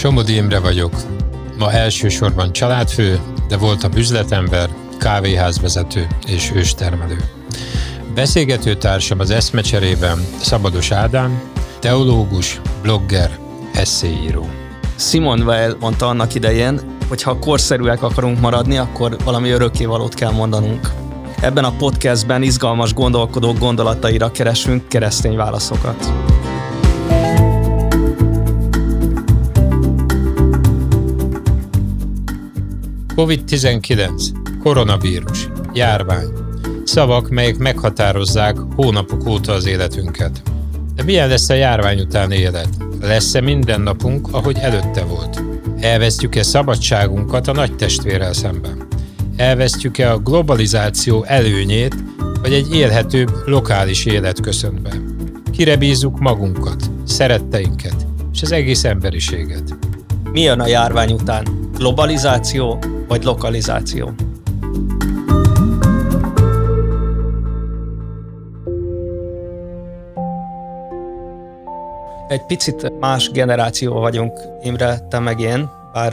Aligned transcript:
Somodi 0.00 0.34
Imre 0.34 0.60
vagyok. 0.60 0.92
Ma 1.58 1.72
elsősorban 1.72 2.52
családfő, 2.52 3.20
de 3.48 3.56
voltam 3.56 3.90
üzletember, 3.96 4.70
kávéházvezető 4.98 6.06
és 6.26 6.52
őstermelő. 6.54 7.16
Beszélgető 8.14 8.74
társam 8.74 9.20
az 9.20 9.30
eszmecserében 9.30 10.18
Szabados 10.38 10.90
Ádám, 10.90 11.42
teológus, 11.78 12.60
blogger, 12.82 13.38
eszéíró. 13.72 14.48
Simon 14.96 15.40
Weil 15.40 15.76
mondta 15.80 16.08
annak 16.08 16.34
idején, 16.34 16.80
hogy 17.08 17.22
ha 17.22 17.38
korszerűek 17.38 18.02
akarunk 18.02 18.40
maradni, 18.40 18.76
akkor 18.76 19.16
valami 19.24 19.50
örökkévalót 19.50 20.14
kell 20.14 20.32
mondanunk. 20.32 20.90
Ebben 21.40 21.64
a 21.64 21.76
podcastben 21.76 22.42
izgalmas 22.42 22.94
gondolkodók 22.94 23.58
gondolataira 23.58 24.30
keresünk 24.30 24.88
keresztény 24.88 25.36
válaszokat. 25.36 26.12
COVID-19, 33.16 34.08
koronavírus, 34.62 35.48
járvány. 35.72 36.28
Szavak, 36.84 37.28
melyek 37.28 37.58
meghatározzák 37.58 38.56
hónapok 38.74 39.28
óta 39.28 39.52
az 39.52 39.66
életünket. 39.66 40.42
De 40.94 41.02
milyen 41.02 41.28
lesz 41.28 41.48
a 41.48 41.54
járvány 41.54 42.00
után 42.00 42.30
élet? 42.30 42.68
Lesz-e 43.00 43.40
minden 43.40 43.80
napunk, 43.80 44.28
ahogy 44.30 44.56
előtte 44.60 45.04
volt? 45.04 45.42
Elvesztjük-e 45.80 46.42
szabadságunkat 46.42 47.48
a 47.48 47.52
nagy 47.52 47.76
testvérrel 47.76 48.32
szemben? 48.32 48.86
Elvesztjük-e 49.36 50.12
a 50.12 50.18
globalizáció 50.18 51.24
előnyét, 51.24 51.94
vagy 52.42 52.52
egy 52.52 52.74
élhetőbb, 52.74 53.30
lokális 53.44 54.04
élet 54.04 54.40
köszönt 54.40 54.82
be? 54.82 54.92
Kire 55.52 55.76
bízzuk 55.76 56.18
magunkat, 56.18 56.90
szeretteinket 57.04 58.06
és 58.32 58.42
az 58.42 58.52
egész 58.52 58.84
emberiséget? 58.84 59.76
Mi 60.32 60.40
jön 60.40 60.60
a 60.60 60.66
járvány 60.66 61.12
után? 61.12 61.69
Globalizáció 61.80 62.78
vagy 63.08 63.24
lokalizáció? 63.24 64.12
Egy 72.28 72.46
picit 72.46 72.98
más 72.98 73.30
generáció 73.30 73.92
vagyunk, 73.92 74.40
Imre, 74.62 74.98
te 75.08 75.18
meg 75.18 75.40
én, 75.40 75.70
bár 75.92 76.12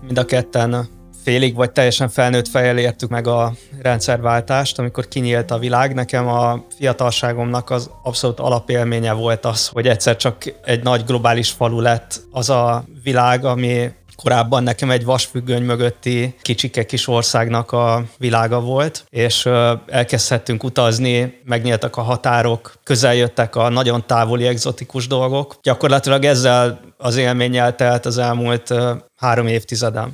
mind 0.00 0.18
a 0.18 0.24
ketten 0.24 0.88
félig 1.24 1.54
vagy 1.54 1.72
teljesen 1.72 2.08
felnőtt 2.08 2.48
fejjel 2.48 2.78
értük 2.78 3.10
meg 3.10 3.26
a 3.26 3.52
rendszerváltást, 3.82 4.78
amikor 4.78 5.08
kinyílt 5.08 5.50
a 5.50 5.58
világ. 5.58 5.94
Nekem 5.94 6.28
a 6.28 6.64
fiatalságomnak 6.76 7.70
az 7.70 7.90
abszolút 8.02 8.40
alapélménye 8.40 9.12
volt 9.12 9.44
az, 9.44 9.68
hogy 9.68 9.88
egyszer 9.88 10.16
csak 10.16 10.54
egy 10.64 10.82
nagy 10.82 11.04
globális 11.04 11.50
falu 11.50 11.80
lett 11.80 12.20
az 12.30 12.50
a 12.50 12.84
világ, 13.02 13.44
ami 13.44 13.92
Korábban 14.16 14.62
nekem 14.62 14.90
egy 14.90 15.04
vasfüggöny 15.04 15.62
mögötti 15.62 16.34
kicsike 16.42 16.86
kis 16.86 17.08
országnak 17.08 17.72
a 17.72 18.04
világa 18.18 18.60
volt, 18.60 19.06
és 19.08 19.46
elkezdhettünk 19.86 20.64
utazni, 20.64 21.40
megnyíltak 21.44 21.96
a 21.96 22.02
határok, 22.02 22.74
közeljöttek 22.82 23.56
a 23.56 23.68
nagyon 23.68 24.06
távoli 24.06 24.46
egzotikus 24.46 25.06
dolgok. 25.06 25.56
Gyakorlatilag 25.62 26.24
ezzel 26.24 26.80
az 26.96 27.16
élménnyel 27.16 27.74
telt 27.74 28.06
az 28.06 28.18
elmúlt 28.18 28.74
három 29.16 29.46
évtizedem. 29.46 30.12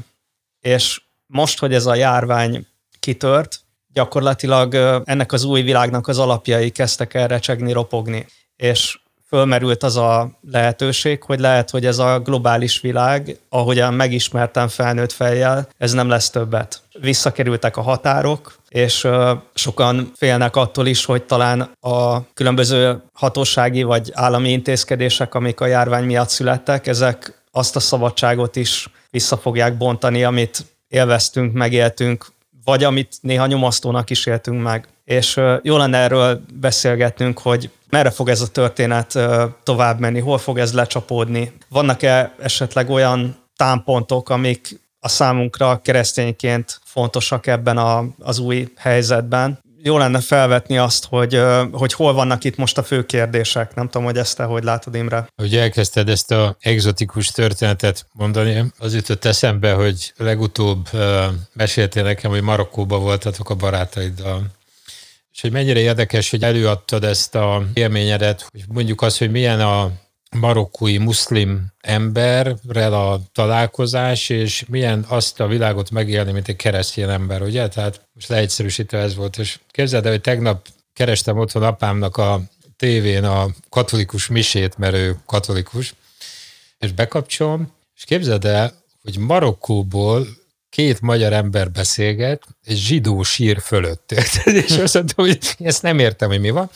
És 0.61 1.01
most, 1.27 1.59
hogy 1.59 1.75
ez 1.75 1.87
a 1.87 1.95
járvány 1.95 2.67
kitört, 3.01 3.61
gyakorlatilag 3.93 4.75
ennek 5.05 5.33
az 5.33 5.45
új 5.45 5.63
világnak 5.63 6.09
az 6.09 6.19
alapjai 6.19 6.71
kezdtek 6.71 7.15
el 7.15 7.29
recsegni, 7.29 7.73
ropogni. 7.73 8.27
És 8.57 9.01
fölmerült 9.31 9.83
az 9.83 9.97
a 9.97 10.31
lehetőség, 10.51 11.23
hogy 11.23 11.41
lehet, 11.41 11.71
hogy 11.71 11.87
ez 11.87 11.99
a 11.99 12.19
globális 12.19 12.81
világ, 12.81 13.37
ahogyan 13.49 13.95
megismertem 13.95 14.69
felnőtt 14.69 15.13
fejjel, 15.13 15.69
ez 15.79 15.93
nem 15.93 16.09
lesz 16.09 16.31
többet. 16.31 16.81
Visszakerültek 17.01 17.77
a 17.77 17.83
határok, 17.83 18.59
és 18.69 19.09
sokan 19.55 20.13
félnek 20.17 20.57
attól 20.57 20.87
is, 20.87 21.05
hogy 21.05 21.23
talán 21.23 21.71
a 21.81 22.33
különböző 22.35 23.03
hatósági 23.13 23.83
vagy 23.83 24.11
állami 24.13 24.51
intézkedések, 24.51 25.35
amik 25.35 25.61
a 25.61 25.67
járvány 25.67 26.05
miatt 26.05 26.29
születtek, 26.29 26.87
ezek 26.87 27.43
azt 27.51 27.77
a 27.77 27.81
szabadságot 27.81 28.57
is 28.57 28.89
vissza 29.11 29.37
fogják 29.37 29.77
bontani, 29.77 30.25
amit 30.25 30.65
élveztünk, 30.89 31.53
megéltünk, 31.53 32.27
vagy 32.65 32.85
amit 32.85 33.19
néha 33.21 33.47
nyomasztónak 33.47 34.11
is 34.11 34.27
éltünk 34.27 34.63
meg. 34.63 34.89
És 35.05 35.41
jó 35.63 35.77
lenne 35.77 35.99
erről 35.99 36.41
beszélgetnünk, 36.55 37.39
hogy 37.39 37.71
merre 37.91 38.11
fog 38.11 38.29
ez 38.29 38.41
a 38.41 38.49
történet 38.49 39.19
tovább 39.63 39.99
menni, 40.01 40.21
hol 40.21 40.39
fog 40.39 40.59
ez 40.59 40.73
lecsapódni. 40.73 41.53
Vannak-e 41.69 42.35
esetleg 42.41 42.91
olyan 42.91 43.37
támpontok, 43.57 44.29
amik 44.29 44.81
a 45.01 45.09
számunkra 45.09 45.81
keresztényként 45.83 46.81
fontosak 46.85 47.47
ebben 47.47 47.77
a, 47.77 48.05
az 48.19 48.39
új 48.39 48.69
helyzetben. 48.77 49.59
Jó 49.83 49.99
lenne 49.99 50.21
felvetni 50.21 50.79
azt, 50.79 51.07
hogy, 51.07 51.41
hogy 51.73 51.93
hol 51.93 52.13
vannak 52.13 52.45
itt 52.45 52.57
most 52.57 52.79
a 52.79 52.83
fő 52.83 53.07
kérdések. 53.07 53.75
Nem 53.75 53.87
tudom, 53.87 54.05
hogy 54.05 54.17
ezt 54.17 54.37
te 54.37 54.45
hogy 54.45 54.65
látod, 54.65 54.95
Imre. 54.95 55.27
Hogy 55.37 55.57
elkezdted 55.57 56.09
ezt 56.09 56.31
a 56.31 56.57
egzotikus 56.61 57.29
történetet 57.29 58.07
mondani, 58.13 58.73
az 58.79 58.95
jutott 58.95 59.25
eszembe, 59.25 59.73
hogy 59.73 60.13
legutóbb 60.17 60.89
meséltél 61.53 62.03
nekem, 62.03 62.31
hogy 62.31 62.43
Marokkóban 62.43 63.03
voltatok 63.03 63.51
a 63.51 63.55
barátaiddal 63.55 64.59
és 65.33 65.41
hogy 65.41 65.55
mennyire 65.55 65.81
érdekes, 65.81 66.31
hogy 66.31 66.43
előadtad 66.43 67.05
ezt 67.05 67.35
a 67.35 67.63
élményedet, 67.75 68.47
hogy 68.51 68.65
mondjuk 68.69 69.03
az, 69.03 69.19
hogy 69.19 69.31
milyen 69.31 69.61
a 69.61 69.91
marokkói 70.37 70.99
muszlim 70.99 71.67
emberrel 71.81 72.93
a 72.93 73.21
találkozás, 73.33 74.29
és 74.29 74.65
milyen 74.69 75.05
azt 75.09 75.41
a 75.41 75.47
világot 75.47 75.91
megélni, 75.91 76.33
mint 76.33 76.49
egy 76.49 76.57
keresztény 76.57 77.09
ember, 77.09 77.43
ugye? 77.43 77.69
Tehát 77.69 78.09
most 78.13 78.29
leegyszerűsítve 78.29 78.99
ez 78.99 79.15
volt, 79.15 79.39
és 79.39 79.59
képzeld 79.71 80.05
el, 80.05 80.11
hogy 80.11 80.21
tegnap 80.21 80.69
kerestem 80.93 81.39
otthon 81.39 81.63
apámnak 81.63 82.17
a 82.17 82.41
tévén 82.77 83.25
a 83.25 83.47
katolikus 83.69 84.29
misét, 84.29 84.79
mert 84.79 84.95
ő 84.95 85.17
katolikus, 85.27 85.95
és 86.79 86.93
bekapcsolom, 86.93 87.73
és 87.97 88.05
képzeld 88.05 88.45
el, 88.45 88.73
hogy 89.03 89.19
Marokkóból 89.19 90.27
két 90.71 91.01
magyar 91.01 91.33
ember 91.33 91.71
beszélget, 91.71 92.43
egy 92.65 92.77
zsidó 92.77 93.23
sír 93.23 93.61
fölött. 93.61 94.13
és 94.45 94.77
azt 94.77 94.95
mondtam, 94.95 95.25
hogy 95.25 95.39
ezt 95.59 95.83
nem 95.83 95.99
értem, 95.99 96.29
hogy 96.29 96.41
mi 96.41 96.51
van. 96.51 96.71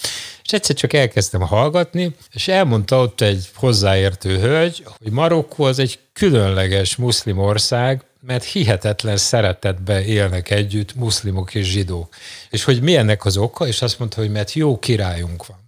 És 0.44 0.52
egyszer 0.52 0.76
csak 0.76 0.92
elkezdtem 0.92 1.40
hallgatni, 1.40 2.14
és 2.32 2.48
elmondta 2.48 3.00
ott 3.00 3.20
egy 3.20 3.50
hozzáértő 3.54 4.38
hölgy, 4.38 4.84
hogy 4.84 5.12
Marokkó 5.12 5.64
az 5.64 5.78
egy 5.78 5.98
különleges 6.12 6.96
muszlim 6.96 7.38
ország, 7.38 8.04
mert 8.20 8.44
hihetetlen 8.44 9.16
szeretetben 9.16 10.02
élnek 10.02 10.50
együtt 10.50 10.94
muszlimok 10.94 11.54
és 11.54 11.66
zsidók. 11.66 12.14
És 12.50 12.64
hogy 12.64 12.82
mi 12.82 12.96
ennek 12.96 13.24
az 13.24 13.36
oka, 13.36 13.66
és 13.66 13.82
azt 13.82 13.98
mondta, 13.98 14.20
hogy 14.20 14.30
mert 14.30 14.52
jó 14.52 14.78
királyunk 14.78 15.46
van. 15.46 15.62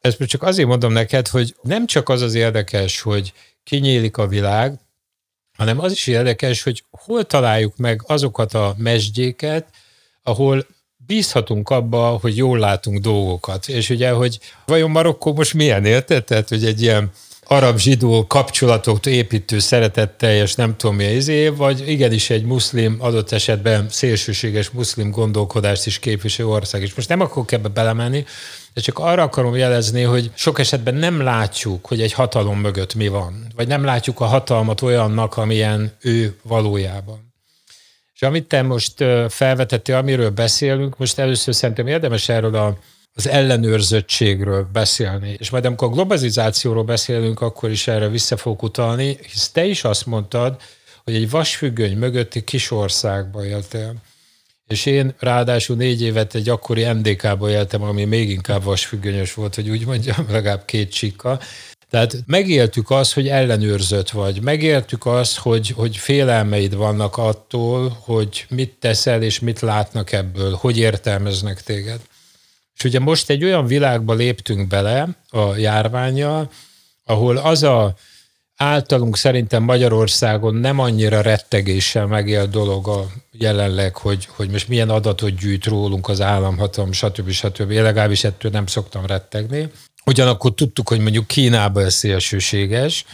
Ezt 0.00 0.24
csak 0.24 0.42
azért 0.42 0.68
mondom 0.68 0.92
neked, 0.92 1.28
hogy 1.28 1.56
nem 1.62 1.86
csak 1.86 2.08
az 2.08 2.22
az 2.22 2.34
érdekes, 2.34 3.00
hogy 3.00 3.32
kinyílik 3.64 4.16
a 4.16 4.26
világ, 4.26 4.78
hanem 5.56 5.80
az 5.80 5.92
is 5.92 6.06
érdekes, 6.06 6.62
hogy 6.62 6.84
hol 6.90 7.24
találjuk 7.24 7.76
meg 7.76 8.02
azokat 8.06 8.54
a 8.54 8.74
mesdjéket, 8.78 9.66
ahol 10.22 10.66
bízhatunk 11.06 11.70
abba, 11.70 12.06
hogy 12.06 12.36
jól 12.36 12.58
látunk 12.58 12.98
dolgokat. 12.98 13.68
És 13.68 13.90
ugye, 13.90 14.10
hogy 14.10 14.38
vajon 14.66 14.90
Marokkó 14.90 15.34
most 15.34 15.54
milyen 15.54 15.84
érted? 15.84 16.24
Tehát, 16.24 16.48
hogy 16.48 16.64
egy 16.64 16.82
ilyen 16.82 17.10
arab-zsidó 17.48 18.26
kapcsolatot 18.26 19.06
építő 19.06 19.58
szeretetteljes 19.58 20.54
nem 20.54 20.76
tudom 20.76 20.96
mi 20.96 21.04
izé, 21.04 21.48
vagy 21.48 21.88
igenis 21.88 22.30
egy 22.30 22.44
muszlim, 22.44 22.96
adott 22.98 23.32
esetben 23.32 23.86
szélsőséges 23.88 24.70
muszlim 24.70 25.10
gondolkodást 25.10 25.86
is 25.86 25.98
képviselő 25.98 26.48
ország. 26.48 26.82
És 26.82 26.94
most 26.94 27.08
nem 27.08 27.20
akarok 27.20 27.52
ebbe 27.52 27.68
belemenni, 27.68 28.24
de 28.76 28.82
csak 28.82 28.98
arra 28.98 29.22
akarom 29.22 29.56
jelezni, 29.56 30.02
hogy 30.02 30.30
sok 30.34 30.58
esetben 30.58 30.94
nem 30.94 31.20
látjuk, 31.20 31.86
hogy 31.86 32.00
egy 32.00 32.12
hatalom 32.12 32.60
mögött 32.60 32.94
mi 32.94 33.08
van, 33.08 33.46
vagy 33.54 33.68
nem 33.68 33.84
látjuk 33.84 34.20
a 34.20 34.24
hatalmat 34.24 34.82
olyannak, 34.82 35.36
amilyen 35.36 35.92
ő 36.00 36.36
valójában. 36.42 37.34
És 38.14 38.22
amit 38.22 38.48
te 38.48 38.62
most 38.62 39.04
felvetettél, 39.28 39.96
amiről 39.96 40.30
beszélünk, 40.30 40.98
most 40.98 41.18
először 41.18 41.54
szerintem 41.54 41.86
érdemes 41.86 42.28
erről 42.28 42.54
a, 42.54 42.78
az 43.14 43.28
ellenőrzöttségről 43.28 44.68
beszélni. 44.72 45.36
És 45.38 45.50
majd 45.50 45.64
amikor 45.64 45.88
a 45.88 45.92
globalizációról 45.92 46.84
beszélünk, 46.84 47.40
akkor 47.40 47.70
is 47.70 47.88
erre 47.88 48.08
vissza 48.08 48.36
fogok 48.36 48.62
utalni, 48.62 49.18
hisz 49.32 49.50
te 49.50 49.64
is 49.64 49.84
azt 49.84 50.06
mondtad, 50.06 50.60
hogy 51.04 51.14
egy 51.14 51.30
vasfüggöny 51.30 51.96
mögötti 51.96 52.44
kis 52.44 52.70
országba 52.70 53.44
éltél. 53.44 53.94
És 54.66 54.86
én 54.86 55.14
ráadásul 55.18 55.76
négy 55.76 56.02
évet 56.02 56.34
egy 56.34 56.48
akkori 56.48 56.84
NDK-ba 56.84 57.50
éltem, 57.50 57.82
ami 57.82 58.04
még 58.04 58.30
inkább 58.30 58.62
vasfüggönyös 58.62 59.34
volt, 59.34 59.54
hogy 59.54 59.68
úgy 59.68 59.86
mondjam, 59.86 60.26
legalább 60.30 60.64
két 60.64 60.92
csikka. 60.92 61.40
Tehát 61.90 62.16
megéltük 62.26 62.90
azt, 62.90 63.12
hogy 63.12 63.28
ellenőrzött 63.28 64.10
vagy. 64.10 64.42
Megéltük 64.42 65.06
azt, 65.06 65.38
hogy, 65.38 65.68
hogy 65.68 65.96
félelmeid 65.96 66.74
vannak 66.74 67.16
attól, 67.16 67.96
hogy 68.00 68.46
mit 68.48 68.76
teszel 68.78 69.22
és 69.22 69.40
mit 69.40 69.60
látnak 69.60 70.12
ebből, 70.12 70.54
hogy 70.54 70.78
értelmeznek 70.78 71.62
téged. 71.62 72.00
És 72.76 72.84
ugye 72.84 72.98
most 72.98 73.30
egy 73.30 73.44
olyan 73.44 73.66
világba 73.66 74.14
léptünk 74.14 74.68
bele 74.68 75.08
a 75.30 75.56
járványjal, 75.56 76.50
ahol 77.04 77.36
az 77.36 77.62
a 77.62 77.94
általunk 78.56 79.16
szerintem 79.16 79.62
Magyarországon 79.62 80.54
nem 80.54 80.78
annyira 80.78 81.20
rettegéssel 81.20 82.06
megél 82.06 82.46
dolog 82.46 82.88
a 82.88 83.06
jelenleg, 83.32 83.96
hogy, 83.96 84.28
hogy 84.30 84.50
most 84.50 84.68
milyen 84.68 84.90
adatot 84.90 85.38
gyűjt 85.38 85.64
rólunk 85.64 86.08
az 86.08 86.20
államhatalom, 86.20 86.92
stb. 86.92 87.30
stb. 87.30 87.70
Én 87.70 87.82
legalábbis 87.82 88.24
ettől 88.24 88.50
nem 88.50 88.66
szoktam 88.66 89.06
rettegni. 89.06 89.70
Ugyanakkor 90.04 90.54
tudtuk, 90.54 90.88
hogy 90.88 91.00
mondjuk 91.00 91.26
Kínában 91.26 91.84
ez 91.84 91.94
szélsőséges, 91.94 93.04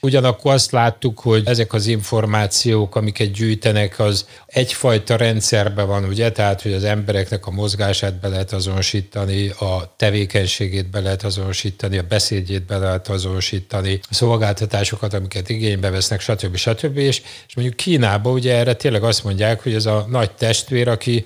Ugyanakkor 0.00 0.52
azt 0.52 0.70
láttuk, 0.70 1.20
hogy 1.20 1.42
ezek 1.44 1.72
az 1.72 1.86
információk, 1.86 2.96
amiket 2.96 3.32
gyűjtenek, 3.32 3.98
az 3.98 4.26
egyfajta 4.46 5.16
rendszerben 5.16 5.86
van, 5.86 6.04
ugye? 6.04 6.32
Tehát, 6.32 6.62
hogy 6.62 6.72
az 6.72 6.84
embereknek 6.84 7.46
a 7.46 7.50
mozgását 7.50 8.20
be 8.20 8.28
lehet 8.28 8.52
azonosítani, 8.52 9.48
a 9.48 9.94
tevékenységét 9.96 10.90
be 10.90 11.00
lehet 11.00 11.24
azonosítani, 11.24 11.98
a 11.98 12.02
beszédjét 12.08 12.66
be 12.66 12.76
lehet 12.76 13.08
azonosítani, 13.08 14.00
a 14.10 14.14
szolgáltatásokat, 14.14 15.14
amiket 15.14 15.48
igénybe 15.48 15.90
vesznek, 15.90 16.20
stb. 16.20 16.56
stb. 16.56 16.96
És, 16.96 17.22
és 17.48 17.54
mondjuk 17.54 17.76
Kínában 17.76 18.32
ugye 18.32 18.56
erre 18.56 18.74
tényleg 18.74 19.02
azt 19.02 19.24
mondják, 19.24 19.62
hogy 19.62 19.74
ez 19.74 19.86
a 19.86 20.06
nagy 20.08 20.30
testvér, 20.30 20.88
aki 20.88 21.24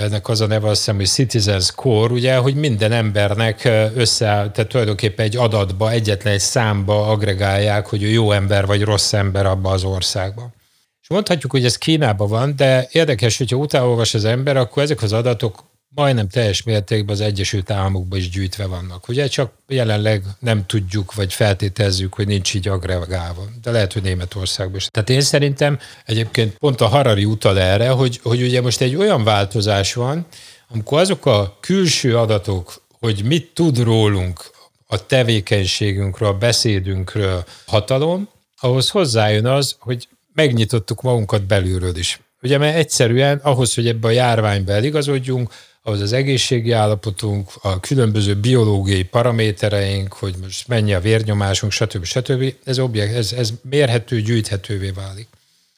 ennek 0.00 0.28
az 0.28 0.40
a 0.40 0.46
neve 0.46 0.68
azt 0.68 0.78
hiszem, 0.78 0.96
hogy 0.96 1.06
Citizens 1.06 1.70
Core, 1.70 2.12
ugye, 2.12 2.36
hogy 2.36 2.54
minden 2.54 2.92
embernek 2.92 3.64
össze, 3.94 4.24
tehát 4.26 4.66
tulajdonképpen 4.68 5.24
egy 5.24 5.36
adatba, 5.36 5.90
egyetlen 5.90 6.32
egy 6.32 6.40
számba 6.40 7.06
agregálják, 7.06 7.86
hogy 7.86 8.12
jó 8.12 8.32
ember 8.32 8.66
vagy 8.66 8.82
rossz 8.82 9.12
ember 9.12 9.46
abba 9.46 9.70
az 9.70 9.84
országban. 9.84 10.54
És 11.02 11.08
mondhatjuk, 11.08 11.52
hogy 11.52 11.64
ez 11.64 11.78
Kínában 11.78 12.28
van, 12.28 12.56
de 12.56 12.88
érdekes, 12.90 13.38
hogyha 13.38 13.56
utána 13.56 13.88
olvas 13.88 14.14
az 14.14 14.24
ember, 14.24 14.56
akkor 14.56 14.82
ezek 14.82 15.02
az 15.02 15.12
adatok 15.12 15.69
majdnem 15.94 16.28
teljes 16.28 16.62
mértékben 16.62 17.14
az 17.14 17.20
Egyesült 17.20 17.70
Államokban 17.70 18.18
is 18.18 18.30
gyűjtve 18.30 18.66
vannak. 18.66 19.08
Ugye 19.08 19.26
csak 19.26 19.52
jelenleg 19.68 20.24
nem 20.38 20.66
tudjuk, 20.66 21.14
vagy 21.14 21.32
feltételezzük, 21.32 22.14
hogy 22.14 22.26
nincs 22.26 22.54
így 22.54 22.68
agregálva. 22.68 23.44
De 23.62 23.70
lehet, 23.70 23.92
hogy 23.92 24.02
Németországban 24.02 24.76
is. 24.76 24.86
Tehát 24.86 25.10
én 25.10 25.20
szerintem 25.20 25.78
egyébként 26.04 26.58
pont 26.58 26.80
a 26.80 26.86
Harari 26.86 27.24
utal 27.24 27.58
erre, 27.58 27.88
hogy, 27.88 28.20
hogy 28.22 28.42
ugye 28.42 28.60
most 28.60 28.80
egy 28.80 28.96
olyan 28.96 29.24
változás 29.24 29.94
van, 29.94 30.26
amikor 30.68 31.00
azok 31.00 31.26
a 31.26 31.56
külső 31.60 32.16
adatok, 32.16 32.82
hogy 32.98 33.22
mit 33.24 33.50
tud 33.54 33.78
rólunk, 33.78 34.50
a 34.92 35.06
tevékenységünkről, 35.06 36.28
a 36.28 36.38
beszédünkről 36.38 37.44
hatalom, 37.66 38.28
ahhoz 38.60 38.90
hozzájön 38.90 39.46
az, 39.46 39.76
hogy 39.78 40.08
megnyitottuk 40.34 41.02
magunkat 41.02 41.46
belülről 41.46 41.96
is. 41.96 42.20
Ugye, 42.42 42.58
mert 42.58 42.76
egyszerűen 42.76 43.38
ahhoz, 43.42 43.74
hogy 43.74 43.88
ebbe 43.88 44.08
a 44.08 44.10
járványba 44.10 44.72
eligazodjunk, 44.72 45.52
ahhoz 45.82 46.00
az 46.00 46.12
egészségi 46.12 46.72
állapotunk, 46.72 47.50
a 47.62 47.80
különböző 47.80 48.34
biológiai 48.34 49.02
paramétereink, 49.02 50.12
hogy 50.12 50.34
most 50.40 50.68
mennyi 50.68 50.94
a 50.94 51.00
vérnyomásunk, 51.00 51.72
stb. 51.72 52.04
stb. 52.04 52.54
Ez, 52.64 52.78
objekt, 52.78 53.14
ez, 53.14 53.32
ez 53.32 53.52
mérhető, 53.62 54.20
gyűjthetővé 54.20 54.90
válik. 54.90 55.28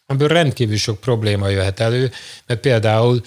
Amiből 0.06 0.28
rendkívül 0.28 0.76
sok 0.76 1.00
probléma 1.00 1.48
jöhet 1.48 1.80
elő, 1.80 2.10
mert 2.46 2.60
például 2.60 3.22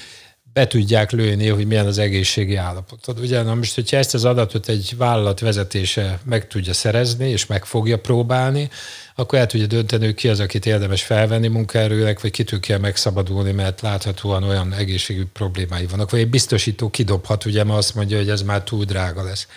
be 0.56 0.68
tudják 0.68 1.12
lőni, 1.12 1.48
hogy 1.48 1.68
milyen 1.68 1.86
az 1.86 1.98
egészségi 1.98 2.56
állapotod. 2.56 3.20
Ugye, 3.20 3.42
na 3.42 3.56
most, 3.56 3.76
hogyha 3.76 3.98
ezt 3.98 4.14
az 4.14 4.26
adatot 4.26 4.68
egy 4.68 4.94
vállalat 4.98 5.40
vezetése 5.40 6.20
meg 6.26 6.48
tudja 6.48 6.74
szerezni, 6.74 7.30
és 7.30 7.46
meg 7.46 7.66
fogja 7.66 8.00
próbálni, 8.00 8.70
akkor 9.16 9.40
el 9.40 9.46
tudja 9.46 9.68
dönteni, 9.68 10.06
hogy 10.06 10.14
ki 10.14 10.28
az, 10.28 10.40
akit 10.40 10.66
érdemes 10.66 11.04
felvenni 11.04 11.48
munkaerőnek, 11.48 12.22
vagy 12.22 12.32
kitől 12.32 12.60
kell 12.60 12.78
megszabadulni, 12.78 13.52
mert 13.52 13.82
láthatóan 13.82 14.44
olyan 14.44 14.74
egészségügyi 14.74 15.28
problémái 15.34 15.86
vannak. 15.86 16.12
Vagy 16.12 16.20
egy 16.20 16.30
biztosító 16.30 16.90
kidobhat, 16.90 17.46
ugye, 17.46 17.64
mert 17.64 17.78
azt 17.78 17.96
mondja, 17.96 18.18
hogy 18.18 18.30
ez 18.30 18.42
már 18.42 18.64
túl 18.64 18.86
drága 18.86 19.24
lesz. 19.24 19.48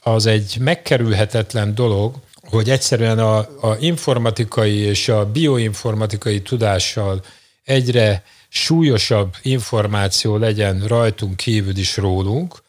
Az 0.00 0.26
egy 0.26 0.56
megkerülhetetlen 0.60 1.74
dolog, 1.74 2.14
hogy 2.42 2.70
egyszerűen 2.70 3.18
a, 3.18 3.38
a 3.38 3.76
informatikai 3.80 4.76
és 4.76 5.08
a 5.08 5.26
bioinformatikai 5.30 6.42
tudással 6.42 7.24
egyre 7.64 8.22
súlyosabb 8.48 9.34
információ 9.42 10.36
legyen 10.36 10.86
rajtunk 10.86 11.36
kívül 11.36 11.76
is 11.76 11.96
rólunk, 11.96 12.62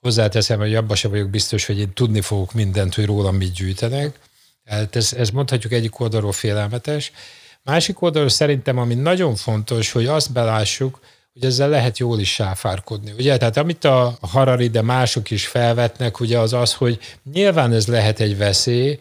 hozzáteszem, 0.00 0.58
hogy 0.58 0.74
abban 0.74 0.96
sem 0.96 1.10
vagyok 1.10 1.30
biztos, 1.30 1.66
hogy 1.66 1.78
én 1.78 1.92
tudni 1.92 2.20
fogok 2.20 2.52
mindent, 2.52 2.94
hogy 2.94 3.04
rólam 3.06 3.36
mit 3.36 3.52
gyűjtenek. 3.52 4.18
Hát 4.64 4.96
ez, 4.96 5.12
ez 5.12 5.30
mondhatjuk 5.30 5.72
egyik 5.72 6.00
oldalról 6.00 6.32
félelmetes. 6.32 7.12
Másik 7.62 8.02
oldalról 8.02 8.28
szerintem, 8.28 8.78
ami 8.78 8.94
nagyon 8.94 9.34
fontos, 9.34 9.92
hogy 9.92 10.06
azt 10.06 10.32
belássuk, 10.32 11.00
hogy 11.32 11.44
ezzel 11.44 11.68
lehet 11.68 11.98
jól 11.98 12.20
is 12.20 12.32
sáfárkodni. 12.32 13.12
Ugye, 13.18 13.36
tehát 13.36 13.56
amit 13.56 13.84
a 13.84 14.18
Harari, 14.20 14.68
de 14.68 14.82
mások 14.82 15.30
is 15.30 15.46
felvetnek, 15.46 16.20
ugye 16.20 16.38
az 16.38 16.52
az, 16.52 16.74
hogy 16.74 16.98
nyilván 17.32 17.72
ez 17.72 17.86
lehet 17.86 18.20
egy 18.20 18.36
veszély, 18.36 18.98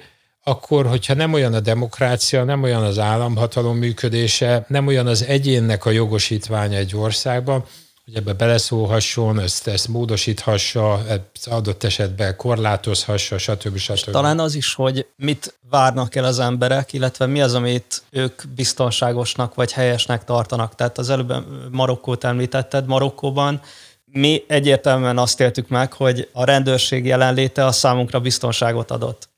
akkor, 0.48 0.86
hogyha 0.88 1.14
nem 1.14 1.34
olyan 1.34 1.54
a 1.54 1.60
demokrácia, 1.60 2.44
nem 2.44 2.64
olyan 2.64 2.84
az 2.84 3.00
államhatalom 3.00 3.78
működése, 3.78 4.66
nem 4.68 4.88
olyan 4.88 5.08
az 5.08 5.24
egyénnek 5.24 5.86
a 5.86 5.90
jogosítványa 5.90 6.78
egy 6.78 6.96
országban, 6.96 7.64
hogy 8.06 8.16
ebbe 8.16 8.34
beleszólhasson, 8.34 9.40
ezt, 9.40 9.68
ezt 9.68 9.88
módosíthassa, 9.88 11.02
adott 11.46 11.84
esetben 11.84 12.36
korlátozhassa, 12.36 13.38
stb. 13.38 13.78
stb. 13.78 14.12
talán 14.12 14.40
az 14.40 14.56
is, 14.56 14.74
hogy 14.74 15.08
mit 15.16 15.58
várnak 15.70 16.16
el 16.16 16.24
az 16.24 16.40
emberek, 16.40 16.94
illetve 16.94 17.26
mi 17.26 17.42
az, 17.42 17.54
amit 17.54 18.04
ők 18.10 18.42
biztonságosnak 18.56 19.56
vagy 19.56 19.72
helyesnek 19.72 20.24
tartanak. 20.24 20.76
Tehát 20.76 20.98
az 20.98 21.10
előbb 21.10 21.34
Marokkót 21.72 22.24
említetted, 22.24 22.86
Marokkóban 22.86 23.62
mi 24.06 24.44
egyértelműen 24.48 25.18
azt 25.18 25.40
éltük 25.40 25.68
meg, 25.68 25.94
hogy 25.94 26.30
a 26.34 26.44
rendőrség 26.44 27.06
jelenléte 27.06 27.66
a 27.66 27.72
számunkra 27.72 28.20
biztonságot 28.20 28.92
adott 28.92 29.34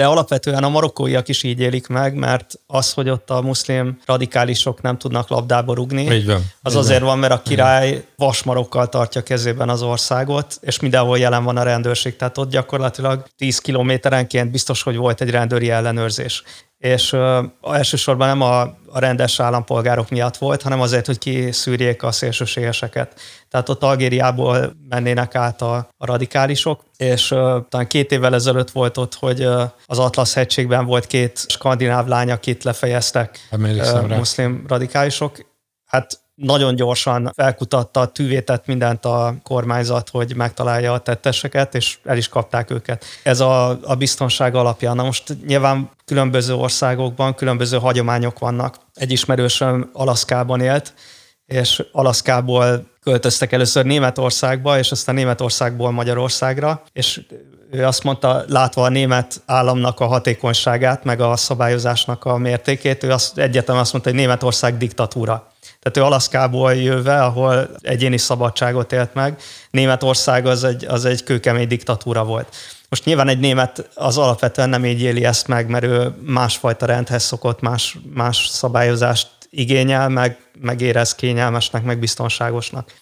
de 0.00 0.06
alapvetően 0.06 0.64
a 0.64 0.68
marokkóiak 0.68 1.28
is 1.28 1.42
így 1.42 1.60
élik 1.60 1.86
meg, 1.86 2.14
mert 2.14 2.54
az, 2.66 2.92
hogy 2.92 3.08
ott 3.08 3.30
a 3.30 3.40
muszlim 3.40 3.98
radikálisok 4.06 4.82
nem 4.82 4.98
tudnak 4.98 5.28
labdába 5.28 5.74
rugni, 5.74 6.14
így 6.14 6.26
van, 6.26 6.42
az 6.62 6.72
így 6.72 6.78
azért 6.78 7.02
van, 7.02 7.18
mert 7.18 7.32
a 7.32 7.42
király 7.42 8.04
vasmarokkal 8.16 8.88
tartja 8.88 9.22
kezében 9.22 9.68
az 9.68 9.82
országot, 9.82 10.58
és 10.60 10.80
mindenhol 10.80 11.18
jelen 11.18 11.44
van 11.44 11.56
a 11.56 11.62
rendőrség, 11.62 12.16
tehát 12.16 12.38
ott 12.38 12.50
gyakorlatilag 12.50 13.26
10 13.36 13.58
kilométerenként 13.58 14.50
biztos, 14.50 14.82
hogy 14.82 14.96
volt 14.96 15.20
egy 15.20 15.30
rendőri 15.30 15.70
ellenőrzés 15.70 16.42
és 16.80 17.12
uh, 17.12 17.44
elsősorban 17.62 18.28
nem 18.28 18.40
a, 18.40 18.60
a 18.86 18.98
rendes 18.98 19.40
állampolgárok 19.40 20.10
miatt 20.10 20.36
volt, 20.36 20.62
hanem 20.62 20.80
azért, 20.80 21.06
hogy 21.06 21.18
kiszűrjék 21.18 22.02
a 22.02 22.12
szélsőségeseket. 22.12 23.20
Tehát 23.48 23.68
ott 23.68 23.82
Algériából 23.82 24.72
mennének 24.88 25.34
át 25.34 25.62
a, 25.62 25.74
a 25.96 26.06
radikálisok, 26.06 26.84
és 26.96 27.30
uh, 27.30 27.38
talán 27.68 27.86
két 27.86 28.12
évvel 28.12 28.34
ezelőtt 28.34 28.70
volt 28.70 28.96
ott, 28.96 29.14
hogy 29.14 29.46
uh, 29.46 29.62
az 29.86 29.98
Atlasz 29.98 30.34
hegységben 30.34 30.86
volt 30.86 31.06
két 31.06 31.44
skandináv 31.48 32.06
lány, 32.06 32.30
akit 32.30 32.64
lefejeztek 32.64 33.48
uh, 33.50 34.16
muszlim 34.16 34.64
radikálisok. 34.68 35.46
Hát 35.84 36.20
nagyon 36.40 36.74
gyorsan 36.74 37.32
felkutatta, 37.34 38.06
tűvétett 38.06 38.66
mindent 38.66 39.04
a 39.04 39.34
kormányzat, 39.42 40.08
hogy 40.08 40.36
megtalálja 40.36 40.92
a 40.92 40.98
tetteseket, 40.98 41.74
és 41.74 41.98
el 42.04 42.16
is 42.16 42.28
kapták 42.28 42.70
őket. 42.70 43.04
Ez 43.22 43.40
a, 43.40 43.78
a 43.82 43.94
biztonság 43.94 44.54
alapja. 44.54 44.92
Na 44.92 45.02
most 45.02 45.36
nyilván 45.46 45.90
különböző 46.04 46.54
országokban 46.54 47.34
különböző 47.34 47.78
hagyományok 47.78 48.38
vannak. 48.38 48.76
Egy 48.94 49.10
ismerősöm 49.10 49.90
Alaszkában 49.92 50.60
élt, 50.60 50.94
és 51.46 51.82
Alaszkából 51.92 52.86
költöztek 53.02 53.52
először 53.52 53.84
Németországba, 53.84 54.78
és 54.78 54.90
aztán 54.90 55.14
Németországból 55.14 55.90
Magyarországra, 55.90 56.82
és 56.92 57.20
ő 57.70 57.86
azt 57.86 58.02
mondta, 58.02 58.44
látva 58.46 58.82
a 58.82 58.88
német 58.88 59.42
államnak 59.46 60.00
a 60.00 60.06
hatékonyságát, 60.06 61.04
meg 61.04 61.20
a 61.20 61.36
szabályozásnak 61.36 62.24
a 62.24 62.36
mértékét, 62.36 63.02
ő 63.02 63.10
azt, 63.10 63.38
egyetem 63.38 63.76
azt 63.76 63.92
mondta, 63.92 64.10
hogy 64.10 64.18
Németország 64.18 64.76
diktatúra. 64.76 65.52
Tehát 65.80 65.96
ő 65.96 66.02
Alaszkából 66.02 66.74
jöve, 66.74 67.22
ahol 67.22 67.70
egyéni 67.80 68.18
szabadságot 68.18 68.92
élt 68.92 69.14
meg, 69.14 69.40
Németország 69.70 70.46
az 70.46 70.64
egy, 70.64 70.84
az 70.84 71.04
egy 71.04 71.24
kőkemény 71.24 71.68
diktatúra 71.68 72.24
volt. 72.24 72.56
Most 72.88 73.04
nyilván 73.04 73.28
egy 73.28 73.38
német 73.38 73.88
az 73.94 74.18
alapvetően 74.18 74.68
nem 74.68 74.84
így 74.84 75.02
éli 75.02 75.24
ezt 75.24 75.46
meg, 75.46 75.68
mert 75.68 75.84
ő 75.84 76.14
másfajta 76.26 76.86
rendhez 76.86 77.22
szokott, 77.22 77.60
más, 77.60 77.98
más 78.14 78.46
szabályozást 78.46 79.28
igényel, 79.50 80.08
meg, 80.08 80.38
meg 80.60 80.80
érez 80.80 81.14
kényelmesnek, 81.14 81.82
meg 81.82 81.98
biztonságosnak. 81.98 82.92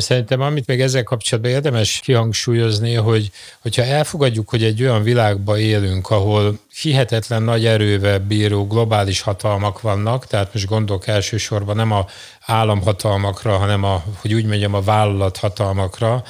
Szerintem 0.00 0.40
amit 0.40 0.66
még 0.66 0.80
ezzel 0.80 1.02
kapcsolatban 1.02 1.52
érdemes 1.52 2.00
kihangsúlyozni, 2.04 2.94
hogy 2.94 3.30
hogyha 3.60 3.82
elfogadjuk, 3.82 4.48
hogy 4.48 4.64
egy 4.64 4.82
olyan 4.82 5.02
világban 5.02 5.58
élünk, 5.58 6.10
ahol 6.10 6.58
hihetetlen 6.80 7.42
nagy 7.42 7.66
erővel 7.66 8.18
bíró 8.18 8.66
globális 8.66 9.20
hatalmak 9.20 9.80
vannak, 9.80 10.26
tehát 10.26 10.52
most 10.52 10.66
gondolok 10.66 11.06
elsősorban 11.06 11.76
nem 11.76 11.92
a 11.92 12.06
államhatalmakra, 12.40 13.56
hanem 13.56 13.84
a, 13.84 14.04
hogy 14.20 14.34
úgy 14.34 14.44
mondjam, 14.44 14.74
a 14.74 14.82
vállalathatalmakra, 14.82 16.24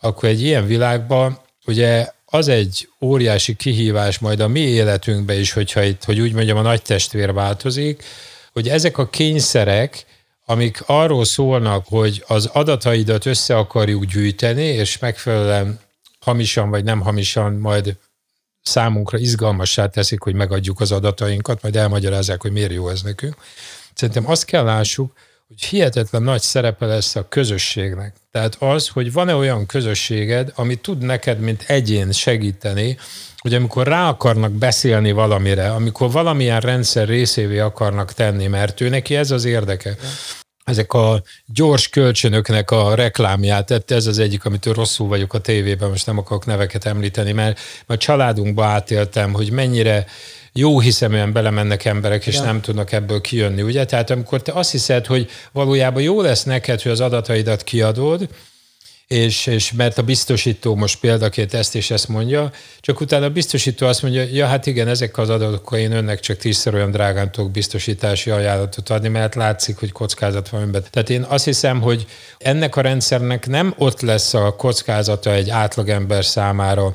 akkor 0.00 0.28
egy 0.28 0.42
ilyen 0.42 0.66
világban 0.66 1.38
ugye 1.66 2.08
az 2.26 2.48
egy 2.48 2.88
óriási 3.00 3.54
kihívás 3.54 4.18
majd 4.18 4.40
a 4.40 4.48
mi 4.48 4.60
életünkbe 4.60 5.38
is, 5.38 5.52
hogyha 5.52 5.82
itt, 5.82 6.04
hogy 6.04 6.20
úgy 6.20 6.32
mondjam, 6.32 6.56
a 6.56 6.62
nagy 6.62 6.82
testvér 6.82 7.32
változik, 7.32 8.04
hogy 8.52 8.68
ezek 8.68 8.98
a 8.98 9.08
kényszerek, 9.08 10.04
amik 10.44 10.82
arról 10.86 11.24
szólnak, 11.24 11.86
hogy 11.88 12.24
az 12.26 12.46
adataidat 12.46 13.26
össze 13.26 13.56
akarjuk 13.56 14.04
gyűjteni, 14.04 14.64
és 14.64 14.98
megfelelően 14.98 15.80
hamisan 16.20 16.70
vagy 16.70 16.84
nem 16.84 17.00
hamisan 17.00 17.52
majd 17.52 17.96
számunkra 18.62 19.18
izgalmassá 19.18 19.86
teszik, 19.86 20.22
hogy 20.22 20.34
megadjuk 20.34 20.80
az 20.80 20.92
adatainkat, 20.92 21.62
majd 21.62 21.76
elmagyarázzák, 21.76 22.42
hogy 22.42 22.52
miért 22.52 22.72
jó 22.72 22.88
ez 22.88 23.02
nekünk. 23.02 23.34
Szerintem 23.94 24.30
azt 24.30 24.44
kell 24.44 24.64
lássuk, 24.64 25.12
hogy 25.48 25.62
hihetetlen 25.62 26.22
nagy 26.22 26.40
szerepe 26.40 26.86
lesz 26.86 27.16
a 27.16 27.28
közösségnek. 27.28 28.16
Tehát 28.30 28.56
az, 28.58 28.88
hogy 28.88 29.12
van-e 29.12 29.34
olyan 29.34 29.66
közösséged, 29.66 30.52
ami 30.54 30.74
tud 30.74 31.02
neked, 31.02 31.40
mint 31.40 31.64
egyén 31.66 32.12
segíteni, 32.12 32.98
hogy 33.36 33.54
amikor 33.54 33.86
rá 33.86 34.08
akarnak 34.08 34.52
beszélni 34.52 35.12
valamire, 35.12 35.70
amikor 35.70 36.10
valamilyen 36.10 36.60
rendszer 36.60 37.08
részévé 37.08 37.58
akarnak 37.58 38.12
tenni, 38.12 38.46
mert 38.46 38.80
ő 38.80 38.88
neki 38.88 39.16
ez 39.16 39.30
az 39.30 39.44
érdeke. 39.44 39.96
Ezek 40.64 40.92
a 40.92 41.22
gyors 41.46 41.88
kölcsönöknek 41.88 42.70
a 42.70 42.94
reklámját, 42.94 43.66
tehát 43.66 43.90
ez 43.90 44.06
az 44.06 44.18
egyik, 44.18 44.44
amitől 44.44 44.74
rosszul 44.74 45.08
vagyok 45.08 45.34
a 45.34 45.38
tévében, 45.38 45.88
most 45.88 46.06
nem 46.06 46.18
akarok 46.18 46.46
neveket 46.46 46.84
említeni, 46.84 47.32
mert, 47.32 47.60
mert 47.86 48.00
családunkba 48.00 48.64
átéltem, 48.64 49.32
hogy 49.32 49.50
mennyire 49.50 50.06
jó 50.58 50.80
hiszeműen 50.80 51.32
belemennek 51.32 51.84
emberek, 51.84 52.26
és 52.26 52.34
ja. 52.34 52.42
nem 52.42 52.60
tudnak 52.60 52.92
ebből 52.92 53.20
kijönni, 53.20 53.62
ugye? 53.62 53.84
Tehát 53.84 54.10
amikor 54.10 54.42
te 54.42 54.52
azt 54.52 54.70
hiszed, 54.70 55.06
hogy 55.06 55.30
valójában 55.52 56.02
jó 56.02 56.20
lesz 56.20 56.42
neked, 56.42 56.82
hogy 56.82 56.92
az 56.92 57.00
adataidat 57.00 57.62
kiadod, 57.62 58.28
és, 59.06 59.46
és 59.46 59.72
mert 59.72 59.98
a 59.98 60.02
biztosító 60.02 60.74
most 60.74 61.00
példaként 61.00 61.54
ezt 61.54 61.74
és 61.74 61.90
ezt 61.90 62.08
mondja, 62.08 62.50
csak 62.80 63.00
utána 63.00 63.24
a 63.24 63.30
biztosító 63.30 63.86
azt 63.86 64.02
mondja, 64.02 64.22
ja 64.22 64.46
hát 64.46 64.66
igen, 64.66 64.88
ezek 64.88 65.18
az 65.18 65.30
adatokkal 65.30 65.78
én 65.78 65.92
önnek 65.92 66.20
csak 66.20 66.36
tízszer 66.36 66.74
olyan 66.74 66.90
drágán 66.90 67.32
tudok 67.32 67.50
biztosítási 67.50 68.30
ajánlatot 68.30 68.90
adni, 68.90 69.08
mert 69.08 69.34
látszik, 69.34 69.78
hogy 69.78 69.92
kockázat 69.92 70.48
van 70.48 70.62
önben. 70.62 70.84
Tehát 70.90 71.10
én 71.10 71.22
azt 71.22 71.44
hiszem, 71.44 71.80
hogy 71.80 72.06
ennek 72.38 72.76
a 72.76 72.80
rendszernek 72.80 73.46
nem 73.46 73.74
ott 73.78 74.00
lesz 74.00 74.34
a 74.34 74.56
kockázata 74.56 75.32
egy 75.32 75.50
átlagember 75.50 76.24
számára, 76.24 76.94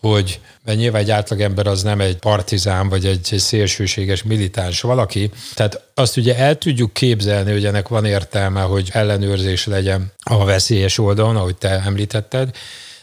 hogy 0.00 0.40
mert 0.64 0.78
nyilván 0.78 1.02
egy 1.02 1.10
átlagember 1.10 1.66
az 1.66 1.82
nem 1.82 2.00
egy 2.00 2.16
partizán, 2.16 2.88
vagy 2.88 3.06
egy, 3.06 3.34
szélsőséges 3.38 4.22
militáns 4.22 4.80
valaki. 4.80 5.30
Tehát 5.54 5.82
azt 5.94 6.16
ugye 6.16 6.36
el 6.36 6.58
tudjuk 6.58 6.92
képzelni, 6.92 7.52
hogy 7.52 7.64
ennek 7.64 7.88
van 7.88 8.04
értelme, 8.04 8.60
hogy 8.60 8.88
ellenőrzés 8.92 9.66
legyen 9.66 10.12
a 10.22 10.44
veszélyes 10.44 10.98
oldalon, 10.98 11.36
ahogy 11.36 11.56
te 11.56 11.82
említetted, 11.84 12.50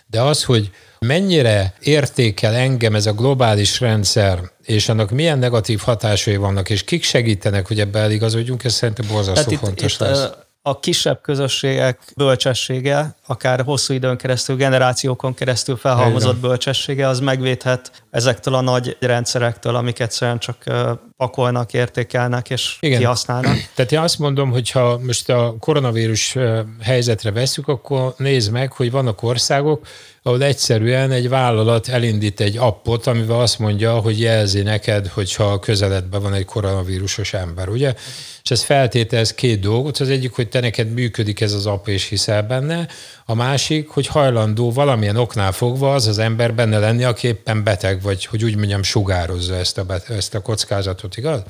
de 0.08 0.22
az, 0.22 0.44
hogy 0.44 0.70
mennyire 1.00 1.74
értékel 1.80 2.54
engem 2.54 2.96
ez 2.96 3.06
a 3.06 3.14
globális 3.14 3.80
rendszer, 3.80 4.40
és 4.64 4.90
annak 4.90 5.12
milyen 5.12 5.40
negatív 5.40 5.80
hatásai 5.80 6.36
vannak, 6.36 6.70
és 6.70 6.84
kik 6.84 7.04
segítenek, 7.04 7.68
hogy 7.68 7.80
ebbe 7.80 8.00
eligazodjunk, 8.00 8.64
ez 8.64 8.74
szerintem 8.74 9.08
borzasztó 9.08 9.52
itt, 9.52 9.60
fontos 9.60 9.94
itt, 9.94 10.00
lesz 10.00 10.30
a 10.68 10.80
kisebb 10.80 11.22
közösségek 11.22 12.00
bölcsessége, 12.16 13.16
akár 13.28 13.64
hosszú 13.64 13.94
időn 13.94 14.18
keresztül, 14.18 14.56
generációkon 14.56 15.34
keresztül 15.34 15.76
felhalmozott 15.76 16.38
bölcsessége, 16.38 17.08
az 17.08 17.20
megvédhet 17.20 18.04
ezektől 18.10 18.54
a 18.54 18.62
nagy 18.62 18.98
rendszerektől, 19.00 19.76
amik 19.76 20.00
egyszerűen 20.00 20.40
csak 20.40 20.64
pakolnak, 21.18 21.74
értékelnek 21.74 22.50
és 22.50 22.78
Igen. 22.80 23.00
kihasználnak. 23.00 23.58
Tehát 23.76 23.92
én 23.92 24.00
azt 24.00 24.20
mondom, 24.20 24.52
hogy 24.52 24.72
ha 24.72 25.00
most 25.06 25.30
a 25.30 25.56
koronavírus 25.60 26.38
helyzetre 26.82 27.32
veszük, 27.32 27.68
akkor 27.68 28.14
nézd 28.18 28.52
meg, 28.52 28.72
hogy 28.72 28.92
vannak 28.92 29.24
országok, 29.24 29.88
ahol 30.22 30.44
egyszerűen 30.44 31.12
egy 31.12 31.30
vállalat 31.30 31.88
elindít 31.88 32.40
egy 32.40 32.58
appot, 32.58 33.08
amivel 33.08 33.40
azt 33.40 33.60
mondja, 33.60 34.00
hogy 34.00 34.20
jelzi 34.20 34.62
neked, 34.62 35.08
hogyha 35.08 35.60
közeledben 35.60 36.22
van 36.22 36.34
egy 36.34 36.46
koronavírusos 36.46 37.34
ember, 37.34 37.70
ugye? 37.70 37.94
És 38.44 38.52
ez 38.52 38.62
feltételez 38.62 39.34
két 39.34 39.60
dolgot. 39.60 39.98
Az 39.98 40.10
egyik, 40.10 40.34
hogy 40.34 40.50
te 40.50 40.60
neked 40.60 40.94
működik 40.94 41.42
ez 41.42 41.54
az 41.54 41.66
app, 41.66 41.88
és 41.88 42.08
hiszel 42.08 42.44
benne. 42.44 42.88
A 43.28 43.34
másik, 43.34 43.90
hogy 43.90 44.08
hajlandó 44.08 44.72
valamilyen 44.72 45.16
oknál 45.16 45.52
fogva 45.52 45.94
az 45.94 46.08
az 46.08 46.18
ember 46.18 46.54
benne 46.54 46.80
lenni, 46.80 47.04
aki 47.04 47.28
éppen 47.28 47.64
beteg, 47.64 48.02
vagy 48.02 48.26
hogy 48.26 48.44
úgy 48.44 48.56
mondjam, 48.56 48.84
sugározza 48.84 49.56
ezt 49.56 49.78
a, 49.78 49.86
ezt 50.10 50.36
a 50.36 50.42
kockázatot, 50.42 51.18
igaz? 51.18 51.42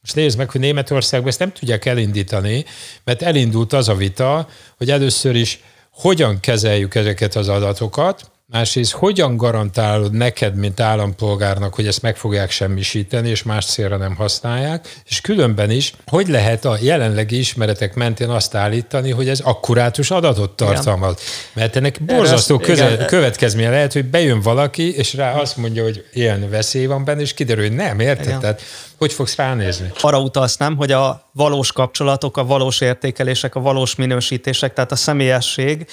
Most 0.00 0.14
nézd 0.14 0.38
meg, 0.38 0.50
hogy 0.50 0.60
Németországban 0.60 1.28
ezt 1.28 1.38
nem 1.38 1.52
tudják 1.52 1.84
elindítani, 1.84 2.64
mert 3.04 3.22
elindult 3.22 3.72
az 3.72 3.88
a 3.88 3.94
vita, 3.94 4.48
hogy 4.76 4.90
először 4.90 5.34
is 5.34 5.60
hogyan 5.90 6.40
kezeljük 6.40 6.94
ezeket 6.94 7.34
az 7.34 7.48
adatokat, 7.48 8.30
Másrészt, 8.46 8.92
hogyan 8.92 9.36
garantálod 9.36 10.12
neked, 10.12 10.56
mint 10.56 10.80
állampolgárnak, 10.80 11.74
hogy 11.74 11.86
ezt 11.86 12.02
meg 12.02 12.16
fogják 12.16 12.50
semmisíteni, 12.50 13.28
és 13.28 13.42
más 13.42 13.64
célra 13.64 13.96
nem 13.96 14.14
használják, 14.14 15.02
és 15.04 15.20
különben 15.20 15.70
is, 15.70 15.92
hogy 16.06 16.28
lehet 16.28 16.64
a 16.64 16.76
jelenlegi 16.80 17.38
ismeretek 17.38 17.94
mentén 17.94 18.28
azt 18.28 18.54
állítani, 18.54 19.10
hogy 19.10 19.28
ez 19.28 19.40
akkurátus 19.40 20.10
adatot 20.10 20.56
tartalmaz. 20.56 21.12
Igen. 21.12 21.52
Mert 21.52 21.76
ennek 21.76 22.04
borzasztó 22.04 22.58
köze- 22.58 23.04
következménye 23.04 23.70
lehet, 23.70 23.92
hogy 23.92 24.04
bejön 24.04 24.40
valaki, 24.40 24.96
és 24.96 25.14
rá 25.14 25.32
azt 25.40 25.56
mondja, 25.56 25.82
hogy 25.82 26.04
ilyen 26.12 26.50
veszély 26.50 26.86
van 26.86 27.04
benne, 27.04 27.20
és 27.20 27.34
kiderül, 27.34 27.66
hogy 27.66 27.76
nem, 27.76 28.00
érted? 28.00 28.26
Igen. 28.26 28.40
Tehát 28.40 28.62
hogy 28.96 29.12
fogsz 29.12 29.36
ránézni? 29.36 29.90
Arra 30.00 30.20
utalsz 30.20 30.56
nem, 30.56 30.76
hogy 30.76 30.92
a 30.92 31.28
valós 31.32 31.72
kapcsolatok, 31.72 32.36
a 32.36 32.44
valós 32.44 32.80
értékelések, 32.80 33.54
a 33.54 33.60
valós 33.60 33.94
minősítések, 33.94 34.72
tehát 34.72 34.92
a 34.92 34.96
személyesség, 34.96 35.86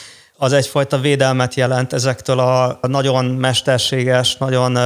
az 0.43 0.53
egyfajta 0.53 1.00
védelmet 1.00 1.55
jelent 1.55 1.93
ezektől 1.93 2.39
a 2.39 2.79
nagyon 2.81 3.25
mesterséges, 3.25 4.38
nagyon 4.38 4.77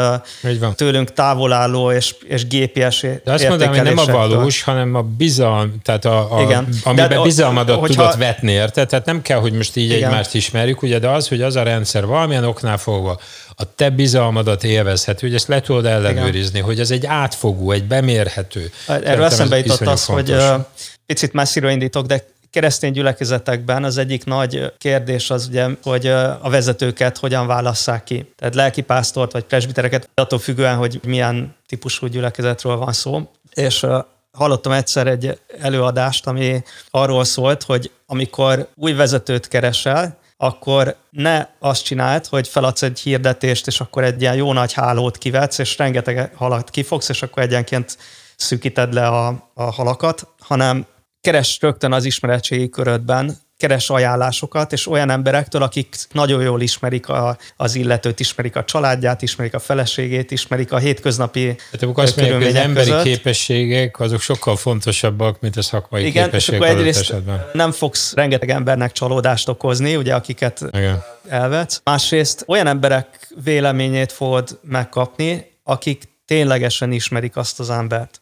tőlünk 0.76 1.14
távolálló 1.14 1.92
és, 1.92 2.16
és 2.28 2.48
gépies 2.48 3.02
De 3.02 3.32
azt 3.32 3.48
mondom, 3.48 3.68
hogy 3.68 3.82
nem 3.82 3.98
a 3.98 4.06
valós, 4.06 4.62
hanem 4.62 4.96
a 4.96 5.02
bizalm, 5.02 5.74
tehát 5.84 6.06
a, 6.06 6.38
a, 6.38 6.42
Igen. 6.42 6.70
amiben 6.84 7.10
de, 7.10 7.22
bizalmadat 7.22 7.80
hogyha, 7.80 8.02
tudod 8.02 8.18
vetni, 8.18 8.52
érted? 8.52 8.88
Tehát 8.88 9.06
nem 9.06 9.22
kell, 9.22 9.40
hogy 9.40 9.54
most 9.54 9.76
így 9.76 9.92
Igen. 9.92 10.04
egymást 10.04 10.34
ismerjük, 10.34 10.82
ugye, 10.82 11.00
de 11.00 11.10
az, 11.10 11.28
hogy 11.28 11.42
az 11.42 11.56
a 11.56 11.64
rendszer 11.64 12.06
valamilyen 12.06 12.44
oknál 12.44 12.78
fogva 12.78 13.20
a 13.56 13.76
te 13.76 13.90
bizalmadat 13.90 14.64
élvezhető, 14.64 15.28
hogy 15.28 15.36
ezt 15.36 15.48
le 15.48 15.62
tudod 15.62 15.86
ellenőrizni, 15.86 16.58
Igen. 16.58 16.70
hogy 16.70 16.80
ez 16.80 16.92
egy 16.92 17.06
átfogó, 17.06 17.72
egy 17.72 17.84
bemérhető. 17.84 18.72
Erről 18.88 19.24
eszembe 19.24 19.58
jutott 19.58 19.88
az, 19.88 20.04
fontos. 20.04 20.50
hogy 20.50 20.66
picit 21.06 21.34
messziről 21.34 21.70
indítok, 21.70 22.06
de 22.06 22.24
keresztény 22.56 22.92
gyülekezetekben 22.92 23.84
az 23.84 23.98
egyik 23.98 24.26
nagy 24.26 24.74
kérdés 24.78 25.30
az 25.30 25.48
ugye, 25.48 25.68
hogy 25.84 26.08
a 26.42 26.50
vezetőket 26.50 27.18
hogyan 27.18 27.48
válasszák 27.48 28.04
ki. 28.04 28.34
Tehát 28.38 28.56
lelkipásztort 28.56 29.32
vagy 29.32 29.44
presbitereket, 29.44 30.10
attól 30.14 30.40
függően, 30.40 30.76
hogy 30.76 31.00
milyen 31.06 31.56
típusú 31.68 32.08
gyülekezetről 32.08 32.76
van 32.76 32.94
szó. 32.94 33.30
És 33.54 33.86
hallottam 34.32 34.72
egyszer 34.72 35.08
egy 35.08 35.40
előadást, 35.60 36.28
ami 36.28 36.64
arról 36.90 37.24
szólt, 37.24 37.64
hogy 37.64 37.92
amikor 38.06 38.68
új 38.76 38.94
vezetőt 38.94 39.48
keresel, 39.48 40.18
akkor 40.38 40.96
ne 41.10 41.48
azt 41.60 41.84
csináld, 41.84 42.26
hogy 42.26 42.48
feladsz 42.48 42.82
egy 42.82 43.00
hirdetést, 43.00 43.68
és 43.68 43.80
akkor 43.80 44.04
egy 44.04 44.22
ilyen 44.22 44.36
jó 44.36 44.54
nagy 44.54 44.74
hálót 44.74 45.18
kivetsz, 45.18 45.58
és 45.58 45.78
rengeteg 45.78 46.32
halat 46.36 46.70
kifogsz, 46.70 47.10
és 47.10 47.22
akkor 47.22 47.44
egyenként 47.44 47.98
szűkíted 48.36 48.94
le 48.94 49.08
a, 49.08 49.50
a 49.54 49.64
halakat, 49.64 50.28
hanem 50.40 50.86
keres 51.26 51.58
rögtön 51.62 51.94
az 51.94 52.06
ismeretségi 52.06 52.70
körödben, 52.70 53.38
keres 53.58 53.90
ajánlásokat, 53.90 54.72
és 54.74 54.88
olyan 54.88 55.10
emberektől, 55.10 55.62
akik 55.62 55.96
nagyon 56.12 56.42
jól 56.42 56.62
ismerik 56.62 57.10
a, 57.10 57.38
az 57.58 57.76
illetőt, 57.76 58.20
ismerik 58.20 58.56
a 58.56 58.64
családját, 58.64 59.22
ismerik 59.22 59.54
a 59.54 59.60
feleségét, 59.60 60.32
ismerik 60.32 60.72
a 60.72 60.78
hétköznapi 60.78 61.56
Tehát 61.56 61.82
akkor 61.82 62.04
azt 62.04 62.16
mondjuk, 62.16 62.38
hogy 62.38 62.48
az 62.48 62.56
emberi 62.56 62.90
között. 62.90 63.04
képességek 63.04 64.00
azok 64.00 64.22
sokkal 64.22 64.56
fontosabbak, 64.56 65.40
mint 65.40 65.58
a 65.58 65.62
szakmai 65.62 66.06
Igen, 66.06 66.24
képességek. 66.24 66.62
Igen, 66.62 66.78
egyrészt 66.78 67.00
esetben. 67.00 67.46
nem 67.54 67.72
fogsz 67.72 68.14
rengeteg 68.14 68.50
embernek 68.50 68.92
csalódást 68.92 69.50
okozni, 69.50 69.96
ugye, 69.96 70.14
akiket 70.16 70.62
Igen. 70.72 71.04
elvetsz. 71.28 71.82
Másrészt 71.84 72.44
olyan 72.48 72.68
emberek 72.68 73.28
véleményét 73.44 74.12
fogod 74.12 74.60
megkapni, 74.62 75.52
akik 75.64 76.04
ténylegesen 76.26 76.92
ismerik 76.92 77.36
azt 77.38 77.60
az 77.60 77.70
embert. 77.70 78.20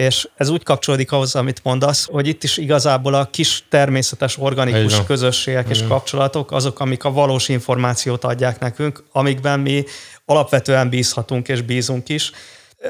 És 0.00 0.28
ez 0.36 0.48
úgy 0.48 0.62
kapcsolódik 0.62 1.12
ahhoz, 1.12 1.34
amit 1.34 1.60
mondasz, 1.62 2.06
hogy 2.10 2.26
itt 2.26 2.44
is 2.44 2.56
igazából 2.56 3.14
a 3.14 3.28
kis 3.30 3.64
természetes 3.68 4.36
organikus 4.38 4.92
Igen. 4.92 5.04
közösségek 5.04 5.64
Igen. 5.64 5.76
és 5.76 5.86
kapcsolatok 5.88 6.52
azok, 6.52 6.80
amik 6.80 7.04
a 7.04 7.12
valós 7.12 7.48
információt 7.48 8.24
adják 8.24 8.58
nekünk, 8.60 9.04
amikben 9.12 9.60
mi 9.60 9.84
alapvetően 10.24 10.88
bízhatunk 10.88 11.48
és 11.48 11.62
bízunk 11.62 12.08
is. 12.08 12.30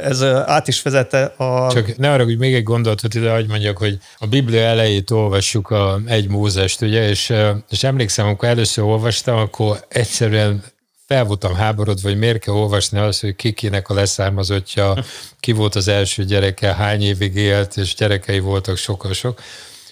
Ez 0.02 0.22
át 0.22 0.68
is 0.68 0.82
vezette 0.82 1.24
a... 1.24 1.72
Csak 1.72 1.96
ne 1.96 2.12
arra, 2.12 2.24
hogy 2.24 2.38
még 2.38 2.54
egy 2.54 2.62
gondolatot 2.62 3.14
ide, 3.14 3.32
hogy 3.32 3.46
mondjak, 3.48 3.78
hogy 3.78 3.98
a 4.18 4.26
Biblia 4.26 4.60
elejét 4.60 5.10
olvassuk 5.10 5.70
a 5.70 6.00
egy 6.06 6.28
Mózest, 6.28 6.80
ugye, 6.80 7.08
és, 7.08 7.32
és 7.70 7.84
emlékszem, 7.84 8.26
amikor 8.26 8.48
először 8.48 8.84
olvastam, 8.84 9.36
akkor 9.36 9.84
egyszerűen 9.88 10.62
fel 11.08 11.24
voltam 11.24 11.54
háborodva, 11.54 12.08
hogy 12.08 12.18
miért 12.18 12.38
kell 12.38 12.54
olvasni 12.54 12.98
azt, 12.98 13.20
hogy 13.20 13.36
kikinek 13.36 13.88
a 13.88 13.94
leszármazottja, 13.94 14.94
ki 15.40 15.52
volt 15.52 15.74
az 15.74 15.88
első 15.88 16.24
gyereke, 16.24 16.74
hány 16.74 17.02
évig 17.02 17.36
élt, 17.36 17.76
és 17.76 17.94
gyerekei 17.94 18.38
voltak 18.38 18.76
sokkal 18.76 19.12
sok. 19.12 19.40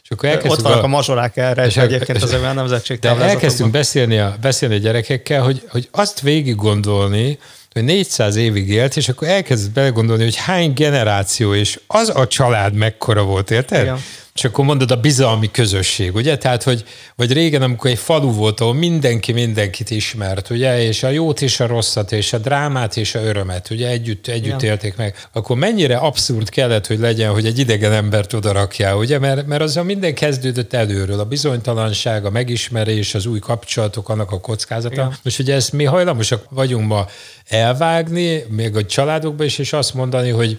És 0.02 0.10
akkor 0.10 0.40
Ott 0.46 0.60
vannak 0.60 0.82
a, 0.82 0.84
a 0.84 0.86
mazsolák 0.86 1.36
erre, 1.36 1.66
és 1.66 1.76
egyébként 1.76 2.22
az 2.22 2.34
olyan 2.34 2.54
nemzetség 2.54 2.98
De 2.98 3.08
elkezdtünk 3.08 3.70
beszélni 3.70 4.18
a, 4.18 4.36
beszélni 4.40 4.74
a 4.74 4.78
gyerekekkel, 4.78 5.42
hogy, 5.42 5.62
hogy 5.68 5.88
azt 5.90 6.20
végig 6.20 6.54
gondolni, 6.54 7.38
hogy 7.72 7.84
400 7.84 8.36
évig 8.36 8.68
élt, 8.68 8.96
és 8.96 9.08
akkor 9.08 9.28
elkezdett 9.28 9.72
belegondolni, 9.72 10.22
hogy 10.22 10.36
hány 10.36 10.72
generáció, 10.72 11.54
és 11.54 11.80
az 11.86 12.12
a 12.14 12.26
család 12.26 12.74
mekkora 12.74 13.22
volt, 13.22 13.50
érted? 13.50 13.82
Igen. 13.82 13.98
És 14.36 14.44
akkor 14.44 14.64
mondod 14.64 14.90
a 14.90 14.96
bizalmi 14.96 15.50
közösség, 15.50 16.14
ugye? 16.14 16.36
Tehát, 16.36 16.62
hogy 16.62 16.84
vagy 17.14 17.32
régen, 17.32 17.62
amikor 17.62 17.90
egy 17.90 17.98
falu 17.98 18.32
volt, 18.32 18.60
ahol 18.60 18.74
mindenki 18.74 19.32
mindenkit 19.32 19.90
ismert, 19.90 20.50
ugye? 20.50 20.82
És 20.82 21.02
a 21.02 21.08
jót 21.08 21.42
és 21.42 21.60
a 21.60 21.66
rosszat, 21.66 22.12
és 22.12 22.32
a 22.32 22.38
drámát 22.38 22.96
és 22.96 23.14
a 23.14 23.22
örömet, 23.22 23.70
ugye? 23.70 23.88
Együtt, 23.88 24.26
együtt 24.26 24.62
ja. 24.62 24.68
élték 24.68 24.96
meg. 24.96 25.28
Akkor 25.32 25.56
mennyire 25.56 25.96
abszurd 25.96 26.48
kellett, 26.48 26.86
hogy 26.86 26.98
legyen, 26.98 27.32
hogy 27.32 27.46
egy 27.46 27.58
idegen 27.58 27.92
embert 27.92 28.32
oda 28.32 28.52
rakjál, 28.52 28.96
ugye? 28.96 29.18
Mert, 29.18 29.46
mert 29.46 29.62
azon 29.62 29.84
minden 29.84 30.14
kezdődött 30.14 30.72
előről. 30.72 31.20
A 31.20 31.24
bizonytalanság, 31.24 32.24
a 32.24 32.30
megismerés, 32.30 33.14
az 33.14 33.26
új 33.26 33.38
kapcsolatok, 33.38 34.08
annak 34.08 34.32
a 34.32 34.40
kockázata. 34.40 35.00
Ja. 35.00 35.18
Most 35.22 35.38
ugye 35.38 35.54
ezt 35.54 35.72
mi 35.72 35.84
hajlamosak 35.84 36.44
vagyunk 36.50 36.86
ma 36.86 37.06
elvágni, 37.48 38.44
még 38.48 38.76
a 38.76 38.84
családokban 38.84 39.46
is, 39.46 39.58
és 39.58 39.72
azt 39.72 39.94
mondani, 39.94 40.30
hogy 40.30 40.58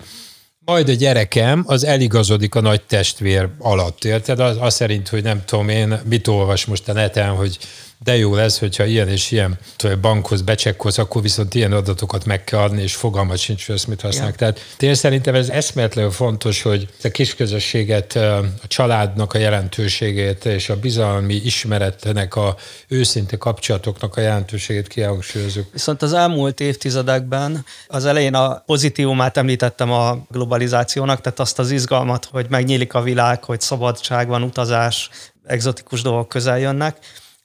majd 0.68 0.90
a 0.90 0.94
gyerekem 0.94 1.64
az 1.68 1.86
eligazodik 1.86 2.56
a 2.56 2.62
nagy 2.62 2.82
testvér 2.82 3.48
alatt, 3.60 4.04
érted? 4.04 4.40
Az, 4.40 4.58
az 4.60 4.74
szerint, 4.74 5.08
hogy 5.08 5.24
nem 5.24 5.42
tudom 5.46 5.70
én, 5.70 6.00
mit 6.06 6.28
olvas 6.28 6.66
most 6.66 6.90
a 6.90 6.94
neten, 6.94 7.30
hogy 7.30 7.58
de 8.04 8.18
jó 8.18 8.36
lesz, 8.36 8.60
hogyha 8.60 8.86
ilyen 8.86 9.08
és 9.08 9.32
ilyen 9.32 9.58
bankhoz 10.02 10.42
becsekkolsz, 10.42 10.98
akkor 10.98 11.22
viszont 11.22 11.56
ilyen 11.56 11.72
adatokat 11.72 12.26
meg 12.26 12.44
kell 12.44 12.60
adni, 12.60 12.82
és 12.82 12.96
fogalmat 12.96 13.38
sincs, 13.38 13.66
hogy 13.66 13.76
ezt 13.76 13.88
mit 13.88 14.02
használnak. 14.02 14.36
Igen. 14.36 14.54
Tehát 14.54 14.82
én 14.82 14.96
szerintem 14.96 15.36
ez 15.36 15.50
eszméletlenül 15.50 16.12
fontos, 16.12 16.62
hogy 16.62 16.88
a 17.04 17.08
kisközösséget, 17.08 18.16
a 18.16 18.68
családnak 18.68 19.34
a 19.34 19.38
jelentőségét 19.38 20.46
és 20.46 20.70
a 20.70 20.80
bizalmi 20.80 21.34
ismeretnek 21.34 22.36
a 22.36 22.56
őszinte 22.88 23.38
kapcsolatoknak 23.38 24.16
a 24.16 24.22
jelentőségét 24.22 24.88
kihangsúlyozunk. 24.88 25.68
Viszont 25.72 26.02
az 26.02 26.14
elmúlt 26.14 26.60
évtizedekben 26.60 27.66
az 27.88 28.06
elején 28.06 28.34
a 28.34 28.64
pozitívumát 28.66 29.38
említettem 29.38 29.92
a 29.92 30.18
globalizációnak, 30.32 31.22
tehát 31.22 31.40
azt 31.40 31.60
az 31.60 31.72
izgalmat, 31.72 32.26
hogy 32.26 32.46
megnyílik 32.50 32.94
a 32.94 33.02
világ, 33.02 33.44
hogy 33.44 33.62
szabadság 33.62 34.28
van, 34.28 34.44
utazás, 34.44 35.10
egzotikus 35.46 36.02
dolgok 36.02 36.30
közel 36.30 36.60
jönnek 36.60 36.98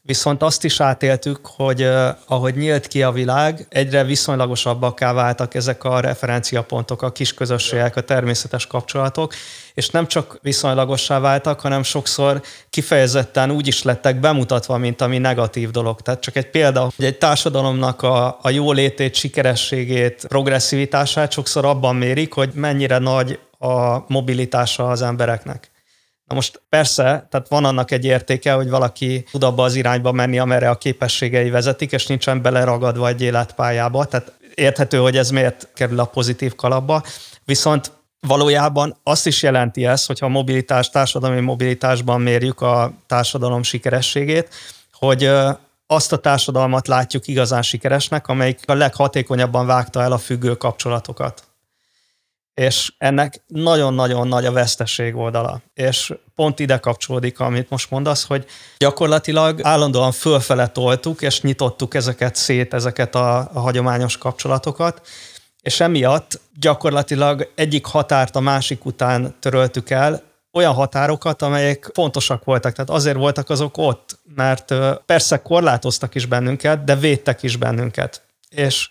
Viszont 0.05 0.43
azt 0.43 0.65
is 0.65 0.81
átéltük, 0.81 1.47
hogy 1.47 1.89
ahogy 2.27 2.55
nyílt 2.55 2.87
ki 2.87 3.03
a 3.03 3.13
világ, 3.13 3.67
egyre 3.69 4.05
viszonylagosabbakká 4.05 5.13
váltak 5.13 5.55
ezek 5.55 5.85
a 5.85 6.01
referenciapontok, 6.01 7.03
a 7.03 7.13
kis 7.13 7.35
közösségek, 7.35 7.97
a 7.97 8.01
természetes 8.01 8.67
kapcsolatok, 8.67 9.35
és 9.75 9.91
nem 9.91 10.07
csak 10.07 10.39
viszonylagossá 10.41 11.19
váltak, 11.19 11.61
hanem 11.61 11.83
sokszor 11.83 12.43
kifejezetten 12.71 13.51
úgy 13.51 13.67
is 13.67 13.83
lettek 13.83 14.21
bemutatva, 14.21 14.77
mint 14.77 15.01
ami 15.01 15.19
negatív 15.19 15.71
dolog. 15.71 16.01
Tehát 16.01 16.21
csak 16.21 16.37
egy 16.37 16.51
példa, 16.51 16.91
hogy 16.97 17.05
egy 17.05 17.19
társadalomnak 17.19 18.03
a, 18.03 18.39
a 18.43 18.51
jólétét, 18.51 19.15
sikerességét, 19.15 20.25
progresszivitását 20.29 21.33
sokszor 21.33 21.65
abban 21.65 21.97
mérik, 21.97 22.33
hogy 22.33 22.51
mennyire 22.55 22.99
nagy 22.99 23.39
a 23.59 24.05
mobilitása 24.13 24.89
az 24.89 25.03
embereknek. 25.03 25.72
Na 26.33 26.39
most 26.39 26.63
persze, 26.69 27.27
tehát 27.31 27.49
van 27.49 27.65
annak 27.65 27.91
egy 27.91 28.05
értéke, 28.05 28.53
hogy 28.53 28.69
valaki 28.69 29.25
tud 29.31 29.43
abba 29.43 29.63
az 29.63 29.75
irányba 29.75 30.13
menni, 30.13 30.39
amerre 30.39 30.71
a 30.71 30.79
képességei 30.79 31.51
vezetik, 31.51 31.93
és 31.93 32.07
nincsen 32.07 32.43
beleragadva 32.43 33.09
egy 33.09 33.23
életpályába, 33.23 34.05
tehát 34.05 34.33
érthető, 34.55 34.99
hogy 34.99 35.17
ez 35.17 35.31
miért 35.31 35.69
kerül 35.75 36.01
a 36.01 36.05
pozitív 36.05 36.55
kalapba, 36.55 37.03
viszont 37.45 37.93
valójában 38.21 38.97
azt 39.03 39.27
is 39.27 39.43
jelenti 39.43 39.87
ez, 39.87 40.07
hogyha 40.07 40.27
a 40.27 40.29
mobilitás, 40.29 40.91
társadalmi 40.91 41.41
mobilitásban 41.41 42.21
mérjük 42.21 42.61
a 42.61 42.93
társadalom 43.07 43.63
sikerességét, 43.63 44.49
hogy 44.93 45.31
azt 45.87 46.13
a 46.13 46.19
társadalmat 46.19 46.89
látjuk 46.89 47.27
igazán 47.27 47.63
sikeresnek, 47.63 48.29
amelyik 48.29 48.61
a 48.67 48.75
leghatékonyabban 48.75 49.67
vágta 49.67 50.03
el 50.03 50.13
a 50.13 50.19
függő 50.19 50.55
kapcsolatokat 50.55 51.52
és 52.55 52.93
ennek 52.99 53.45
nagyon-nagyon 53.47 54.29
nagy 54.29 54.45
a 54.45 54.53
veszteség 54.53 55.17
oldala. 55.17 55.63
És 55.75 56.15
pont 56.35 56.59
ide 56.59 56.79
kapcsolódik, 56.79 57.41
amit 57.41 57.71
most 57.71 57.91
mondasz, 57.91 58.27
hogy 58.27 58.47
gyakorlatilag 58.79 59.61
állandóan 59.63 60.13
fölfele 60.13 60.67
toltuk, 60.67 61.23
és 61.23 61.41
nyitottuk 61.41 61.95
ezeket 61.95 62.35
szét, 62.35 62.75
ezeket 62.75 63.15
a, 63.15 63.37
a 63.39 63.61
hagyományos 63.61 64.19
kapcsolatokat, 64.19 65.07
és 65.63 65.81
emiatt 65.81 66.41
gyakorlatilag 66.61 67.53
egyik 67.55 67.87
határt 67.87 68.37
a 68.37 68.41
másik 68.41 68.85
után 68.85 69.35
töröltük 69.41 69.91
el, 69.91 70.23
olyan 70.53 70.73
határokat, 70.73 71.43
amelyek 71.43 71.91
fontosak 71.95 72.45
voltak. 72.45 72.73
Tehát 72.73 72.91
azért 72.91 73.17
voltak 73.17 73.51
azok 73.51 73.79
ott, 73.79 74.19
mert 74.35 74.75
persze 75.07 75.43
korlátoztak 75.43 76.15
is 76.15 76.27
bennünket, 76.27 76.85
de 76.85 76.97
védtek 76.97 77.43
is 77.43 77.57
bennünket. 77.57 78.23
És 78.49 78.89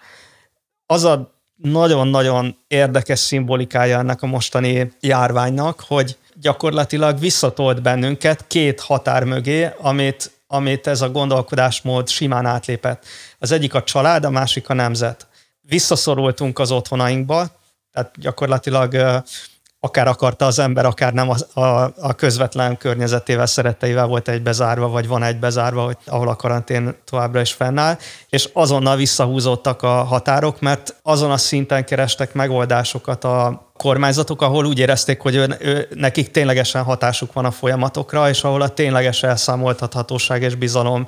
az 0.86 1.04
a 1.04 1.41
nagyon-nagyon 1.62 2.58
érdekes 2.68 3.20
szimbolikája 3.20 3.98
ennek 3.98 4.22
a 4.22 4.28
mostani 4.28 4.92
járványnak, 5.00 5.84
hogy 5.88 6.18
gyakorlatilag 6.42 7.20
visszatolt 7.20 7.82
bennünket 7.82 8.48
két 8.48 8.80
határ 8.80 9.24
mögé, 9.24 9.70
amit, 9.78 10.32
amit 10.48 10.88
ez 10.88 11.02
a 11.02 11.10
gondolkodásmód 11.10 12.10
simán 12.10 12.46
átlépett. 12.46 13.06
Az 13.40 13.52
egyik 13.52 13.74
a 13.74 13.84
család, 13.84 14.26
a 14.26 14.30
másik 14.30 14.70
a 14.70 14.74
nemzet. 14.74 15.28
Visszaszorultunk 15.62 16.60
az 16.60 16.72
otthonainkba, 16.72 17.48
tehát 17.92 18.12
gyakorlatilag 18.20 19.22
akár 19.84 20.08
akarta 20.08 20.46
az 20.46 20.60
ember, 20.60 20.86
akár 20.86 21.14
nem 21.14 21.30
a, 21.30 21.60
a, 21.60 21.94
a 22.00 22.14
közvetlen 22.14 22.78
környezetével, 22.78 23.46
szeretteivel 23.46 24.08
volt 24.08 24.28
egy 24.28 24.42
bezárva, 24.42 24.88
vagy 24.88 25.08
van 25.08 25.24
egy 25.24 25.40
bezárva, 25.40 25.84
hogy, 25.84 25.98
ahol 26.06 26.28
a 26.28 26.36
karantén 26.36 26.96
továbbra 27.06 27.42
is 27.42 27.52
fennáll, 27.52 27.98
és 28.30 28.50
azonnal 28.54 28.96
visszahúzódtak 28.96 29.82
a 29.82 30.04
határok, 30.04 30.60
mert 30.60 30.96
azon 31.04 31.32
a 31.32 31.38
szinten 31.38 31.86
kerestek 31.86 32.34
megoldásokat 32.34 33.24
a 33.24 33.72
kormányzatok, 33.78 34.42
ahol 34.42 34.66
úgy 34.66 34.80
érezték, 34.80 35.22
hogy 35.22 35.36
ő, 35.36 35.56
ő, 35.60 35.88
nekik 35.94 36.32
ténylegesen 36.32 36.84
hatásuk 36.84 37.34
van 37.34 37.46
a 37.46 37.52
folyamatokra, 37.52 38.30
és 38.30 38.44
ahol 38.44 38.62
a 38.62 38.70
tényleges 38.70 39.24
elszámoltathatóság 39.24 40.42
és 40.42 40.56
bizalom 40.56 41.08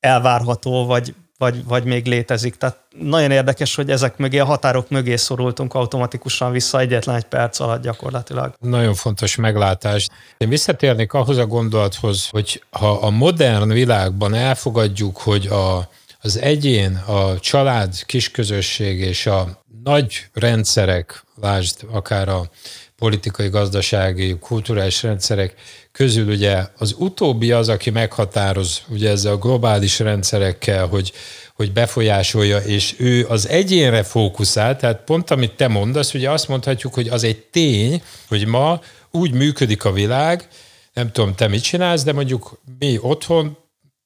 elvárható, 0.00 0.86
vagy 0.86 1.14
vagy, 1.38 1.64
vagy 1.64 1.84
még 1.84 2.06
létezik. 2.06 2.56
Tehát 2.56 2.78
nagyon 2.98 3.30
érdekes, 3.30 3.74
hogy 3.74 3.90
ezek 3.90 4.16
mögé, 4.16 4.38
a 4.38 4.44
határok 4.44 4.88
mögé 4.88 5.16
szorultunk 5.16 5.74
automatikusan 5.74 6.52
vissza 6.52 6.80
egyetlen 6.80 7.16
egy 7.16 7.24
perc 7.24 7.60
alatt 7.60 7.82
gyakorlatilag. 7.82 8.54
Nagyon 8.60 8.94
fontos 8.94 9.36
meglátás. 9.36 10.08
Én 10.36 10.48
visszatérnék 10.48 11.12
ahhoz 11.12 11.36
a 11.36 11.46
gondolathoz, 11.46 12.28
hogy 12.28 12.62
ha 12.70 12.90
a 12.90 13.10
modern 13.10 13.68
világban 13.68 14.34
elfogadjuk, 14.34 15.16
hogy 15.16 15.46
a, 15.46 15.88
az 16.20 16.38
egyén, 16.38 16.96
a 16.96 17.38
család, 17.38 18.04
kisközösség 18.06 19.00
és 19.00 19.26
a 19.26 19.62
nagy 19.84 20.26
rendszerek, 20.32 21.24
lásd 21.40 21.76
akár 21.92 22.28
a 22.28 22.50
politikai, 22.98 23.48
gazdasági, 23.48 24.38
kulturális 24.38 25.02
rendszerek 25.02 25.54
közül 25.92 26.28
ugye 26.28 26.66
az 26.78 26.94
utóbbi 26.98 27.52
az, 27.52 27.68
aki 27.68 27.90
meghatároz 27.90 28.82
ugye 28.88 29.10
ezzel 29.10 29.32
a 29.32 29.38
globális 29.38 29.98
rendszerekkel, 29.98 30.86
hogy, 30.86 31.12
hogy 31.54 31.72
befolyásolja, 31.72 32.58
és 32.58 32.94
ő 32.98 33.26
az 33.26 33.48
egyénre 33.48 34.02
fókuszál, 34.02 34.76
tehát 34.76 35.04
pont 35.04 35.30
amit 35.30 35.56
te 35.56 35.68
mondasz, 35.68 36.14
ugye 36.14 36.30
azt 36.30 36.48
mondhatjuk, 36.48 36.94
hogy 36.94 37.08
az 37.08 37.24
egy 37.24 37.38
tény, 37.38 38.02
hogy 38.28 38.46
ma 38.46 38.80
úgy 39.10 39.32
működik 39.32 39.84
a 39.84 39.92
világ, 39.92 40.48
nem 40.92 41.12
tudom, 41.12 41.34
te 41.34 41.48
mit 41.48 41.62
csinálsz, 41.62 42.02
de 42.02 42.12
mondjuk 42.12 42.60
mi 42.78 42.98
otthon 43.00 43.56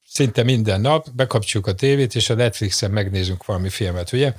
szinte 0.06 0.42
minden 0.42 0.80
nap 0.80 1.10
bekapcsoljuk 1.14 1.68
a 1.68 1.74
tévét, 1.74 2.14
és 2.14 2.30
a 2.30 2.34
Netflixen 2.34 2.90
megnézünk 2.90 3.44
valami 3.44 3.68
filmet, 3.68 4.12
ugye? 4.12 4.32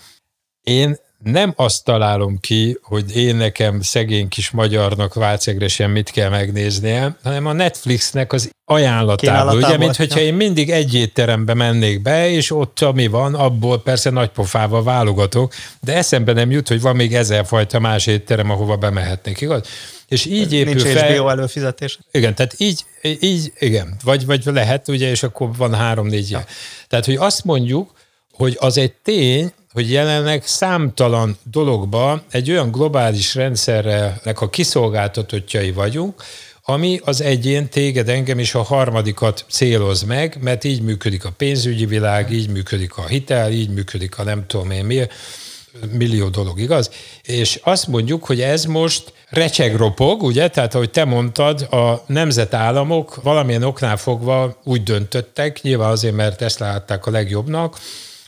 Én 0.64 0.98
nem 1.24 1.54
azt 1.56 1.84
találom 1.84 2.40
ki, 2.40 2.78
hogy 2.82 3.16
én 3.16 3.36
nekem 3.36 3.82
szegény 3.82 4.28
kis 4.28 4.52
magyarnak 4.52 5.14
Vácegre 5.14 5.68
sem 5.68 5.92
mit 5.92 6.10
kell 6.10 6.30
megnéznie, 6.30 7.18
hanem 7.24 7.46
a 7.46 7.54
Netflixnek 7.54 8.34
az 8.34 8.52
ajánlatából, 8.66 9.58
ugye, 9.58 9.78
mint 9.78 9.96
hogyha 9.96 10.20
én 10.20 10.34
mindig 10.34 10.70
egy 10.70 10.94
étterembe 10.94 11.54
mennék 11.54 12.02
be, 12.02 12.30
és 12.30 12.52
ott 12.52 12.80
ami 12.80 13.08
van, 13.08 13.36
abból 13.36 13.82
persze 13.82 14.10
nagy 14.10 14.30
pofával 14.30 14.84
válogatok, 14.84 15.54
de 15.82 15.96
eszembe 15.96 16.34
nem 16.34 16.52
jut, 16.52 16.68
hogy 16.68 16.82
van 16.82 16.96
még 16.96 17.16
ezer 17.16 17.46
fajta 17.46 17.80
más 17.80 18.08
étterem, 18.08 18.50
ahova 18.50 18.76
bemehetnék, 18.76 19.42
igaz? 19.42 19.68
És 20.08 20.26
így 20.26 20.54
épül 20.54 20.74
Nincs 20.74 20.88
fel... 20.88 21.14
HBO 21.14 21.30
előfizetés. 21.30 22.00
Igen, 22.12 22.36
tehát 22.36 22.56
így, 22.58 22.86
így, 23.20 23.52
igen, 23.60 23.98
vagy, 24.04 24.26
vagy 24.26 24.42
lehet, 24.46 24.88
ugye, 24.88 25.10
és 25.10 25.24
akkor 25.24 25.50
van 25.58 25.74
három-négy 25.74 26.30
ja. 26.30 26.46
Tehát, 26.88 27.06
hogy 27.06 27.16
azt 27.16 27.44
mondjuk, 27.44 27.92
hogy 28.34 28.58
az 28.60 28.78
egy 28.78 28.94
tény, 29.04 29.54
hogy 29.74 29.92
jelenleg 29.92 30.46
számtalan 30.46 31.38
dologba 31.44 32.24
egy 32.32 32.52
olyan 32.52 32.72
globális 32.72 33.36
rendszernek 33.36 34.42
a 34.42 34.50
kiszolgáltatottjai 34.50 35.72
vagyunk, 35.72 36.24
ami 36.66 37.00
az 37.04 37.22
egyén, 37.22 37.70
téged, 37.70 38.10
engem 38.10 38.40
is 38.40 38.56
a 38.56 38.62
harmadikat 38.62 39.46
céloz 39.50 40.04
meg, 40.04 40.38
mert 40.42 40.64
így 40.64 40.82
működik 40.82 41.26
a 41.26 41.32
pénzügyi 41.38 41.86
világ, 41.86 42.32
így 42.32 42.50
működik 42.50 42.98
a 42.98 43.08
hitel, 43.08 43.52
így 43.52 43.70
működik 43.70 44.18
a 44.18 44.24
nem 44.24 44.48
tudom 44.48 44.72
én 44.72 44.86
mi, 44.86 45.02
millió 45.92 46.28
dolog, 46.28 46.60
igaz? 46.60 46.90
És 47.22 47.60
azt 47.64 47.88
mondjuk, 47.88 48.26
hogy 48.26 48.42
ez 48.42 48.66
most 48.66 49.14
recsegropog, 49.30 50.24
ugye? 50.24 50.48
Tehát, 50.48 50.76
ahogy 50.76 50.90
te 50.90 51.06
mondtad, 51.06 51.62
a 51.62 52.04
nemzetállamok 52.08 53.24
valamilyen 53.24 53.64
oknál 53.64 53.98
fogva 53.98 54.60
úgy 54.64 54.84
döntöttek, 54.84 55.62
nyilván 55.62 55.92
azért, 55.92 56.16
mert 56.16 56.42
ezt 56.42 56.60
látták 56.60 57.06
a 57.06 57.12
legjobbnak, 57.12 57.80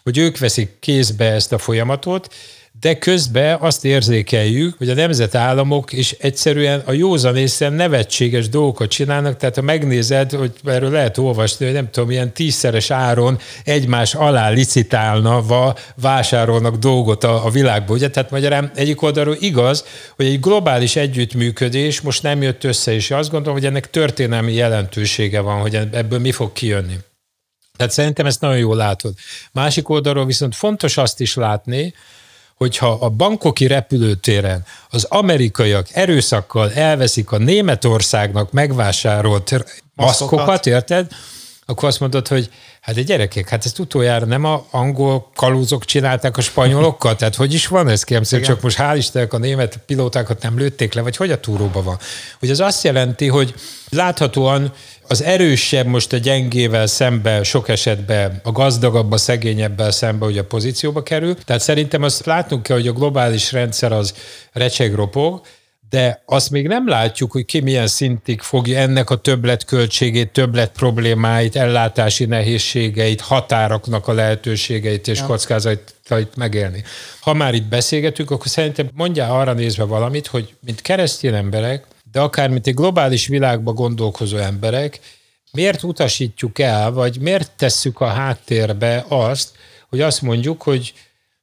hogy 0.06 0.18
ők 0.18 0.38
veszik 0.38 0.70
kézbe 0.80 1.26
ezt 1.32 1.54
a 1.54 1.58
folyamatot, 1.58 2.34
de 2.80 2.98
közben 2.98 3.58
azt 3.60 3.86
érzékeljük, 3.86 4.78
hogy 4.78 4.90
a 4.90 4.94
nemzetállamok 4.94 5.94
is 5.94 6.12
egyszerűen 6.12 6.82
a 6.86 6.92
józanészen 6.92 7.74
nevetséges 7.74 8.50
dolgokat 8.50 8.90
csinálnak, 8.90 9.38
tehát 9.38 9.56
ha 9.56 9.62
megnézed, 9.62 10.32
hogy 10.32 10.52
erről 10.66 10.92
lehet 10.92 11.18
olvasni, 11.18 11.66
hogy 11.66 11.74
nem 11.74 11.90
tudom, 11.92 12.12
ilyen 12.12 12.34
tízszeres 12.34 12.92
áron 12.92 13.40
egymás 13.64 14.16
alá 14.16 14.50
licitálna, 14.50 15.44
vásárolnak 15.96 16.76
dolgot 16.76 17.24
a, 17.24 17.46
a 17.46 17.50
világból. 17.50 17.96
Ugye? 17.96 18.10
Tehát 18.10 18.32
magyarán 18.32 18.72
egyik 18.76 19.02
oldalról 19.02 19.38
igaz, 19.40 19.86
hogy 20.16 20.26
egy 20.26 20.40
globális 20.40 20.96
együttműködés 20.96 22.02
most 22.02 22.24
nem 22.24 22.42
jött 22.42 22.64
össze, 22.64 22.94
és 22.94 23.12
azt 23.12 23.32
gondolom, 23.32 23.58
hogy 23.58 23.68
ennek 23.68 23.90
történelmi 23.90 24.54
jelentősége 24.54 25.40
van, 25.40 25.62
hogy 25.62 25.76
ebből 25.76 26.20
mi 26.20 26.32
fog 26.32 26.54
kijönni. 26.54 26.96
Tehát 27.78 27.94
szerintem 27.94 28.26
ezt 28.26 28.42
nagyon 28.42 28.58
jól 28.58 28.76
látod. 28.76 29.14
Másik 29.52 29.90
oldalról 29.90 30.26
viszont 30.26 30.56
fontos 30.56 30.98
azt 30.98 31.20
is 31.20 31.36
látni, 31.36 31.94
hogyha 32.56 32.88
a 32.88 33.10
bankoki 33.10 33.68
repülőtéren 33.68 34.66
az 34.90 35.04
amerikaiak 35.04 35.88
erőszakkal 35.92 36.72
elveszik 36.74 37.32
a 37.32 37.38
Németországnak 37.38 38.52
megvásárolt 38.52 39.66
maszkokat, 39.96 40.66
érted? 40.66 41.12
Akkor 41.68 41.88
azt 41.88 42.00
mondod, 42.00 42.28
hogy 42.28 42.50
hát 42.82 42.98
egy 42.98 43.06
gyerekek, 43.06 43.50
hát 43.50 43.66
ezt 43.66 43.80
utoljára 43.80 44.26
nem 44.26 44.44
a 44.44 44.66
angol 44.72 45.30
kalózok 45.36 45.86
csinálták 45.86 46.38
a 46.38 46.42
spanyolokkal? 46.42 47.16
Tehát 47.18 47.36
hogy 47.36 47.54
is 47.54 47.68
van 47.68 47.88
ez, 47.88 48.04
kérem 48.04 48.24
csak 48.24 48.62
most 48.62 48.78
hál' 48.80 48.96
Istennek 48.98 49.34
a 49.34 49.38
német 49.38 49.78
pilótákat 49.86 50.42
nem 50.42 50.58
lőtték 50.58 50.94
le, 50.94 51.02
vagy 51.02 51.16
hogy 51.16 51.32
a 51.32 51.40
túróba 51.40 51.84
van? 51.84 51.98
Hogy 52.40 52.50
az 52.50 52.60
azt 52.60 52.84
jelenti, 52.84 53.28
hogy 53.28 53.54
láthatóan 53.90 54.74
az 55.08 55.24
erősebb 55.24 55.86
most 55.86 56.14
a 56.14 56.18
gyengével 56.18 56.88
szembe 56.88 57.44
sok 57.44 57.70
esetben 57.70 58.40
a 58.44 58.52
gazdagabb, 58.52 59.12
a 59.12 59.18
szegényebbel 59.18 59.92
szembe 59.92 60.26
hogy 60.26 60.38
a 60.38 60.46
pozícióba 60.46 61.04
kerül. 61.04 61.36
Tehát 61.36 61.62
szerintem 61.62 62.04
azt 62.04 62.26
látnunk 62.26 62.64
kell, 62.64 62.78
hogy 62.78 62.88
a 62.88 62.94
globális 62.94 63.52
rendszer 63.52 63.92
az 63.92 64.14
recseg 64.52 64.94
ropog, 64.94 65.42
de 65.90 66.24
azt 66.26 66.50
még 66.50 66.68
nem 66.68 66.88
látjuk, 66.88 67.32
hogy 67.32 67.46
ki 67.46 67.60
milyen 67.60 67.88
szintig 67.88 68.42
fogja 68.42 68.80
ennek 68.80 69.10
a 69.10 69.16
többletköltségét, 69.16 70.32
többlet 70.32 70.72
problémáit, 70.72 71.56
ellátási 71.56 72.26
nehézségeit, 72.26 73.22
határoknak 73.22 74.08
a 74.08 74.14
lehetőségeit 74.14 75.08
és 75.08 75.20
ja. 75.20 75.26
kockázatait 75.26 76.36
megélni. 76.36 76.84
Ha 77.20 77.34
már 77.34 77.54
itt 77.54 77.64
beszélgetünk, 77.64 78.32
akkor 78.32 78.48
szerintem 78.48 78.90
mondjál 78.94 79.32
arra 79.32 79.54
nézve 79.54 79.84
valamit, 79.84 80.28
hogy 80.28 80.54
mint 80.60 80.82
keresztény 80.82 81.34
emberek, 81.34 81.86
de 82.16 82.22
akár 82.22 82.50
mint 82.50 82.68
egy 82.68 82.74
globális 82.74 83.28
világba 83.28 83.74
gondolkozó 83.74 84.38
emberek, 84.38 85.00
miért 85.52 85.84
utasítjuk 85.84 86.60
el, 86.60 86.92
vagy 86.92 87.20
miért 87.20 87.52
tesszük 87.58 88.00
a 88.00 88.06
háttérbe 88.06 89.06
azt, 89.08 89.52
hogy 89.90 90.02
azt 90.02 90.22
mondjuk, 90.22 90.62
hogy 90.62 90.94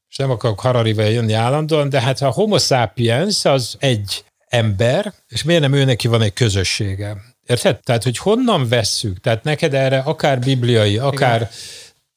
és 0.08 0.16
nem 0.16 0.30
akarok 0.30 0.60
Hararivel 0.60 1.10
jönni 1.10 1.32
állandóan, 1.32 1.88
de 1.88 2.00
hát 2.00 2.20
a 2.20 2.30
homo 2.30 2.58
sapiens 2.58 3.44
az 3.44 3.76
egy 3.78 4.24
ember, 4.48 5.14
és 5.28 5.42
miért 5.42 5.60
nem 5.60 5.72
ő 5.72 5.84
neki 5.84 6.08
van 6.08 6.22
egy 6.22 6.32
közössége? 6.32 7.16
Érted? 7.46 7.80
Tehát, 7.80 8.02
hogy 8.02 8.18
honnan 8.18 8.68
vesszük? 8.68 9.20
Tehát 9.20 9.44
neked 9.44 9.74
erre 9.74 9.98
akár 9.98 10.38
bibliai, 10.38 10.98
akár 10.98 11.36
igen. 11.36 11.50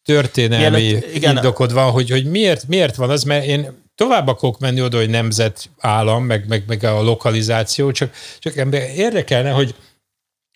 történelmi 0.04 0.82
Mielőtt, 0.82 1.14
igen. 1.14 1.36
indokod 1.36 1.74
van, 1.74 1.92
hogy, 1.92 2.10
hogy 2.10 2.26
miért, 2.26 2.68
miért 2.68 2.96
van 2.96 3.10
az, 3.10 3.24
mert 3.24 3.46
én 3.46 3.85
tovább 3.96 4.28
akarok 4.28 4.60
menni 4.60 4.82
oda, 4.82 4.98
hogy 4.98 5.10
nemzetállam, 5.10 6.24
meg, 6.24 6.48
meg, 6.48 6.64
meg 6.68 6.84
a 6.84 7.02
lokalizáció, 7.02 7.92
csak, 7.92 8.14
csak 8.40 8.56
érdekelne, 8.96 9.52
hogy 9.52 9.76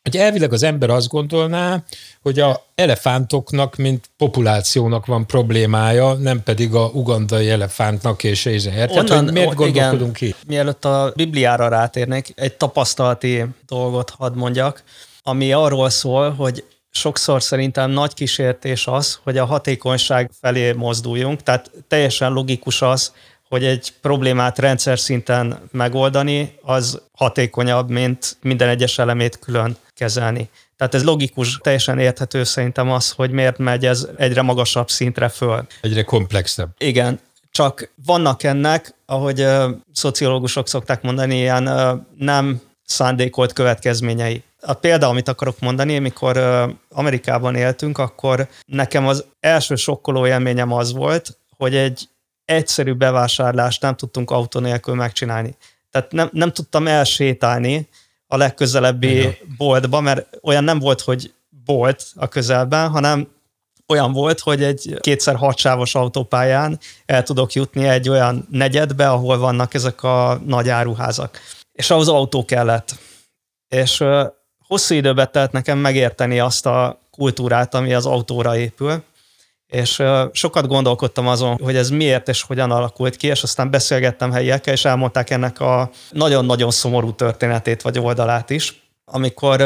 hogy 0.03 0.17
elvileg 0.17 0.53
az 0.53 0.63
ember 0.63 0.89
azt 0.89 1.07
gondolná, 1.07 1.83
hogy 2.21 2.39
a 2.39 2.65
elefántoknak, 2.75 3.75
mint 3.75 4.09
populációnak 4.17 5.05
van 5.05 5.25
problémája, 5.25 6.13
nem 6.13 6.43
pedig 6.43 6.73
a 6.73 6.89
ugandai 6.93 7.49
elefántnak 7.49 8.23
és 8.23 8.45
érted, 8.45 9.09
Onnan, 9.09 9.23
hogy 9.23 9.33
miért 9.33 9.53
gondolkodunk 9.53 10.21
igen, 10.21 10.35
ki? 10.39 10.47
Mielőtt 10.47 10.85
a 10.85 11.11
Bibliára 11.15 11.67
rátérnék, 11.67 12.31
egy 12.35 12.53
tapasztalati 12.53 13.45
dolgot 13.67 14.09
hadd 14.09 14.35
mondjak, 14.35 14.83
ami 15.23 15.53
arról 15.53 15.89
szól, 15.89 16.31
hogy 16.31 16.63
sokszor 16.91 17.43
szerintem 17.43 17.91
nagy 17.91 18.13
kísértés 18.13 18.87
az, 18.87 19.19
hogy 19.23 19.37
a 19.37 19.45
hatékonyság 19.45 20.31
felé 20.41 20.71
mozduljunk, 20.71 21.43
tehát 21.43 21.71
teljesen 21.87 22.31
logikus 22.31 22.81
az, 22.81 23.13
hogy 23.49 23.65
egy 23.65 23.93
problémát 24.01 24.59
rendszer 24.59 24.99
szinten 24.99 25.59
megoldani, 25.71 26.57
az 26.61 27.01
hatékonyabb, 27.11 27.89
mint 27.89 28.37
minden 28.41 28.69
egyes 28.69 28.97
elemét 28.97 29.39
külön 29.39 29.77
kezelni. 29.93 30.49
Tehát 30.77 30.93
ez 30.93 31.03
logikus, 31.03 31.57
teljesen 31.61 31.99
érthető 31.99 32.43
szerintem 32.43 32.91
az, 32.91 33.11
hogy 33.11 33.31
miért 33.31 33.57
megy 33.57 33.85
ez 33.85 34.07
egyre 34.17 34.41
magasabb 34.41 34.89
szintre 34.89 35.29
föl. 35.29 35.67
Egyre 35.81 36.03
komplexebb. 36.03 36.69
Igen, 36.77 37.19
csak 37.51 37.91
vannak 38.05 38.43
ennek, 38.43 38.93
ahogy 39.05 39.41
uh, 39.41 39.63
szociológusok 39.93 40.67
szokták 40.67 41.01
mondani, 41.01 41.37
ilyen 41.37 41.67
uh, 41.67 41.99
nem 42.17 42.61
szándékolt 42.85 43.53
következményei. 43.53 44.43
A 44.61 44.73
példa, 44.73 45.07
amit 45.07 45.27
akarok 45.27 45.59
mondani, 45.59 45.97
amikor 45.97 46.37
uh, 46.37 46.69
Amerikában 46.89 47.55
éltünk, 47.55 47.97
akkor 47.97 48.47
nekem 48.65 49.07
az 49.07 49.25
első 49.39 49.75
sokkoló 49.75 50.27
élményem 50.27 50.73
az 50.73 50.93
volt, 50.93 51.37
hogy 51.57 51.75
egy 51.75 52.09
egyszerű 52.49 52.93
bevásárlást 52.93 53.81
nem 53.81 53.95
tudtunk 53.95 54.31
autó 54.31 54.59
nélkül 54.59 54.95
megcsinálni. 54.95 55.55
Tehát 55.91 56.11
nem, 56.11 56.29
nem 56.31 56.51
tudtam 56.51 56.87
elsétálni 56.87 57.87
a 58.27 58.37
legközelebbi 58.37 59.17
Igen. 59.17 59.35
boltba, 59.57 59.99
mert 59.99 60.37
olyan 60.41 60.63
nem 60.63 60.79
volt, 60.79 61.01
hogy 61.01 61.33
bolt 61.65 62.05
a 62.15 62.27
közelben, 62.27 62.89
hanem 62.89 63.27
olyan 63.87 64.11
volt, 64.11 64.39
hogy 64.39 64.63
egy 64.63 64.97
kétszer 64.99 65.35
hatsávos 65.35 65.95
autópályán 65.95 66.79
el 67.05 67.23
tudok 67.23 67.53
jutni 67.53 67.87
egy 67.87 68.09
olyan 68.09 68.47
negyedbe, 68.51 69.09
ahol 69.09 69.37
vannak 69.37 69.73
ezek 69.73 70.03
a 70.03 70.41
nagy 70.45 70.69
áruházak. 70.69 71.39
És 71.71 71.89
ahhoz 71.89 72.07
autó 72.07 72.45
kellett. 72.45 72.95
És 73.67 74.03
hosszú 74.67 74.95
időbe 74.95 75.25
telt 75.25 75.51
nekem 75.51 75.77
megérteni 75.77 76.39
azt 76.39 76.65
a 76.65 76.99
kultúrát, 77.11 77.73
ami 77.73 77.93
az 77.93 78.05
autóra 78.05 78.57
épül, 78.57 79.03
és 79.69 80.03
sokat 80.31 80.67
gondolkodtam 80.67 81.27
azon, 81.27 81.57
hogy 81.63 81.75
ez 81.75 81.89
miért 81.89 82.27
és 82.27 82.41
hogyan 82.41 82.71
alakult 82.71 83.15
ki, 83.15 83.27
és 83.27 83.43
aztán 83.43 83.71
beszélgettem 83.71 84.31
helyiekkel, 84.31 84.73
és 84.73 84.85
elmondták 84.85 85.29
ennek 85.29 85.59
a 85.59 85.89
nagyon-nagyon 86.11 86.71
szomorú 86.71 87.13
történetét 87.13 87.81
vagy 87.81 87.99
oldalát 87.99 88.49
is. 88.49 88.87
Amikor, 89.11 89.61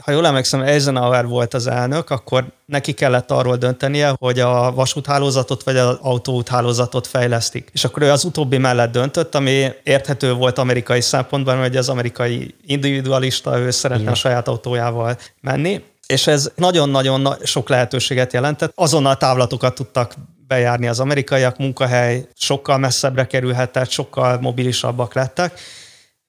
ha 0.00 0.10
jól 0.10 0.26
emlékszem, 0.26 0.60
Eisenhower 0.60 1.26
volt 1.26 1.54
az 1.54 1.66
elnök, 1.66 2.10
akkor 2.10 2.44
neki 2.66 2.92
kellett 2.92 3.30
arról 3.30 3.56
döntenie, 3.56 4.14
hogy 4.18 4.40
a 4.40 4.72
vasúthálózatot 4.72 5.62
vagy 5.62 5.76
az 5.76 5.98
autóúthálózatot 6.00 7.06
fejlesztik. 7.06 7.70
És 7.72 7.84
akkor 7.84 8.02
ő 8.02 8.10
az 8.10 8.24
utóbbi 8.24 8.58
mellett 8.58 8.92
döntött, 8.92 9.34
ami 9.34 9.72
érthető 9.82 10.32
volt 10.32 10.58
amerikai 10.58 11.00
szempontban, 11.00 11.58
hogy 11.60 11.76
az 11.76 11.88
amerikai 11.88 12.54
individualista, 12.66 13.58
ő 13.58 13.70
szeretne 13.70 14.10
a 14.10 14.14
saját 14.14 14.48
autójával 14.48 15.18
menni, 15.40 15.82
és 16.12 16.26
ez 16.26 16.50
nagyon-nagyon 16.54 17.36
sok 17.42 17.68
lehetőséget 17.68 18.32
jelentett. 18.32 18.72
Azonnal 18.74 19.16
távlatokat 19.16 19.74
tudtak 19.74 20.14
bejárni 20.46 20.86
az 20.86 21.00
amerikaiak, 21.00 21.58
munkahely 21.58 22.28
sokkal 22.34 22.78
messzebbre 22.78 23.26
kerülhetett, 23.26 23.90
sokkal 23.90 24.40
mobilisabbak 24.40 25.14
lettek. 25.14 25.60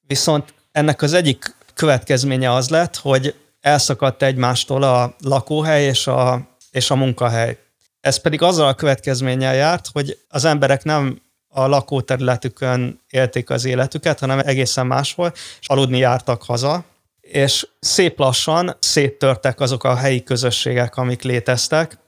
Viszont 0.07 0.53
ennek 0.71 1.01
az 1.01 1.13
egyik 1.13 1.55
következménye 1.73 2.53
az 2.53 2.69
lett, 2.69 2.95
hogy 2.95 3.35
elszakadt 3.61 4.23
egymástól 4.23 4.83
a 4.83 5.15
lakóhely 5.23 5.85
és 5.85 6.07
a, 6.07 6.47
és 6.71 6.91
a 6.91 6.95
munkahely. 6.95 7.57
Ez 8.01 8.17
pedig 8.17 8.41
azzal 8.41 8.67
a 8.67 8.73
következménnyel 8.73 9.55
járt, 9.55 9.89
hogy 9.93 10.17
az 10.29 10.45
emberek 10.45 10.83
nem 10.83 11.21
a 11.47 11.67
lakóterületükön 11.67 13.01
élték 13.09 13.49
az 13.49 13.65
életüket, 13.65 14.19
hanem 14.19 14.39
egészen 14.39 14.87
máshol, 14.87 15.33
és 15.59 15.67
aludni 15.67 15.97
jártak 15.97 16.43
haza, 16.43 16.83
és 17.23 17.67
szép 17.79 18.19
lassan 18.19 18.75
széttörtek 18.79 19.59
azok 19.59 19.83
a 19.83 19.95
helyi 19.95 20.23
közösségek, 20.23 20.95
amik 20.95 21.21
léteztek, 21.21 22.01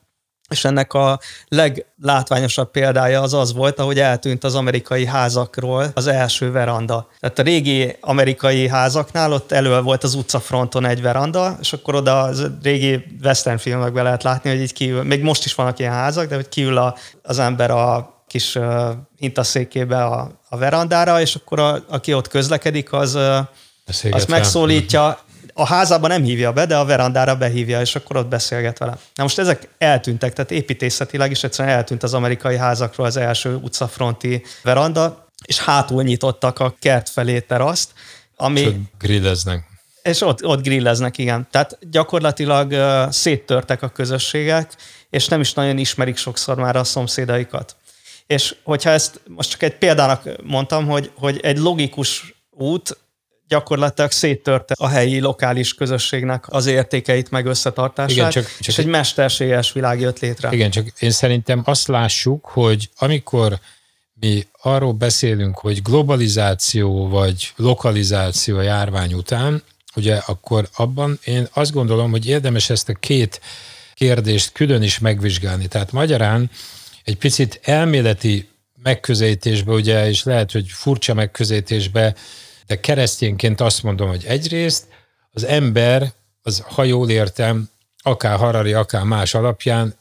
és 0.49 0.65
ennek 0.65 0.93
a 0.93 1.19
leglátványosabb 1.47 2.71
példája 2.71 3.21
az 3.21 3.34
az 3.34 3.54
volt, 3.54 3.80
ahogy 3.80 3.99
eltűnt 3.99 4.43
az 4.43 4.56
amerikai 4.56 5.06
házakról 5.06 5.91
az 5.93 6.08
első 6.08 6.51
veranda. 6.51 7.08
Tehát 7.19 7.39
a 7.39 7.43
régi 7.43 7.95
amerikai 8.01 8.67
házaknál 8.67 9.32
ott 9.32 9.51
elő 9.51 9.82
volt 9.82 10.04
az 10.04 10.13
utcafronton 10.13 10.86
egy 10.86 11.01
veranda, 11.01 11.58
és 11.60 11.73
akkor 11.73 11.95
oda 11.95 12.21
az 12.21 12.47
régi 12.63 13.06
western 13.23 13.58
filmekben 13.58 14.04
lehet 14.04 14.23
látni, 14.23 14.49
hogy 14.49 14.62
így 14.62 14.73
kiül, 14.73 15.04
még 15.04 15.21
most 15.21 15.45
is 15.45 15.56
vannak 15.56 15.80
ilyen 15.80 15.91
házak, 15.91 16.30
de 16.30 16.36
hogy 16.36 16.49
kiül 16.49 16.78
a, 16.78 16.95
az 17.21 17.39
ember 17.39 17.71
a 17.71 18.13
kis 18.28 18.56
uh, 18.56 18.89
hintaszékébe 19.17 20.04
a, 20.04 20.32
a 20.49 20.58
verandára, 20.58 21.21
és 21.21 21.36
akkor 21.36 21.60
a, 21.60 21.84
aki 21.88 22.13
ott 22.13 22.28
közlekedik, 22.28 22.93
az 22.93 23.15
uh, 23.15 23.38
azt 24.12 24.28
megszólítja, 24.28 25.19
a 25.58 25.65
házában 25.65 26.10
nem 26.10 26.24
hívja 26.24 26.54
be, 26.54 26.65
de 26.65 26.78
a 26.78 26.86
verandára 26.86 27.36
behívja, 27.36 27.82
és 27.82 27.95
akkor 27.95 28.17
ott 28.17 28.28
beszélget 28.28 28.78
vele. 28.78 28.98
Na 29.15 29.24
most 29.24 29.39
ezek 29.39 29.67
eltűntek, 29.78 30.34
tehát 30.34 30.52
építészetileg 30.52 31.32
is 31.32 31.43
egyszerűen 31.43 31.76
eltűnt 31.76 32.04
az 32.04 32.13
amerikai 32.13 32.58
házakról 32.58 33.06
az 33.06 33.17
első 33.17 33.56
utcafronti 33.56 34.43
veranda, 34.63 35.28
és 35.45 35.60
hátul 35.60 36.04
nyitottak 36.04 36.60
a 36.60 36.76
kert 36.80 37.10
felé 37.10 37.39
teraszt, 37.39 37.91
ami... 38.36 38.60
És 38.60 38.71
grilleznek. 39.00 39.63
És 40.02 40.21
ott, 40.21 40.45
ott 40.45 40.63
grilleznek, 40.63 41.17
igen. 41.17 41.48
Tehát 41.52 41.78
gyakorlatilag 41.91 42.71
uh, 42.71 43.12
széttörtek 43.12 43.82
a 43.82 43.89
közösségek, 43.89 44.76
és 45.10 45.28
nem 45.28 45.41
is 45.41 45.54
nagyon 45.54 45.78
ismerik 45.78 46.17
sokszor 46.17 46.56
már 46.56 46.76
a 46.76 46.84
szomszédaikat. 46.84 47.76
És 48.28 48.56
hogyha 48.63 48.89
ezt 48.89 49.21
most 49.28 49.50
csak 49.50 49.63
egy 49.63 49.78
példának 49.78 50.30
mondtam, 50.43 50.88
hogy, 50.88 51.12
hogy 51.15 51.39
egy 51.39 51.58
logikus 51.58 52.36
út 52.52 52.98
gyakorlatilag 53.47 54.12
széttörte 54.12 54.73
a 54.77 54.88
helyi 54.88 55.19
lokális 55.19 55.73
közösségnek 55.73 56.45
az 56.47 56.65
értékeit 56.65 57.31
meg 57.31 57.45
összetartását, 57.45 58.12
Igen, 58.12 58.29
csak, 58.29 58.43
csak 58.43 58.67
és 58.67 58.77
egy 58.77 58.86
mesterséges 58.86 59.71
világ 59.71 59.99
jött 59.99 60.19
létre. 60.19 60.49
Igen, 60.51 60.71
csak 60.71 60.88
én 60.99 61.12
szerintem 61.12 61.62
azt 61.65 61.88
lássuk, 61.88 62.45
hogy 62.45 62.89
amikor 62.97 63.60
mi 64.19 64.47
arról 64.62 64.93
beszélünk, 64.93 65.58
hogy 65.58 65.81
globalizáció 65.81 67.08
vagy 67.08 67.53
lokalizáció 67.55 68.58
a 68.58 68.62
járvány 68.62 69.13
után, 69.13 69.63
ugye 69.95 70.15
akkor 70.15 70.69
abban 70.75 71.19
én 71.23 71.47
azt 71.53 71.71
gondolom, 71.71 72.12
hogy 72.12 72.27
érdemes 72.27 72.69
ezt 72.69 72.89
a 72.89 72.93
két 72.93 73.41
kérdést 73.93 74.51
külön 74.51 74.81
is 74.81 74.99
megvizsgálni. 74.99 75.67
Tehát 75.67 75.91
magyarán 75.91 76.49
egy 77.03 77.17
picit 77.17 77.60
elméleti 77.63 78.49
megközelítésbe, 78.84 79.71
ugye, 79.71 80.08
és 80.08 80.23
lehet, 80.23 80.51
hogy 80.51 80.67
furcsa 80.67 81.13
megközelítésbe, 81.13 82.15
de 82.67 82.80
keresztényként 82.80 83.62
azt 83.62 83.84
mondom, 83.84 84.08
hogy 84.08 84.25
egyrészt 84.25 84.88
az 85.32 85.43
ember, 85.43 86.13
az, 86.41 86.63
ha 86.65 86.84
jól 86.84 87.10
értem, 87.10 87.69
akár 88.04 88.38
Harari, 88.38 88.73
akár 88.73 89.04
más 89.04 89.34
alapján 89.34 89.95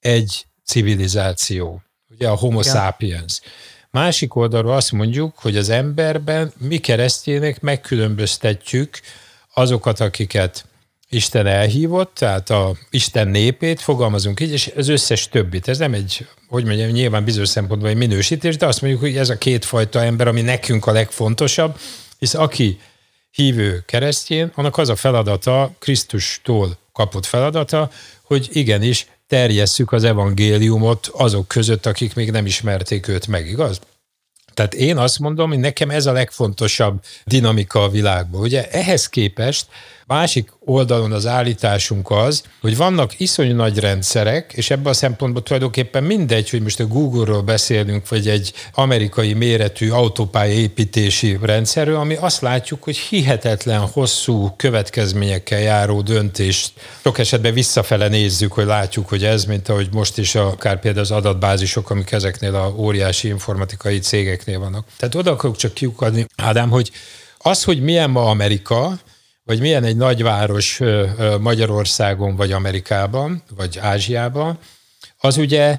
egy 0.00 0.46
civilizáció, 0.64 1.82
ugye 2.08 2.28
a 2.28 2.34
homo 2.34 2.60
Igen. 2.60 2.74
sapiens. 2.74 3.40
Másik 3.90 4.34
oldalról 4.34 4.72
azt 4.72 4.92
mondjuk, 4.92 5.38
hogy 5.38 5.56
az 5.56 5.68
emberben 5.68 6.52
mi 6.58 6.78
keresztjének 6.78 7.60
megkülönböztetjük 7.60 9.00
azokat, 9.54 10.00
akiket 10.00 10.64
Isten 11.12 11.46
elhívott, 11.46 12.14
tehát 12.14 12.50
a 12.50 12.76
Isten 12.90 13.28
népét, 13.28 13.80
fogalmazunk 13.80 14.40
így, 14.40 14.52
és 14.52 14.72
az 14.76 14.88
összes 14.88 15.28
többit. 15.28 15.68
Ez 15.68 15.78
nem 15.78 15.94
egy, 15.94 16.26
hogy 16.48 16.64
mondjam, 16.64 16.90
nyilván 16.90 17.24
bizonyos 17.24 17.48
szempontból 17.48 17.90
egy 17.90 17.96
minősítés, 17.96 18.56
de 18.56 18.66
azt 18.66 18.80
mondjuk, 18.80 19.02
hogy 19.02 19.16
ez 19.16 19.30
a 19.30 19.38
kétfajta 19.38 20.02
ember, 20.02 20.28
ami 20.28 20.40
nekünk 20.40 20.86
a 20.86 20.92
legfontosabb, 20.92 21.78
hisz 22.20 22.34
aki 22.34 22.80
hívő 23.30 23.82
keresztjén, 23.86 24.52
annak 24.54 24.78
az 24.78 24.88
a 24.88 24.96
feladata, 24.96 25.70
Krisztustól 25.78 26.78
kapott 26.92 27.26
feladata, 27.26 27.90
hogy 28.22 28.48
igenis 28.52 29.06
terjesszük 29.26 29.92
az 29.92 30.04
evangéliumot 30.04 31.06
azok 31.06 31.48
között, 31.48 31.86
akik 31.86 32.14
még 32.14 32.30
nem 32.30 32.46
ismerték 32.46 33.08
őt 33.08 33.26
meg, 33.26 33.46
igaz? 33.46 33.80
Tehát 34.54 34.74
én 34.74 34.96
azt 34.96 35.18
mondom, 35.18 35.48
hogy 35.48 35.58
nekem 35.58 35.90
ez 35.90 36.06
a 36.06 36.12
legfontosabb 36.12 37.04
dinamika 37.24 37.82
a 37.82 37.88
világban. 37.88 38.40
Ugye 38.40 38.70
ehhez 38.70 39.08
képest 39.08 39.66
Másik 40.10 40.52
oldalon 40.64 41.12
az 41.12 41.26
állításunk 41.26 42.10
az, 42.10 42.42
hogy 42.60 42.76
vannak 42.76 43.20
iszonyú 43.20 43.54
nagy 43.54 43.78
rendszerek, 43.78 44.52
és 44.52 44.70
ebben 44.70 44.92
a 44.92 44.94
szempontból 44.94 45.42
tulajdonképpen 45.42 46.04
mindegy, 46.04 46.50
hogy 46.50 46.62
most 46.62 46.80
a 46.80 46.86
Google-ról 46.86 47.42
beszélünk, 47.42 48.08
vagy 48.08 48.28
egy 48.28 48.52
amerikai 48.72 49.32
méretű 49.32 49.90
autópálya 49.90 50.52
építési 50.52 51.38
rendszerről, 51.42 51.96
ami 51.96 52.14
azt 52.14 52.40
látjuk, 52.40 52.82
hogy 52.82 52.96
hihetetlen 52.96 53.80
hosszú 53.80 54.54
következményekkel 54.56 55.60
járó 55.60 56.00
döntést 56.00 56.72
sok 57.02 57.18
esetben 57.18 57.54
visszafele 57.54 58.08
nézzük, 58.08 58.52
hogy 58.52 58.66
látjuk, 58.66 59.08
hogy 59.08 59.24
ez, 59.24 59.44
mint 59.44 59.68
ahogy 59.68 59.88
most 59.92 60.18
is 60.18 60.34
akár 60.34 60.80
például 60.80 61.04
az 61.04 61.10
adatbázisok, 61.10 61.90
amik 61.90 62.12
ezeknél 62.12 62.54
a 62.54 62.74
óriási 62.76 63.28
informatikai 63.28 63.98
cégeknél 63.98 64.58
vannak. 64.58 64.86
Tehát 64.96 65.14
oda 65.14 65.30
akarok 65.30 65.56
csak 65.56 65.74
kiukadni, 65.74 66.26
Ádám, 66.36 66.70
hogy 66.70 66.90
az, 67.38 67.64
hogy 67.64 67.80
milyen 67.82 68.10
ma 68.10 68.24
Amerika, 68.24 68.98
vagy 69.50 69.60
milyen 69.60 69.84
egy 69.84 69.96
nagyváros 69.96 70.80
Magyarországon, 71.40 72.36
vagy 72.36 72.52
Amerikában, 72.52 73.42
vagy 73.56 73.78
Ázsiában, 73.78 74.58
az 75.18 75.36
ugye 75.36 75.78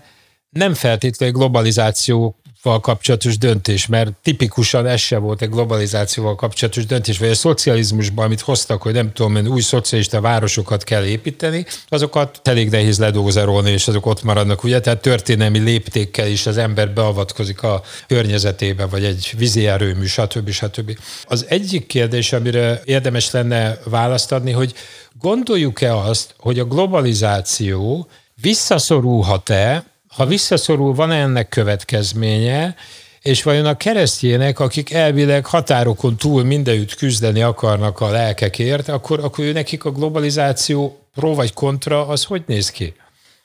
nem 0.49 0.73
feltétlenül 0.73 1.35
globalizáció 1.35 2.40
kapcsolatos 2.61 3.37
döntés, 3.37 3.87
mert 3.87 4.11
tipikusan 4.23 4.87
ez 4.87 4.99
se 4.99 5.17
volt 5.17 5.41
egy 5.41 5.49
globalizációval 5.49 6.35
kapcsolatos 6.35 6.85
döntés, 6.85 7.17
vagy 7.17 7.29
a 7.29 7.35
szocializmusban, 7.35 8.25
amit 8.25 8.41
hoztak, 8.41 8.81
hogy 8.81 8.93
nem 8.93 9.13
tudom, 9.13 9.47
új 9.47 9.61
szocialista 9.61 10.21
városokat 10.21 10.83
kell 10.83 11.05
építeni, 11.05 11.65
azokat 11.87 12.39
elég 12.43 12.69
nehéz 12.69 12.99
ledózerolni, 12.99 13.71
és 13.71 13.87
azok 13.87 14.05
ott 14.05 14.23
maradnak, 14.23 14.63
ugye? 14.63 14.79
Tehát 14.79 15.01
történelmi 15.01 15.59
léptékkel 15.59 16.27
is 16.27 16.45
az 16.45 16.57
ember 16.57 16.93
beavatkozik 16.93 17.63
a 17.63 17.81
környezetébe, 18.07 18.85
vagy 18.85 19.03
egy 19.03 19.33
vízi 19.37 19.67
erőmű, 19.67 20.05
stb. 20.05 20.49
stb. 20.49 20.97
Az 21.25 21.45
egyik 21.49 21.85
kérdés, 21.85 22.33
amire 22.33 22.81
érdemes 22.85 23.31
lenne 23.31 23.77
választ 23.85 24.31
adni, 24.31 24.51
hogy 24.51 24.73
gondoljuk-e 25.19 25.95
azt, 25.95 26.33
hogy 26.37 26.59
a 26.59 26.65
globalizáció 26.65 28.07
visszaszorulhat-e 28.41 29.90
ha 30.15 30.25
visszaszorul, 30.25 30.93
van 30.93 31.11
ennek 31.11 31.49
következménye, 31.49 32.75
és 33.21 33.43
vajon 33.43 33.65
a 33.65 33.77
keresztjének, 33.77 34.59
akik 34.59 34.91
elvileg 34.93 35.45
határokon 35.45 36.17
túl 36.17 36.43
mindenütt 36.43 36.95
küzdeni 36.95 37.41
akarnak 37.41 37.99
a 37.99 38.09
lelkekért, 38.09 38.87
akkor, 38.87 39.19
akkor 39.19 39.45
ő 39.45 39.51
nekik 39.51 39.85
a 39.85 39.91
globalizáció 39.91 40.99
pro 41.13 41.35
vagy 41.35 41.53
kontra, 41.53 42.07
az 42.07 42.23
hogy 42.23 42.43
néz 42.45 42.69
ki? 42.69 42.93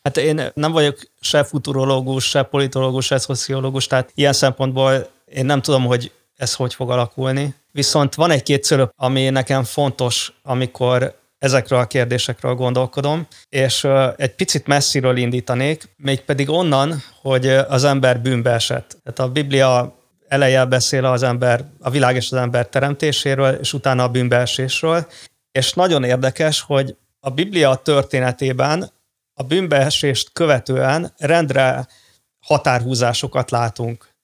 Hát 0.03 0.17
én 0.17 0.51
nem 0.55 0.73
vagyok 0.73 0.99
se 1.21 1.45
futurológus, 1.45 2.25
se 2.25 2.43
politológus, 2.43 3.07
se 3.07 3.19
szociológus, 3.19 3.87
tehát 3.87 4.11
ilyen 4.15 4.33
szempontból 4.33 5.11
én 5.25 5.47
nem 5.47 5.63
tudom, 5.63 5.85
hogy 5.85 6.13
ez 6.37 6.55
hogy 6.55 6.75
fog 6.75 6.91
alakulni. 6.91 7.55
Viszont 7.73 8.15
van 8.15 8.31
egy-két 8.31 8.65
szölöp, 8.65 8.93
ami 8.97 9.29
nekem 9.29 9.65
fontos, 9.65 10.33
amikor 10.43 11.15
ezekről 11.47 11.79
a 11.79 11.87
kérdésekről 11.87 12.55
gondolkodom, 12.55 13.27
és 13.49 13.87
egy 14.17 14.35
picit 14.35 14.67
messziről 14.67 15.17
indítanék, 15.17 15.89
mégpedig 15.97 16.49
onnan, 16.51 17.03
hogy 17.23 17.47
az 17.47 17.85
ember 17.85 18.21
bűnbe 18.21 18.51
esett. 18.51 18.97
Tehát 19.03 19.19
a 19.19 19.33
Biblia 19.33 19.99
eleje 20.29 20.65
beszél 20.65 21.05
az 21.05 21.23
ember, 21.23 21.65
a 21.81 21.91
világ 21.91 22.17
és 22.17 22.31
az 22.33 22.39
ember 22.39 22.67
teremtéséről, 22.67 23.55
és 23.55 23.73
utána 23.73 24.03
a 24.03 24.09
bűnbeesésről, 24.09 25.07
és 25.53 25.73
nagyon 25.73 26.05
érdekes, 26.05 26.61
hogy 26.61 26.97
a 27.21 27.31
Biblia 27.31 27.75
történetében 27.75 28.91
a 29.35 29.43
bűnbeesést 29.43 30.33
követően 30.33 31.13
rendre 31.17 31.87
határhúzásokat 32.41 33.51
látunk. 33.51 34.15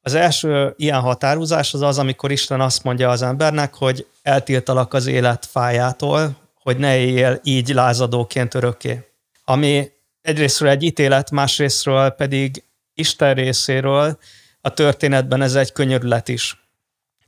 Az 0.00 0.14
első 0.14 0.74
ilyen 0.76 1.00
határhúzás 1.00 1.74
az 1.74 1.82
az, 1.82 1.98
amikor 1.98 2.30
Isten 2.30 2.60
azt 2.60 2.82
mondja 2.82 3.10
az 3.10 3.22
embernek, 3.22 3.74
hogy 3.74 4.06
eltiltalak 4.22 4.94
az 4.94 5.06
élet 5.06 5.46
fájától, 5.46 6.36
hogy 6.62 6.76
ne 6.76 6.96
éljél 6.96 7.40
így 7.42 7.68
lázadóként 7.68 8.54
örökké. 8.54 9.08
Ami 9.44 9.90
egyrésztről 10.22 10.68
egy 10.68 10.82
ítélet, 10.82 11.30
másrésztről 11.30 12.10
pedig 12.10 12.64
Isten 12.94 13.34
részéről 13.34 14.18
a 14.60 14.74
történetben 14.74 15.42
ez 15.42 15.54
egy 15.54 15.72
könyörület 15.72 16.28
is. 16.28 16.62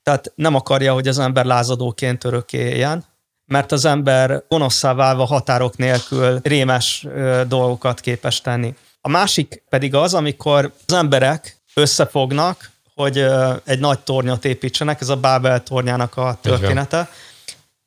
Tehát 0.03 0.33
nem 0.35 0.55
akarja, 0.55 0.93
hogy 0.93 1.09
az 1.09 1.19
ember 1.19 1.45
lázadóként 1.45 2.25
örökké 2.25 2.59
éljen, 2.59 3.05
mert 3.47 3.73
az 3.73 3.85
ember 3.85 4.43
gonoszszá 4.49 4.95
válva 4.95 5.25
határok 5.25 5.77
nélkül 5.77 6.41
rémes 6.43 7.07
dolgokat 7.49 8.01
képes 8.01 8.41
tenni. 8.41 8.75
A 9.01 9.09
másik 9.09 9.63
pedig 9.69 9.95
az, 9.95 10.15
amikor 10.15 10.73
az 10.87 10.95
emberek 10.95 11.57
összefognak, 11.75 12.71
hogy 12.95 13.27
egy 13.65 13.79
nagy 13.79 13.99
tornyot 13.99 14.45
építsenek, 14.45 15.01
ez 15.01 15.09
a 15.09 15.17
Bábel 15.17 15.63
tornyának 15.63 16.17
a 16.17 16.39
története, 16.41 17.11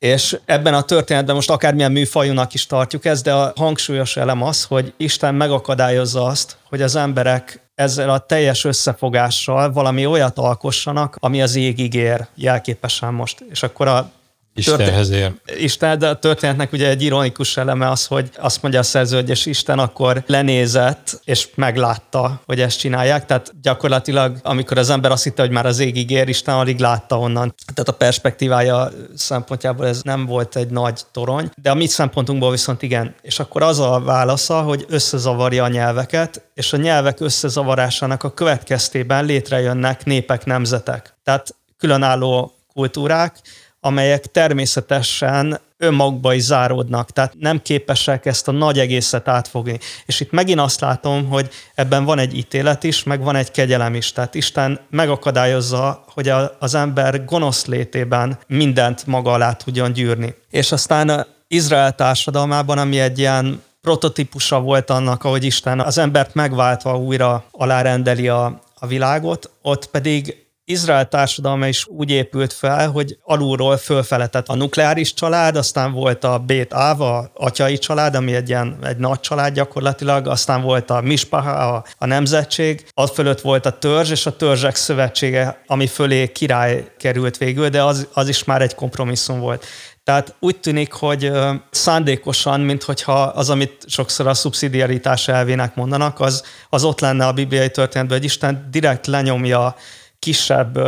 és 0.04 0.38
ebben 0.44 0.74
a 0.74 0.82
történetben 0.82 1.34
most 1.34 1.50
akármilyen 1.50 1.92
műfajunak 1.92 2.54
is 2.54 2.66
tartjuk 2.66 3.04
ezt, 3.04 3.24
de 3.24 3.32
a 3.32 3.52
hangsúlyos 3.56 4.16
elem 4.16 4.42
az, 4.42 4.64
hogy 4.64 4.92
Isten 4.96 5.34
megakadályozza 5.34 6.24
azt, 6.24 6.56
hogy 6.68 6.82
az 6.82 6.96
emberek 6.96 7.60
ezzel 7.74 8.10
a 8.10 8.18
teljes 8.18 8.64
összefogással 8.64 9.72
valami 9.72 10.06
olyat 10.06 10.38
alkossanak, 10.38 11.16
ami 11.20 11.42
az 11.42 11.54
égig 11.54 11.94
ér 11.94 12.26
jelképesen 12.34 13.14
most. 13.14 13.44
És 13.50 13.62
akkor 13.62 13.88
a 13.88 14.10
Istenhez 14.54 15.10
ér. 15.10 15.32
Isten, 15.58 15.98
de 15.98 16.08
a 16.08 16.18
történetnek 16.18 16.72
ugye 16.72 16.88
egy 16.88 17.02
ironikus 17.02 17.56
eleme 17.56 17.90
az, 17.90 18.06
hogy 18.06 18.30
azt 18.36 18.62
mondja 18.62 18.80
a 18.80 18.82
szerző, 18.82 19.16
hogy 19.16 19.28
és 19.28 19.46
Isten 19.46 19.78
akkor 19.78 20.22
lenézett, 20.26 21.20
és 21.24 21.48
meglátta, 21.54 22.40
hogy 22.46 22.60
ezt 22.60 22.78
csinálják. 22.78 23.26
Tehát 23.26 23.52
gyakorlatilag, 23.62 24.36
amikor 24.42 24.78
az 24.78 24.90
ember 24.90 25.10
azt 25.10 25.22
hitte, 25.22 25.42
hogy 25.42 25.50
már 25.50 25.66
az 25.66 25.78
égig 25.78 26.10
ér, 26.10 26.28
Isten 26.28 26.54
alig 26.54 26.78
látta 26.78 27.18
onnan. 27.18 27.54
Tehát 27.74 27.88
a 27.88 27.92
perspektívája 27.92 28.90
szempontjából 29.14 29.86
ez 29.86 30.00
nem 30.02 30.26
volt 30.26 30.56
egy 30.56 30.68
nagy 30.68 31.00
torony, 31.12 31.50
de 31.62 31.70
a 31.70 31.74
mi 31.74 31.86
szempontunkból 31.86 32.50
viszont 32.50 32.82
igen. 32.82 33.14
És 33.22 33.38
akkor 33.38 33.62
az 33.62 33.78
a 33.80 34.00
válasza, 34.04 34.60
hogy 34.60 34.84
összezavarja 34.88 35.64
a 35.64 35.68
nyelveket, 35.68 36.42
és 36.54 36.72
a 36.72 36.76
nyelvek 36.76 37.20
összezavarásának 37.20 38.22
a 38.22 38.34
következtében 38.34 39.24
létrejönnek 39.24 40.04
népek, 40.04 40.44
nemzetek. 40.44 41.14
Tehát 41.24 41.54
különálló 41.78 42.52
kultúrák, 42.74 43.40
amelyek 43.84 44.26
természetesen 44.26 45.60
önmagukba 45.78 46.34
is 46.34 46.42
záródnak, 46.42 47.10
tehát 47.10 47.34
nem 47.38 47.62
képesek 47.62 48.26
ezt 48.26 48.48
a 48.48 48.52
nagy 48.52 48.78
egészet 48.78 49.28
átfogni. 49.28 49.78
És 50.06 50.20
itt 50.20 50.30
megint 50.30 50.60
azt 50.60 50.80
látom, 50.80 51.28
hogy 51.28 51.48
ebben 51.74 52.04
van 52.04 52.18
egy 52.18 52.36
ítélet 52.36 52.84
is, 52.84 53.02
meg 53.02 53.22
van 53.22 53.36
egy 53.36 53.50
kegyelem 53.50 53.94
is. 53.94 54.12
Tehát 54.12 54.34
Isten 54.34 54.80
megakadályozza, 54.90 56.04
hogy 56.06 56.32
az 56.58 56.74
ember 56.74 57.24
gonosz 57.24 57.66
létében 57.66 58.38
mindent 58.46 59.06
maga 59.06 59.32
alá 59.32 59.52
tudjon 59.52 59.92
gyűrni. 59.92 60.34
És 60.50 60.72
aztán 60.72 61.26
Izrael 61.48 61.94
társadalmában, 61.94 62.78
ami 62.78 63.00
egy 63.00 63.18
ilyen 63.18 63.62
prototípusa 63.80 64.60
volt 64.60 64.90
annak, 64.90 65.24
ahogy 65.24 65.44
Isten 65.44 65.80
az 65.80 65.98
embert 65.98 66.34
megváltva 66.34 66.98
újra 66.98 67.44
alárendeli 67.50 68.28
a, 68.28 68.60
a 68.78 68.86
világot, 68.86 69.50
ott 69.62 69.86
pedig 69.86 70.43
Izrael 70.66 71.08
társadalma 71.08 71.66
is 71.66 71.86
úgy 71.86 72.10
épült 72.10 72.52
fel, 72.52 72.90
hogy 72.90 73.18
alulról 73.22 73.76
fölfeletett 73.76 74.48
a 74.48 74.54
nukleáris 74.54 75.14
család, 75.14 75.56
aztán 75.56 75.92
volt 75.92 76.24
a 76.24 76.38
Bét 76.38 76.74
Áva, 76.74 77.30
atyai 77.34 77.78
család, 77.78 78.14
ami 78.14 78.34
egy 78.34 78.48
ilyen 78.48 78.78
egy 78.82 78.96
nagy 78.96 79.20
család 79.20 79.54
gyakorlatilag, 79.54 80.26
aztán 80.26 80.62
volt 80.62 80.90
a 80.90 81.00
Mispaha, 81.00 81.50
a, 81.50 81.84
a 81.98 82.06
nemzetség, 82.06 82.86
az 82.94 83.10
fölött 83.10 83.40
volt 83.40 83.66
a 83.66 83.78
törzs, 83.78 84.10
és 84.10 84.26
a 84.26 84.36
törzsek 84.36 84.74
szövetsége, 84.74 85.62
ami 85.66 85.86
fölé 85.86 86.32
király 86.32 86.92
került 86.98 87.38
végül, 87.38 87.68
de 87.68 87.82
az, 87.82 88.08
az 88.12 88.28
is 88.28 88.44
már 88.44 88.62
egy 88.62 88.74
kompromisszum 88.74 89.40
volt. 89.40 89.64
Tehát 90.04 90.34
úgy 90.40 90.60
tűnik, 90.60 90.92
hogy 90.92 91.30
szándékosan, 91.70 92.60
minthogyha 92.60 93.22
az, 93.22 93.50
amit 93.50 93.84
sokszor 93.86 94.26
a 94.26 94.34
szubszidiaritás 94.34 95.28
elvének 95.28 95.74
mondanak, 95.74 96.20
az, 96.20 96.42
az 96.68 96.84
ott 96.84 97.00
lenne 97.00 97.26
a 97.26 97.32
bibliai 97.32 97.70
történetben, 97.70 98.16
hogy 98.16 98.26
Isten 98.26 98.68
direkt 98.70 99.06
lenyomja 99.06 99.74
kisebb 100.18 100.78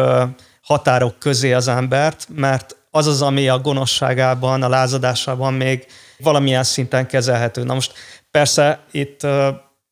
határok 0.62 1.18
közé 1.18 1.52
az 1.52 1.68
embert, 1.68 2.26
mert 2.34 2.76
az 2.90 3.06
az, 3.06 3.22
ami 3.22 3.48
a 3.48 3.58
gonoszságában, 3.58 4.62
a 4.62 4.68
lázadásában 4.68 5.54
még 5.54 5.86
valamilyen 6.18 6.64
szinten 6.64 7.06
kezelhető. 7.06 7.62
Na 7.62 7.74
most 7.74 7.92
persze 8.30 8.80
itt 8.90 9.26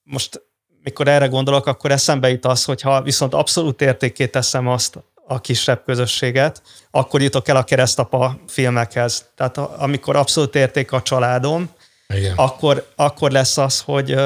most 0.03 0.42
mikor 0.83 1.09
erre 1.09 1.27
gondolok, 1.27 1.66
akkor 1.66 1.90
eszembe 1.90 2.31
jut 2.31 2.47
az, 2.47 2.64
hogyha 2.64 3.03
viszont 3.03 3.35
abszolút 3.35 3.81
értékét 3.81 4.31
teszem 4.31 4.68
azt 4.68 4.99
a 5.27 5.40
kisebb 5.40 5.83
közösséget, 5.85 6.62
akkor 6.90 7.23
jutok 7.23 7.49
el 7.49 7.57
a 7.57 7.64
keresztapa 7.64 8.38
filmekhez. 8.47 9.25
Tehát 9.37 9.57
amikor 9.59 10.16
abszolút 10.16 10.55
érték 10.55 10.92
a 10.92 11.03
családom, 11.03 11.70
Igen. 12.09 12.33
Akkor, 12.37 12.87
akkor 12.97 13.31
lesz 13.31 13.59
az, 13.59 13.81
hogy 13.81 14.16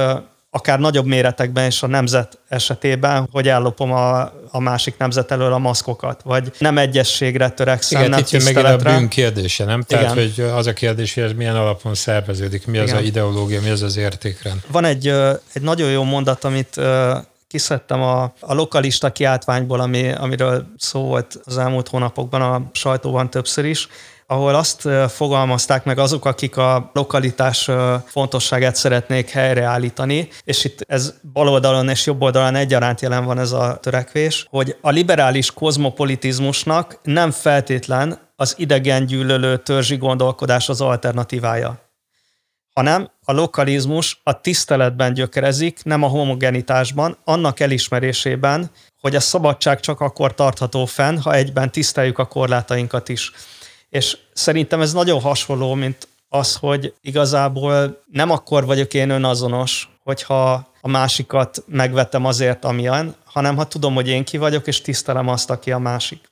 akár 0.59 0.79
nagyobb 0.79 1.07
méretekben 1.07 1.66
is 1.66 1.83
a 1.83 1.87
nemzet 1.87 2.38
esetében, 2.49 3.29
hogy 3.33 3.49
ellopom 3.49 3.92
a, 3.92 4.21
a 4.51 4.61
másik 4.61 4.97
nemzet 4.99 5.31
elől 5.31 5.53
a 5.53 5.59
maszkokat, 5.59 6.23
vagy 6.25 6.53
nem 6.59 6.79
egyességre 6.79 7.49
törekszem, 7.49 7.99
Igen, 7.99 8.11
nem 8.11 8.18
itt 8.18 8.44
megint 8.44 8.66
a 8.66 8.77
bűn 8.77 9.09
kérdése, 9.09 9.64
nem? 9.64 9.83
Tehát, 9.83 10.14
Igen. 10.14 10.33
hogy 10.37 10.44
az 10.44 10.66
a 10.66 10.73
kérdés, 10.73 11.14
hogy 11.14 11.23
ez 11.23 11.33
milyen 11.33 11.57
alapon 11.57 11.94
szerveződik, 11.94 12.66
mi 12.66 12.79
az 12.79 12.88
Igen. 12.88 13.03
a 13.03 13.05
ideológia, 13.05 13.61
mi 13.61 13.68
az 13.68 13.83
az 13.83 13.97
értékrend. 13.97 14.61
Van 14.66 14.85
egy, 14.85 15.07
egy 15.53 15.62
nagyon 15.62 15.90
jó 15.90 16.03
mondat, 16.03 16.44
amit 16.44 16.81
kiszedtem 17.49 18.03
a, 18.03 18.23
a 18.40 18.55
lokalista 18.55 19.12
kiáltványból, 19.12 19.81
ami, 19.81 20.12
amiről 20.12 20.66
szó 20.79 21.01
volt 21.01 21.40
az 21.44 21.59
elmúlt 21.59 21.88
hónapokban 21.88 22.42
a 22.42 22.71
sajtóban 22.73 23.31
többször 23.31 23.64
is, 23.64 23.88
ahol 24.31 24.55
azt 24.55 24.88
fogalmazták 25.09 25.85
meg 25.85 25.99
azok, 25.99 26.25
akik 26.25 26.57
a 26.57 26.91
lokalitás 26.93 27.71
fontosságát 28.05 28.77
szeretnék 28.77 29.31
helyreállítani, 29.31 30.29
és 30.45 30.64
itt 30.64 30.81
ez 30.87 31.14
bal 31.33 31.49
oldalon 31.49 31.88
és 31.88 32.07
jobb 32.07 32.23
oldalon 32.23 32.55
egyaránt 32.55 33.01
jelen 33.01 33.25
van 33.25 33.38
ez 33.38 33.53
a 33.53 33.79
törekvés, 33.83 34.47
hogy 34.51 34.77
a 34.81 34.91
liberális 34.91 35.53
kozmopolitizmusnak 35.53 36.99
nem 37.03 37.31
feltétlen 37.31 38.19
az 38.37 38.55
idegen 38.59 39.07
gyűlölő 39.07 39.57
törzsi 39.57 39.97
gondolkodás 39.97 40.69
az 40.69 40.81
alternatívája 40.81 41.87
hanem 42.79 43.11
a 43.25 43.33
lokalizmus 43.33 44.21
a 44.25 44.41
tiszteletben 44.41 45.12
gyökerezik, 45.12 45.81
nem 45.85 46.03
a 46.03 46.07
homogenitásban, 46.07 47.19
annak 47.25 47.61
elismerésében, 47.61 48.71
hogy 49.01 49.14
a 49.14 49.21
szabadság 49.21 49.81
csak 49.81 50.01
akkor 50.01 50.35
tartható 50.35 50.85
fenn, 50.85 51.19
ha 51.19 51.35
egyben 51.35 51.73
tiszteljük 51.73 52.19
a 52.19 52.27
korlátainkat 52.27 53.09
is. 53.09 53.33
És 53.88 54.16
szerintem 54.33 54.81
ez 54.81 54.92
nagyon 54.92 55.20
hasonló, 55.20 55.74
mint 55.74 56.09
az, 56.29 56.57
hogy 56.57 56.94
igazából 57.01 58.03
nem 58.12 58.31
akkor 58.31 58.64
vagyok 58.64 58.94
én 58.94 59.11
önazonos, 59.11 59.88
hogyha 60.03 60.72
a 60.81 60.88
másikat 60.88 61.64
megvetem 61.66 62.24
azért, 62.24 62.64
amilyen, 62.64 63.14
hanem 63.24 63.57
ha 63.57 63.66
tudom, 63.66 63.94
hogy 63.94 64.09
én 64.09 64.24
ki 64.24 64.37
vagyok, 64.37 64.66
és 64.66 64.81
tisztelem 64.81 65.29
azt, 65.29 65.51
aki 65.51 65.72
a 65.72 65.79
másik. 65.79 66.31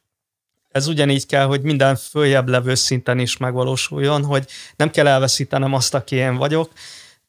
Ez 0.71 0.87
ugyanígy 0.87 1.27
kell, 1.27 1.45
hogy 1.45 1.63
minden 1.63 1.97
följebb 1.97 2.49
levő 2.49 2.75
szinten 2.75 3.19
is 3.19 3.37
megvalósuljon, 3.37 4.25
hogy 4.25 4.47
nem 4.77 4.91
kell 4.91 5.07
elveszítenem 5.07 5.75
azt, 5.75 5.95
aki 5.95 6.17
én 6.17 6.37
vagyok, 6.37 6.73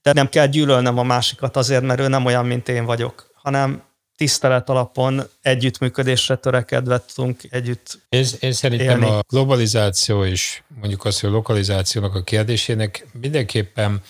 de 0.01 0.13
nem 0.13 0.29
kell 0.29 0.47
gyűlölnem 0.47 0.97
a 0.97 1.03
másikat 1.03 1.57
azért, 1.57 1.83
mert 1.83 1.99
ő 1.99 2.07
nem 2.07 2.25
olyan, 2.25 2.45
mint 2.45 2.69
én 2.69 2.85
vagyok, 2.85 3.31
hanem 3.35 3.81
tisztelet 4.17 4.69
alapon 4.69 5.23
együttműködésre 5.41 6.35
törekedve 6.35 7.03
tudunk 7.15 7.41
együtt 7.49 7.99
Én, 8.09 8.25
én 8.39 8.51
szerintem 8.51 9.01
élni. 9.01 9.05
a 9.05 9.23
globalizáció 9.29 10.25
és 10.25 10.61
mondjuk 10.79 11.05
az, 11.05 11.19
hogy 11.19 11.29
a 11.29 11.33
lokalizációnak 11.33 12.15
a 12.15 12.23
kérdésének 12.23 13.05
mindenképpen 13.21 14.01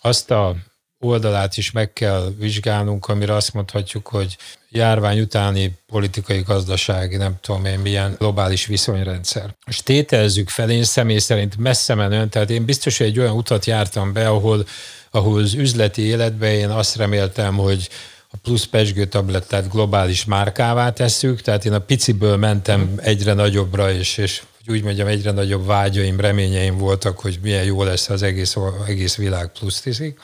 azt 0.00 0.30
a 0.30 0.56
oldalát 0.98 1.56
is 1.56 1.70
meg 1.70 1.92
kell 1.92 2.32
vizsgálnunk, 2.38 3.08
amire 3.08 3.34
azt 3.34 3.54
mondhatjuk, 3.54 4.06
hogy 4.06 4.36
járvány 4.68 5.20
utáni 5.20 5.78
politikai, 5.86 6.42
gazdasági, 6.42 7.16
nem 7.16 7.36
tudom 7.40 7.64
én 7.64 7.78
milyen 7.78 8.14
globális 8.18 8.66
viszonyrendszer. 8.66 9.56
És 9.66 9.82
tételezzük 9.82 10.48
fel, 10.48 10.70
én 10.70 10.84
személy 10.84 11.18
szerint 11.18 11.56
messze 11.56 11.94
menően, 11.94 12.28
tehát 12.28 12.50
én 12.50 12.64
biztos, 12.64 12.98
hogy 12.98 13.06
egy 13.06 13.18
olyan 13.18 13.36
utat 13.36 13.64
jártam 13.64 14.12
be, 14.12 14.28
ahol, 14.28 14.66
ahol 15.10 15.40
az 15.40 15.54
üzleti 15.54 16.02
életben 16.02 16.50
én 16.50 16.68
azt 16.68 16.96
reméltem, 16.96 17.56
hogy 17.56 17.88
a 18.30 18.36
plusz 18.42 18.64
pesgő 18.64 19.04
tablettát 19.04 19.70
globális 19.70 20.24
márkává 20.24 20.92
tesszük, 20.92 21.40
tehát 21.40 21.64
én 21.64 21.72
a 21.72 21.78
piciből 21.78 22.36
mentem 22.36 22.94
egyre 22.96 23.32
nagyobbra, 23.32 23.92
és, 23.92 24.16
és 24.16 24.42
úgy 24.66 24.82
mondjam, 24.82 25.06
egyre 25.06 25.30
nagyobb 25.30 25.66
vágyaim, 25.66 26.20
reményeim 26.20 26.78
voltak, 26.78 27.18
hogy 27.18 27.38
milyen 27.42 27.64
jó 27.64 27.82
lesz 27.82 28.08
az 28.08 28.22
egész, 28.22 28.56
egész 28.86 29.16
világ 29.16 29.52
plusz 29.58 29.80
tiszik, 29.80 30.20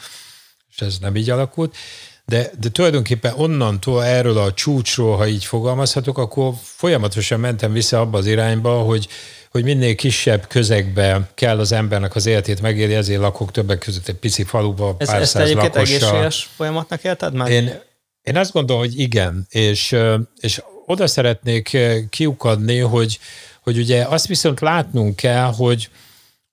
és 0.74 0.80
ez 0.80 0.98
nem 1.00 1.16
így 1.16 1.30
alakult. 1.30 1.76
De, 2.24 2.50
de 2.60 2.68
tulajdonképpen 2.68 3.32
onnantól, 3.36 4.04
erről 4.04 4.38
a 4.38 4.52
csúcsról, 4.52 5.16
ha 5.16 5.26
így 5.26 5.44
fogalmazhatok, 5.44 6.18
akkor 6.18 6.52
folyamatosan 6.62 7.40
mentem 7.40 7.72
vissza 7.72 8.00
abba 8.00 8.18
az 8.18 8.26
irányba, 8.26 8.78
hogy, 8.78 9.08
hogy 9.50 9.64
minél 9.64 9.94
kisebb 9.94 10.46
közegbe 10.46 11.30
kell 11.34 11.58
az 11.58 11.72
embernek 11.72 12.14
az 12.14 12.26
életét 12.26 12.60
megélni, 12.60 12.94
ezért 12.94 13.20
lakok 13.20 13.50
többek 13.50 13.78
között 13.78 14.08
egy 14.08 14.14
pici 14.14 14.44
faluba, 14.44 14.94
ez, 14.98 15.06
pár 15.06 15.20
ezt 15.20 15.30
száz 15.30 15.52
lakossal. 15.52 15.80
egészséges 15.80 16.48
folyamatnak 16.56 17.04
élted 17.04 17.34
már? 17.34 17.50
Én, 17.50 17.80
én 18.22 18.36
azt 18.36 18.52
gondolom, 18.52 18.82
hogy 18.82 18.98
igen, 18.98 19.46
és, 19.48 19.96
és 20.40 20.62
oda 20.86 21.06
szeretnék 21.06 21.78
kiukadni, 22.10 22.78
hogy, 22.78 23.18
hogy 23.62 23.78
ugye 23.78 24.04
azt 24.04 24.26
viszont 24.26 24.60
látnunk 24.60 25.16
kell, 25.16 25.52
hogy, 25.56 25.88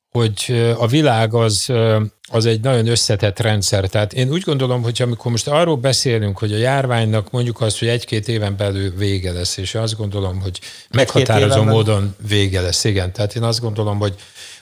hogy 0.10 0.64
a 0.78 0.88
világ 0.88 1.34
az, 1.34 1.72
az 2.32 2.46
egy 2.46 2.62
nagyon 2.62 2.88
összetett 2.88 3.40
rendszer. 3.40 3.90
Tehát 3.90 4.14
én 4.14 4.32
úgy 4.32 4.42
gondolom, 4.42 4.82
hogy 4.82 5.02
amikor 5.02 5.32
most 5.32 5.48
arról 5.48 5.76
beszélünk, 5.76 6.38
hogy 6.38 6.54
a 6.54 6.58
járványnak 6.58 7.32
mondjuk 7.32 7.62
azt, 7.62 7.80
hogy 7.80 7.88
egy-két 7.88 8.28
éven 8.28 8.56
belül 8.58 8.96
vége 8.96 9.32
lesz, 9.32 9.58
és 9.58 9.76
azt 9.76 9.98
gondolom, 9.98 10.42
hogy 10.42 10.60
meghatározó 10.90 11.64
módon 11.64 12.16
vége 12.28 12.62
lesz, 12.62 12.84
igen. 12.84 13.12
Tehát 13.12 13.36
én 13.36 13.44
azt 13.44 13.60
gondolom, 13.60 13.98
hogy 13.98 14.16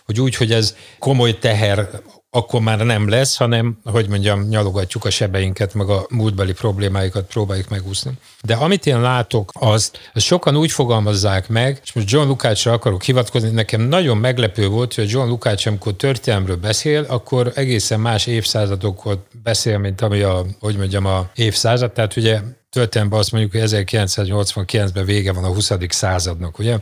hogy 0.08 0.22
úgy, 0.22 0.36
hogy 0.36 0.52
ez 0.52 0.76
komoly 1.00 1.40
teher 1.40 1.90
akkor 2.30 2.62
már 2.62 2.80
nem 2.80 3.10
lesz, 3.10 3.38
hanem, 3.38 3.78
hogy 3.84 4.10
mondjam, 4.10 4.42
nyalogatjuk 4.48 5.06
a 5.06 5.10
sebeinket, 5.10 5.74
meg 5.74 5.90
a 5.90 6.06
múltbeli 6.10 6.54
problémáikat 6.54 7.26
próbáljuk 7.26 7.70
megúszni. 7.70 8.12
De 8.42 8.56
amit 8.56 8.86
én 8.86 9.02
látok, 9.02 9.52
azt, 9.54 9.98
azt 10.14 10.26
sokan 10.26 10.58
úgy 10.58 10.72
fogalmazzák 10.72 11.50
meg, 11.50 11.80
és 11.84 11.94
most 11.94 12.12
John 12.12 12.28
Lukácsra 12.28 12.72
akarok 12.72 13.04
hivatkozni, 13.04 13.50
nekem 13.50 13.82
nagyon 13.82 14.18
meglepő 14.18 14.68
volt, 14.68 14.94
hogy 14.94 15.10
John 15.10 15.30
Lukács, 15.30 15.66
amikor 15.66 15.94
történelmről 15.94 16.56
beszél, 16.56 17.06
akkor 17.08 17.52
egészen 17.56 18.00
más 18.00 18.26
évszázadokot 18.26 19.28
beszél, 19.44 19.78
mint 19.78 20.02
ami 20.02 20.22
a, 20.22 20.46
hogy 20.60 20.78
mondjam, 20.78 21.06
a 21.06 21.30
évszázad. 21.36 21.92
Tehát 21.92 22.16
ugye 22.16 22.42
történelemben 22.70 23.20
azt 23.20 23.32
mondjuk, 23.32 23.52
hogy 23.52 23.62
1989-ben 23.64 25.06
vége 25.06 25.34
van 25.34 25.44
a 25.44 25.54
20. 25.54 25.72
századnak, 25.90 26.60
ugye? 26.60 26.78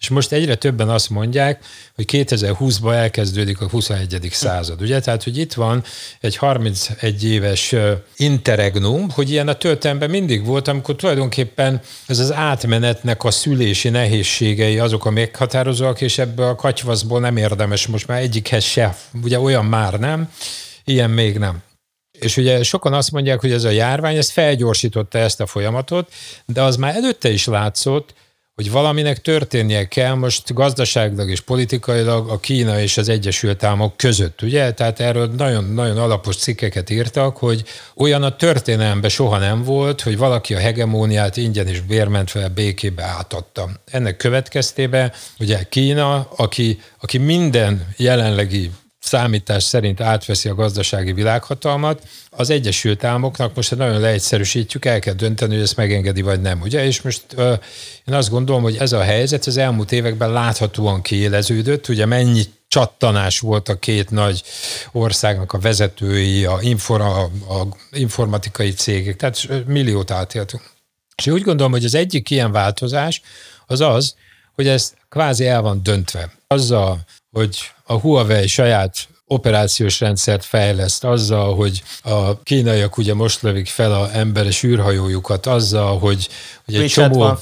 És 0.00 0.08
most 0.08 0.32
egyre 0.32 0.54
többen 0.54 0.88
azt 0.88 1.10
mondják, 1.10 1.64
hogy 1.94 2.04
2020-ban 2.12 2.92
elkezdődik 2.92 3.60
a 3.60 3.68
21. 3.68 4.28
század. 4.30 4.82
Ugye? 4.82 5.00
Tehát, 5.00 5.22
hogy 5.22 5.38
itt 5.38 5.52
van 5.52 5.84
egy 6.20 6.36
31 6.36 7.24
éves 7.24 7.74
interregnum, 8.16 9.10
hogy 9.10 9.30
ilyen 9.30 9.48
a 9.48 9.54
történelemben 9.54 10.10
mindig 10.10 10.44
volt, 10.44 10.68
amikor 10.68 10.96
tulajdonképpen 10.96 11.80
ez 12.06 12.18
az 12.18 12.32
átmenetnek 12.32 13.24
a 13.24 13.30
szülési 13.30 13.88
nehézségei 13.88 14.78
azok 14.78 15.04
a 15.04 15.10
meghatározóak, 15.10 16.00
és 16.00 16.18
ebből 16.18 16.46
a 16.46 16.54
katyvaszból 16.54 17.20
nem 17.20 17.36
érdemes 17.36 17.86
most 17.86 18.06
már 18.06 18.20
egyikhez 18.20 18.64
se, 18.64 18.96
ugye 19.22 19.40
olyan 19.40 19.64
már 19.64 19.98
nem, 19.98 20.32
ilyen 20.84 21.10
még 21.10 21.38
nem. 21.38 21.62
És 22.18 22.36
ugye 22.36 22.62
sokan 22.62 22.92
azt 22.92 23.10
mondják, 23.10 23.40
hogy 23.40 23.52
ez 23.52 23.64
a 23.64 23.70
járvány, 23.70 24.16
ez 24.16 24.30
felgyorsította 24.30 25.18
ezt 25.18 25.40
a 25.40 25.46
folyamatot, 25.46 26.12
de 26.46 26.62
az 26.62 26.76
már 26.76 26.96
előtte 26.96 27.30
is 27.30 27.46
látszott, 27.46 28.14
hogy 28.60 28.70
valaminek 28.70 29.20
történnie 29.20 29.88
kell 29.88 30.14
most 30.14 30.54
gazdaságilag 30.54 31.30
és 31.30 31.40
politikailag 31.40 32.28
a 32.28 32.40
Kína 32.40 32.80
és 32.80 32.96
az 32.96 33.08
Egyesült 33.08 33.62
Államok 33.62 33.96
között, 33.96 34.42
ugye? 34.42 34.72
Tehát 34.72 35.00
erről 35.00 35.26
nagyon-nagyon 35.36 35.98
alapos 35.98 36.36
cikkeket 36.36 36.90
írtak, 36.90 37.36
hogy 37.36 37.64
olyan 37.94 38.22
a 38.22 38.36
történelemben 38.36 39.10
soha 39.10 39.38
nem 39.38 39.62
volt, 39.62 40.00
hogy 40.00 40.16
valaki 40.16 40.54
a 40.54 40.58
hegemóniát 40.58 41.36
ingyen 41.36 41.66
és 41.66 41.80
bérmentve 41.80 42.48
békébe 42.48 43.02
átadta. 43.02 43.68
Ennek 43.90 44.16
következtében 44.16 45.12
ugye 45.38 45.62
Kína, 45.68 46.28
aki, 46.36 46.80
aki 47.00 47.18
minden 47.18 47.88
jelenlegi 47.96 48.70
számítás 49.00 49.62
szerint 49.62 50.00
átveszi 50.00 50.48
a 50.48 50.54
gazdasági 50.54 51.12
világhatalmat, 51.12 52.02
az 52.30 52.50
Egyesült 52.50 53.04
Államoknak 53.04 53.54
most 53.54 53.76
nagyon 53.76 54.00
leegyszerűsítjük, 54.00 54.84
el 54.84 54.98
kell 54.98 55.14
dönteni, 55.14 55.54
hogy 55.54 55.62
ezt 55.62 55.76
megengedi 55.76 56.22
vagy 56.22 56.40
nem, 56.40 56.60
ugye? 56.60 56.84
És 56.84 57.02
most 57.02 57.22
uh, 57.36 57.58
én 58.06 58.14
azt 58.14 58.30
gondolom, 58.30 58.62
hogy 58.62 58.76
ez 58.76 58.92
a 58.92 59.02
helyzet 59.02 59.46
az 59.46 59.56
elmúlt 59.56 59.92
években 59.92 60.32
láthatóan 60.32 61.02
kiéleződött, 61.02 61.88
ugye 61.88 62.06
mennyi 62.06 62.42
csattanás 62.68 63.38
volt 63.38 63.68
a 63.68 63.78
két 63.78 64.10
nagy 64.10 64.42
országnak 64.92 65.52
a 65.52 65.58
vezetői, 65.58 66.44
a, 66.44 66.58
infor, 66.60 67.00
a, 67.00 67.30
informatikai 67.92 68.70
cégek, 68.70 69.16
tehát 69.16 69.66
milliót 69.66 70.10
átéltünk. 70.10 70.62
És 71.16 71.26
úgy 71.26 71.42
gondolom, 71.42 71.72
hogy 71.72 71.84
az 71.84 71.94
egyik 71.94 72.30
ilyen 72.30 72.52
változás 72.52 73.22
az 73.66 73.80
az, 73.80 74.14
hogy 74.54 74.68
ez 74.68 74.94
kvázi 75.08 75.46
el 75.46 75.62
van 75.62 75.82
döntve. 75.82 76.32
Azzal, 76.46 77.00
hogy 77.30 77.58
a 77.90 77.98
Huawei 77.98 78.46
saját 78.46 79.08
operációs 79.26 80.00
rendszert 80.00 80.44
fejleszt 80.44 81.04
azzal, 81.04 81.54
hogy 81.54 81.82
a 82.02 82.42
kínaiak 82.42 82.96
ugye 82.96 83.14
most 83.14 83.42
lövik 83.42 83.66
fel 83.66 83.92
a 83.92 84.08
emberes 84.12 84.62
űrhajójukat, 84.62 85.46
azzal, 85.46 85.98
hogy, 85.98 86.28
hogy 86.64 86.74
egy 86.74 86.90
csomó 86.90 87.38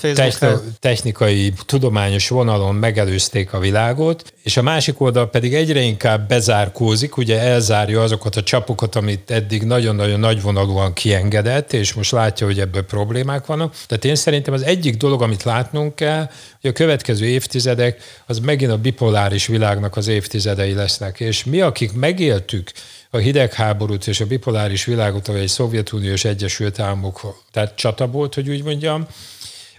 technikai, 0.80 1.53
tudományos 1.66 2.28
vonalon 2.28 2.74
megelőzték 2.74 3.53
a 3.53 3.59
világot, 3.59 4.32
és 4.49 4.57
a 4.57 4.62
másik 4.62 5.01
oldal 5.01 5.30
pedig 5.30 5.55
egyre 5.55 5.80
inkább 5.80 6.28
bezárkózik, 6.28 7.16
ugye 7.16 7.40
elzárja 7.40 8.03
azokat 8.03 8.36
a 8.36 8.42
csapokat, 8.42 8.96
amit 8.96 9.30
eddig 9.30 9.62
nagyon-nagyon 9.62 10.20
nagyvonalúan 10.20 10.92
kiengedett, 10.92 11.72
és 11.72 11.92
most 11.92 12.11
látja, 12.11 12.46
hogy 12.46 12.61
ebből 12.61 12.82
problémák 12.82 13.46
vannak. 13.46 13.76
Tehát 13.86 14.05
én 14.05 14.14
szerintem 14.14 14.55
az 14.55 14.62
egyik 14.62 14.96
dolog, 14.96 15.22
amit 15.22 15.42
látnunk 15.42 15.94
kell, 15.94 16.30
hogy 16.61 16.70
a 16.70 16.72
következő 16.72 17.26
évtizedek 17.26 18.22
az 18.26 18.38
megint 18.38 18.70
a 18.70 18.78
bipoláris 18.78 19.46
világnak 19.46 19.96
az 19.96 20.07
évtizedei 20.07 20.72
lesznek, 20.72 21.20
és 21.20 21.44
mi, 21.44 21.61
akik 21.61 21.92
megéltük 21.92 22.70
a 23.11 23.16
hidegháborút 23.16 24.07
és 24.07 24.20
a 24.20 24.26
bipoláris 24.26 24.84
világot, 24.84 25.28
ahol 25.28 25.40
egy 25.40 25.49
Szovjetunió 25.49 26.12
és 26.12 26.24
Egyesült 26.24 26.78
Államok, 26.78 27.42
tehát 27.51 27.76
csata 27.76 28.07
volt, 28.07 28.34
hogy 28.34 28.49
úgy 28.49 28.62
mondjam, 28.62 29.07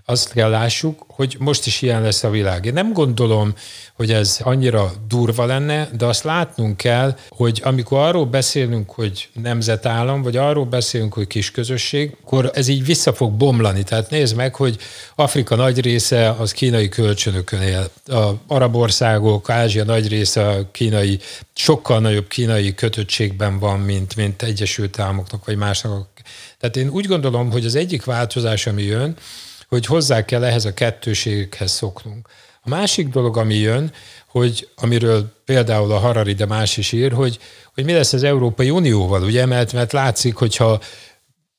azt 0.10 0.34
kell 0.34 0.50
lássuk, 0.50 1.04
hogy 1.08 1.36
most 1.40 1.66
is 1.66 1.82
ilyen 1.82 2.02
lesz 2.02 2.24
a 2.24 2.30
világ. 2.30 2.66
Én 2.66 2.74
nem 2.74 2.94
gondolom, 2.94 3.54
hogy 3.94 4.12
ez 4.12 4.38
annyira 4.44 4.92
durva 5.08 5.46
lenne, 5.46 5.90
de 5.98 6.06
azt 6.06 6.24
látnunk 6.24 6.78
kell, 6.78 7.18
hogy 7.30 7.62
amikor 7.64 8.00
arról 8.00 8.26
beszélünk, 8.26 8.90
hogy 8.90 9.30
nemzetállam, 9.34 10.22
vagy 10.22 10.38
arról 10.38 10.66
beszélünk, 10.66 11.14
hogy 11.14 11.28
kisközösség, 11.28 12.18
akkor 12.22 12.52
ez 12.54 12.68
így 12.68 12.86
vissza 12.86 13.14
fog 13.14 13.32
bomlani. 13.32 13.84
Tehát 13.84 14.10
nézd 14.10 14.36
meg, 14.36 14.56
hogy 14.56 14.78
Afrika 15.16 15.56
nagy 15.56 15.80
része 15.80 16.30
az 16.30 16.52
kínai 16.52 16.90
kölcsönökön 16.90 17.62
él. 17.62 17.90
A 18.06 18.30
arab 18.48 18.76
országok, 18.76 19.50
Ázsia 19.50 19.84
nagy 19.84 20.08
része 20.08 20.48
a 20.48 20.72
kínai, 20.72 21.20
sokkal 21.56 22.00
nagyobb 22.00 22.28
kínai 22.28 22.74
kötöttségben 22.74 23.60
van, 23.60 23.80
mint, 23.80 24.16
mint 24.16 24.42
Egyesült 24.42 25.00
Államoknak, 25.00 25.46
vagy 25.46 25.58
másnak. 25.58 26.08
Tehát 26.60 26.78
én 26.78 26.90
úgy 26.90 27.06
gondolom, 27.06 27.52
hogy 27.52 27.66
az 27.66 27.76
egyik 27.76 28.04
változás, 28.04 28.68
ami 28.68 28.84
jön, 28.84 29.16
hogy 29.70 29.86
hozzá 29.86 30.26
kell 30.26 30.44
ehhez 30.44 30.66
a 30.66 30.74
kettőséghez 30.74 31.72
szoknunk. 31.72 32.28
A 32.62 32.70
másik 32.70 33.08
dolog, 33.08 33.38
ami 33.38 33.56
jön, 33.56 33.92
hogy 34.28 34.70
amiről 34.76 35.34
például 35.46 35.92
a 35.92 35.98
Harari, 35.98 36.34
de 36.34 36.46
más 36.46 36.78
is 36.78 36.92
ír, 36.92 37.12
hogy, 37.12 37.40
hogy 37.74 37.86
mi 37.86 37.94
lesz 37.94 38.14
az 38.14 38.24
Európai 38.24 38.70
Unióval, 38.70 39.24
ugye, 39.24 39.46
mert, 39.46 39.74
mert 39.74 39.92
látszik, 39.92 40.36
hogyha 40.36 40.80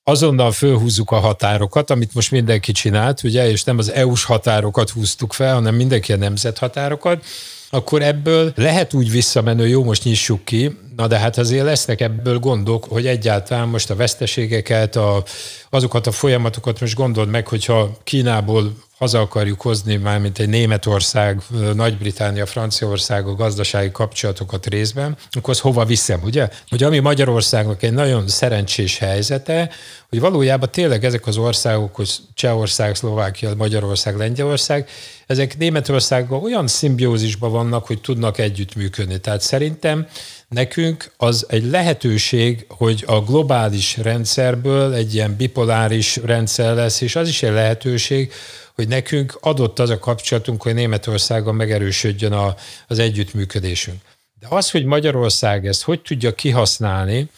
azonnal 0.04 0.52
fölhúzzuk 0.52 1.10
a 1.10 1.18
határokat, 1.18 1.90
amit 1.90 2.14
most 2.14 2.30
mindenki 2.30 2.72
csinált, 2.72 3.22
ugye, 3.22 3.50
és 3.50 3.64
nem 3.64 3.78
az 3.78 3.92
EU-s 3.92 4.24
határokat 4.24 4.90
húztuk 4.90 5.32
fel, 5.32 5.54
hanem 5.54 5.74
mindenki 5.74 6.12
a 6.12 6.16
nemzethatárokat, 6.16 7.24
akkor 7.70 8.02
ebből 8.02 8.52
lehet 8.56 8.94
úgy 8.94 9.10
visszamenő, 9.10 9.68
jó, 9.68 9.84
most 9.84 10.04
nyissuk 10.04 10.44
ki, 10.44 10.78
na 10.96 11.06
de 11.06 11.18
hát 11.18 11.38
azért 11.38 11.64
lesznek 11.64 12.00
ebből 12.00 12.38
gondok, 12.38 12.84
hogy 12.84 13.06
egyáltalán 13.06 13.68
most 13.68 13.90
a 13.90 13.96
veszteségeket, 13.96 14.96
a, 14.96 15.22
azokat 15.70 16.06
a 16.06 16.10
folyamatokat 16.10 16.80
most 16.80 16.94
gondold 16.94 17.28
meg, 17.28 17.48
hogyha 17.48 17.96
Kínából 18.04 18.72
haza 19.00 19.20
akarjuk 19.20 19.60
hozni 19.60 19.96
már, 19.96 20.18
mint 20.18 20.38
egy 20.38 20.48
Németország, 20.48 21.42
Nagy-Británia, 21.74 22.46
Franciaország 22.46 23.26
a 23.26 23.34
gazdasági 23.34 23.90
kapcsolatokat 23.90 24.66
részben, 24.66 25.16
akkor 25.30 25.54
az 25.54 25.60
hova 25.60 25.84
viszem, 25.84 26.20
ugye? 26.22 26.48
Hogy 26.68 26.82
ami 26.82 26.98
Magyarországnak 26.98 27.82
egy 27.82 27.92
nagyon 27.92 28.28
szerencsés 28.28 28.98
helyzete, 28.98 29.70
hogy 30.08 30.20
valójában 30.20 30.70
tényleg 30.70 31.04
ezek 31.04 31.26
az 31.26 31.36
országok, 31.36 31.94
hogy 31.94 32.10
Csehország, 32.34 32.94
Szlovákia, 32.94 33.54
Magyarország, 33.54 34.16
Lengyelország, 34.16 34.88
ezek 35.26 35.58
Németországgal 35.58 36.42
olyan 36.42 36.66
szimbiózisban 36.66 37.50
vannak, 37.50 37.86
hogy 37.86 38.00
tudnak 38.00 38.38
együttműködni. 38.38 39.20
Tehát 39.20 39.40
szerintem 39.40 40.06
nekünk 40.48 41.12
az 41.16 41.46
egy 41.48 41.64
lehetőség, 41.70 42.66
hogy 42.68 43.04
a 43.06 43.20
globális 43.20 43.96
rendszerből 43.96 44.94
egy 44.94 45.14
ilyen 45.14 45.36
bipoláris 45.36 46.16
rendszer 46.16 46.74
lesz, 46.74 47.00
és 47.00 47.16
az 47.16 47.28
is 47.28 47.42
egy 47.42 47.52
lehetőség, 47.52 48.32
hogy 48.74 48.88
nekünk 48.88 49.38
adott 49.40 49.78
az 49.78 49.90
a 49.90 49.98
kapcsolatunk, 49.98 50.62
hogy 50.62 50.74
Németországon 50.74 51.54
megerősödjön 51.54 52.32
a, 52.32 52.54
az 52.86 52.98
együttműködésünk. 52.98 54.00
De 54.40 54.46
az, 54.50 54.70
hogy 54.70 54.84
Magyarország 54.84 55.66
ezt 55.66 55.82
hogy 55.82 56.00
tudja 56.00 56.34
kihasználni, 56.34 57.30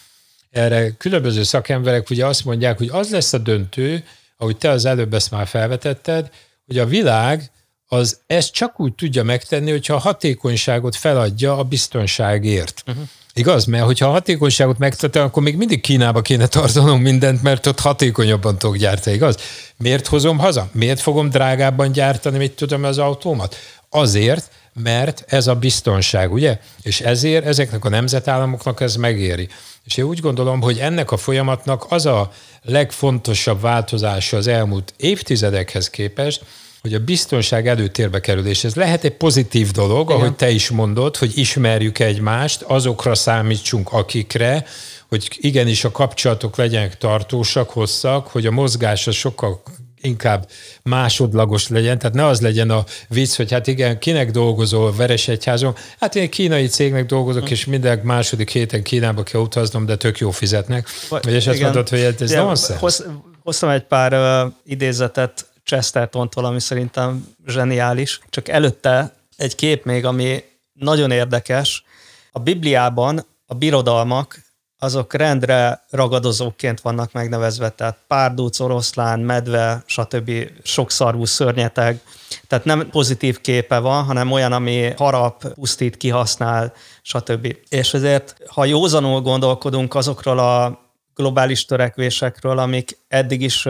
erre 0.50 0.90
különböző 0.90 1.42
szakemberek 1.42 2.10
ugye 2.10 2.26
azt 2.26 2.44
mondják, 2.44 2.78
hogy 2.78 2.88
az 2.88 3.10
lesz 3.10 3.32
a 3.32 3.38
döntő, 3.38 4.04
ahogy 4.36 4.56
te 4.56 4.70
az 4.70 4.84
előbb 4.84 5.14
ezt 5.14 5.30
már 5.30 5.46
felvetetted, 5.46 6.30
hogy 6.66 6.78
a 6.78 6.86
világ 6.86 7.50
az 7.86 8.18
ezt 8.26 8.52
csak 8.52 8.80
úgy 8.80 8.94
tudja 8.94 9.22
megtenni, 9.22 9.70
hogyha 9.70 9.94
a 9.94 9.98
hatékonyságot 9.98 10.96
feladja 10.96 11.56
a 11.58 11.62
biztonságért. 11.62 12.82
Uh-huh. 12.86 13.04
Igaz? 13.34 13.64
Mert 13.64 13.84
hogyha 13.84 14.06
a 14.06 14.10
hatékonyságot 14.10 14.78
megtartom, 14.78 15.22
akkor 15.22 15.42
még 15.42 15.56
mindig 15.56 15.80
Kínába 15.80 16.22
kéne 16.22 16.46
tartanom 16.46 17.00
mindent, 17.00 17.42
mert 17.42 17.66
ott 17.66 17.80
hatékonyabban 17.80 18.58
tudok 18.58 18.76
gyártani, 18.76 19.16
igaz? 19.16 19.36
Miért 19.76 20.06
hozom 20.06 20.38
haza? 20.38 20.68
Miért 20.72 21.00
fogom 21.00 21.28
drágábban 21.30 21.92
gyártani, 21.92 22.38
mit 22.38 22.52
tudom, 22.52 22.84
az 22.84 22.98
autómat? 22.98 23.56
Azért, 23.90 24.50
mert 24.82 25.24
ez 25.26 25.46
a 25.46 25.54
biztonság, 25.54 26.32
ugye? 26.32 26.58
És 26.82 27.00
ezért 27.00 27.46
ezeknek 27.46 27.84
a 27.84 27.88
nemzetállamoknak 27.88 28.80
ez 28.80 28.96
megéri. 28.96 29.48
És 29.84 29.96
én 29.96 30.04
úgy 30.04 30.20
gondolom, 30.20 30.60
hogy 30.60 30.78
ennek 30.78 31.10
a 31.10 31.16
folyamatnak 31.16 31.86
az 31.88 32.06
a 32.06 32.30
legfontosabb 32.62 33.60
változása 33.60 34.36
az 34.36 34.46
elmúlt 34.46 34.94
évtizedekhez 34.96 35.90
képest, 35.90 36.44
hogy 36.82 36.94
a 36.94 36.98
biztonság 36.98 37.68
előtérbe 37.68 38.20
kerülés, 38.20 38.64
ez 38.64 38.74
lehet 38.74 39.04
egy 39.04 39.16
pozitív 39.16 39.70
dolog, 39.70 40.08
Igen. 40.08 40.20
ahogy 40.20 40.34
te 40.34 40.50
is 40.50 40.70
mondod, 40.70 41.16
hogy 41.16 41.38
ismerjük 41.38 41.98
egymást, 41.98 42.62
azokra 42.62 43.14
számítsunk, 43.14 43.92
akikre, 43.92 44.64
hogy 45.08 45.28
igenis 45.40 45.84
a 45.84 45.90
kapcsolatok 45.90 46.56
legyenek 46.56 46.98
tartósak, 46.98 47.70
hosszak, 47.70 48.26
hogy 48.26 48.46
a 48.46 48.50
mozgás 48.50 49.06
az 49.06 49.14
sokkal 49.14 49.62
inkább 50.00 50.48
másodlagos 50.82 51.68
legyen, 51.68 51.98
tehát 51.98 52.14
ne 52.14 52.26
az 52.26 52.40
legyen 52.40 52.70
a 52.70 52.84
vicc, 53.08 53.36
hogy 53.36 53.50
hát 53.50 53.66
igen, 53.66 53.98
kinek 53.98 54.30
dolgozol 54.30 54.94
Veresegyházon? 54.96 55.74
Hát 56.00 56.16
én 56.16 56.30
kínai 56.30 56.66
cégnek 56.66 57.06
dolgozok, 57.06 57.50
és 57.50 57.64
minden 57.64 58.00
második 58.02 58.50
héten 58.50 58.82
Kínába 58.82 59.22
kell 59.22 59.40
utaznom, 59.40 59.86
de 59.86 59.96
tök 59.96 60.18
jó 60.18 60.30
fizetnek. 60.30 60.88
Vagy 61.08 61.32
és 61.32 61.46
azt 61.46 61.60
mondod, 61.60 61.88
hogy 61.88 62.00
ez 62.00 62.30
igen, 62.30 62.44
nonsense. 62.44 63.08
Hoztam 63.42 63.68
egy 63.68 63.82
pár 63.82 64.12
uh, 64.44 64.52
idézetet 64.64 65.46
Chestertontól, 65.64 66.60
szerintem 66.60 67.26
zseniális. 67.46 68.20
Csak 68.30 68.48
előtte 68.48 69.14
egy 69.36 69.54
kép 69.54 69.84
még, 69.84 70.04
ami 70.04 70.44
nagyon 70.72 71.10
érdekes. 71.10 71.84
A 72.32 72.38
Bibliában 72.38 73.26
a 73.46 73.54
birodalmak 73.54 74.40
azok 74.78 75.14
rendre 75.14 75.84
ragadozóként 75.90 76.80
vannak 76.80 77.12
megnevezve, 77.12 77.68
tehát 77.68 77.98
párdúc, 78.06 78.60
oroszlán, 78.60 79.20
medve, 79.20 79.82
stb. 79.86 80.30
sokszarvú 80.62 81.24
szörnyeteg. 81.24 82.00
Tehát 82.46 82.64
nem 82.64 82.88
pozitív 82.90 83.40
képe 83.40 83.78
van, 83.78 84.04
hanem 84.04 84.32
olyan, 84.32 84.52
ami 84.52 84.92
harap, 84.96 85.54
pusztít, 85.54 85.96
kihasznál, 85.96 86.72
stb. 87.02 87.56
És 87.68 87.94
ezért, 87.94 88.36
ha 88.46 88.64
józanul 88.64 89.20
gondolkodunk 89.20 89.94
azokról 89.94 90.38
a 90.38 90.80
globális 91.14 91.64
törekvésekről, 91.64 92.58
amik 92.58 92.98
eddig 93.08 93.42
is 93.42 93.68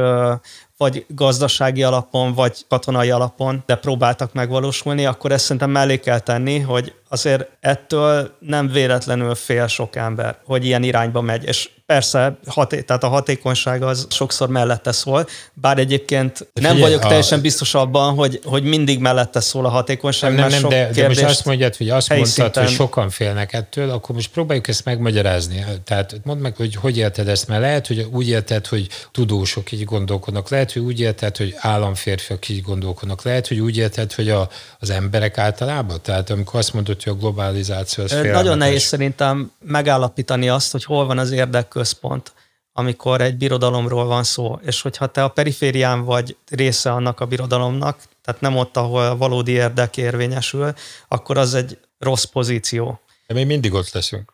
vagy 0.76 1.04
gazdasági 1.08 1.82
alapon, 1.82 2.34
vagy 2.34 2.56
katonai 2.68 3.10
alapon, 3.10 3.62
de 3.66 3.74
próbáltak 3.74 4.32
megvalósulni, 4.32 5.06
akkor 5.06 5.32
ezt 5.32 5.42
szerintem 5.44 5.70
mellé 5.70 5.96
kell 5.98 6.18
tenni, 6.18 6.58
hogy 6.58 6.92
azért 7.08 7.48
ettől 7.60 8.36
nem 8.38 8.68
véletlenül 8.68 9.34
fél 9.34 9.66
sok 9.66 9.96
ember, 9.96 10.36
hogy 10.44 10.64
ilyen 10.64 10.82
irányba 10.82 11.20
megy. 11.20 11.44
És 11.44 11.68
persze, 11.86 12.38
haté- 12.46 12.86
tehát 12.86 13.04
a 13.04 13.08
hatékonyság 13.08 13.82
az 13.82 14.06
sokszor 14.10 14.48
mellette 14.48 14.92
szól, 14.92 15.26
bár 15.54 15.78
egyébként 15.78 16.48
nem 16.52 16.78
vagyok 16.78 17.04
a... 17.04 17.06
teljesen 17.06 17.40
biztos 17.40 17.74
abban, 17.74 18.14
hogy, 18.14 18.40
hogy 18.44 18.62
mindig 18.62 18.98
mellette 18.98 19.40
szól 19.40 19.64
a 19.66 19.68
hatékonyság. 19.68 20.34
Nem, 20.34 20.48
nem, 20.48 20.60
nem 20.60 20.70
de, 20.70 20.90
de 20.94 21.08
most 21.08 21.22
azt 21.22 21.44
mondjad, 21.44 21.76
hogy 21.76 21.88
azt 21.88 22.08
mondtad, 22.08 22.56
hogy 22.56 22.68
sokan 22.68 23.10
félnek 23.10 23.52
ettől, 23.52 23.90
akkor 23.90 24.14
most 24.14 24.30
próbáljuk 24.30 24.68
ezt 24.68 24.84
megmagyarázni. 24.84 25.64
Tehát 25.84 26.20
mondd 26.24 26.40
meg, 26.40 26.56
hogy 26.56 26.74
hogy 26.74 26.96
érted 26.96 27.28
ezt, 27.28 27.48
mert 27.48 27.60
lehet, 27.60 27.86
hogy 27.86 28.08
úgy 28.12 28.28
érted, 28.28 28.66
hogy 28.66 28.86
tudósok 29.10 29.72
így 29.72 29.84
gondolkodnak, 29.84 30.48
lehet, 30.48 30.71
lehet, 30.72 30.90
hogy 30.90 30.94
úgy 30.94 31.00
érted, 31.00 31.36
hogy 31.36 31.54
államférfiak 31.58 32.48
így 32.48 32.62
gondolkodnak. 32.62 33.22
Lehet, 33.22 33.48
hogy 33.48 33.60
úgy 33.60 33.76
érted, 33.76 34.12
hogy 34.12 34.30
a, 34.30 34.48
az 34.78 34.90
emberek 34.90 35.38
általában? 35.38 36.02
Tehát 36.02 36.30
amikor 36.30 36.60
azt 36.60 36.72
mondod, 36.72 37.02
hogy 37.02 37.12
a 37.12 37.16
globalizáció 37.16 38.04
az 38.04 38.10
félelmetes. 38.10 38.42
Nagyon 38.42 38.58
nehéz 38.58 38.82
szerintem 38.82 39.52
megállapítani 39.64 40.48
azt, 40.48 40.72
hogy 40.72 40.84
hol 40.84 41.06
van 41.06 41.18
az 41.18 41.30
érdekközpont 41.30 42.32
amikor 42.74 43.20
egy 43.20 43.36
birodalomról 43.36 44.04
van 44.04 44.24
szó, 44.24 44.58
és 44.62 44.82
hogyha 44.82 45.06
te 45.06 45.24
a 45.24 45.28
periférián 45.28 46.04
vagy 46.04 46.36
része 46.50 46.92
annak 46.92 47.20
a 47.20 47.26
birodalomnak, 47.26 47.98
tehát 48.22 48.40
nem 48.40 48.56
ott, 48.56 48.76
ahol 48.76 49.04
a 49.04 49.16
valódi 49.16 49.52
érdek 49.52 49.96
érvényesül, 49.96 50.72
akkor 51.08 51.38
az 51.38 51.54
egy 51.54 51.78
rossz 51.98 52.24
pozíció. 52.24 53.00
De 53.26 53.34
mi 53.34 53.44
mindig 53.44 53.72
ott 53.72 53.92
leszünk. 53.92 54.32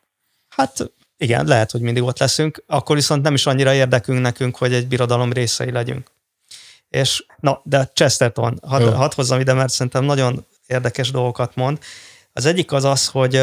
Hát 0.49 0.93
igen, 1.16 1.47
lehet, 1.47 1.70
hogy 1.70 1.80
mindig 1.80 2.03
ott 2.03 2.18
leszünk, 2.18 2.62
akkor 2.66 2.97
viszont 2.97 3.22
nem 3.22 3.34
is 3.34 3.47
annyira 3.47 3.74
érdekünk 3.74 4.20
nekünk, 4.20 4.57
hogy 4.57 4.72
egy 4.72 4.86
birodalom 4.86 5.32
részei 5.32 5.70
legyünk. 5.70 6.11
És 6.89 7.24
na, 7.41 7.61
de 7.64 7.91
Chesterton, 7.95 8.59
hadd 8.66 8.82
had 8.82 9.14
hozzam 9.14 9.41
ide, 9.41 9.53
mert 9.53 9.72
szerintem 9.72 10.05
nagyon 10.05 10.47
érdekes 10.66 11.11
dolgokat 11.11 11.55
mond. 11.55 11.78
Az 12.32 12.47
egyik 12.47 12.72
az 12.72 12.84
az, 12.84 13.07
hogy 13.07 13.43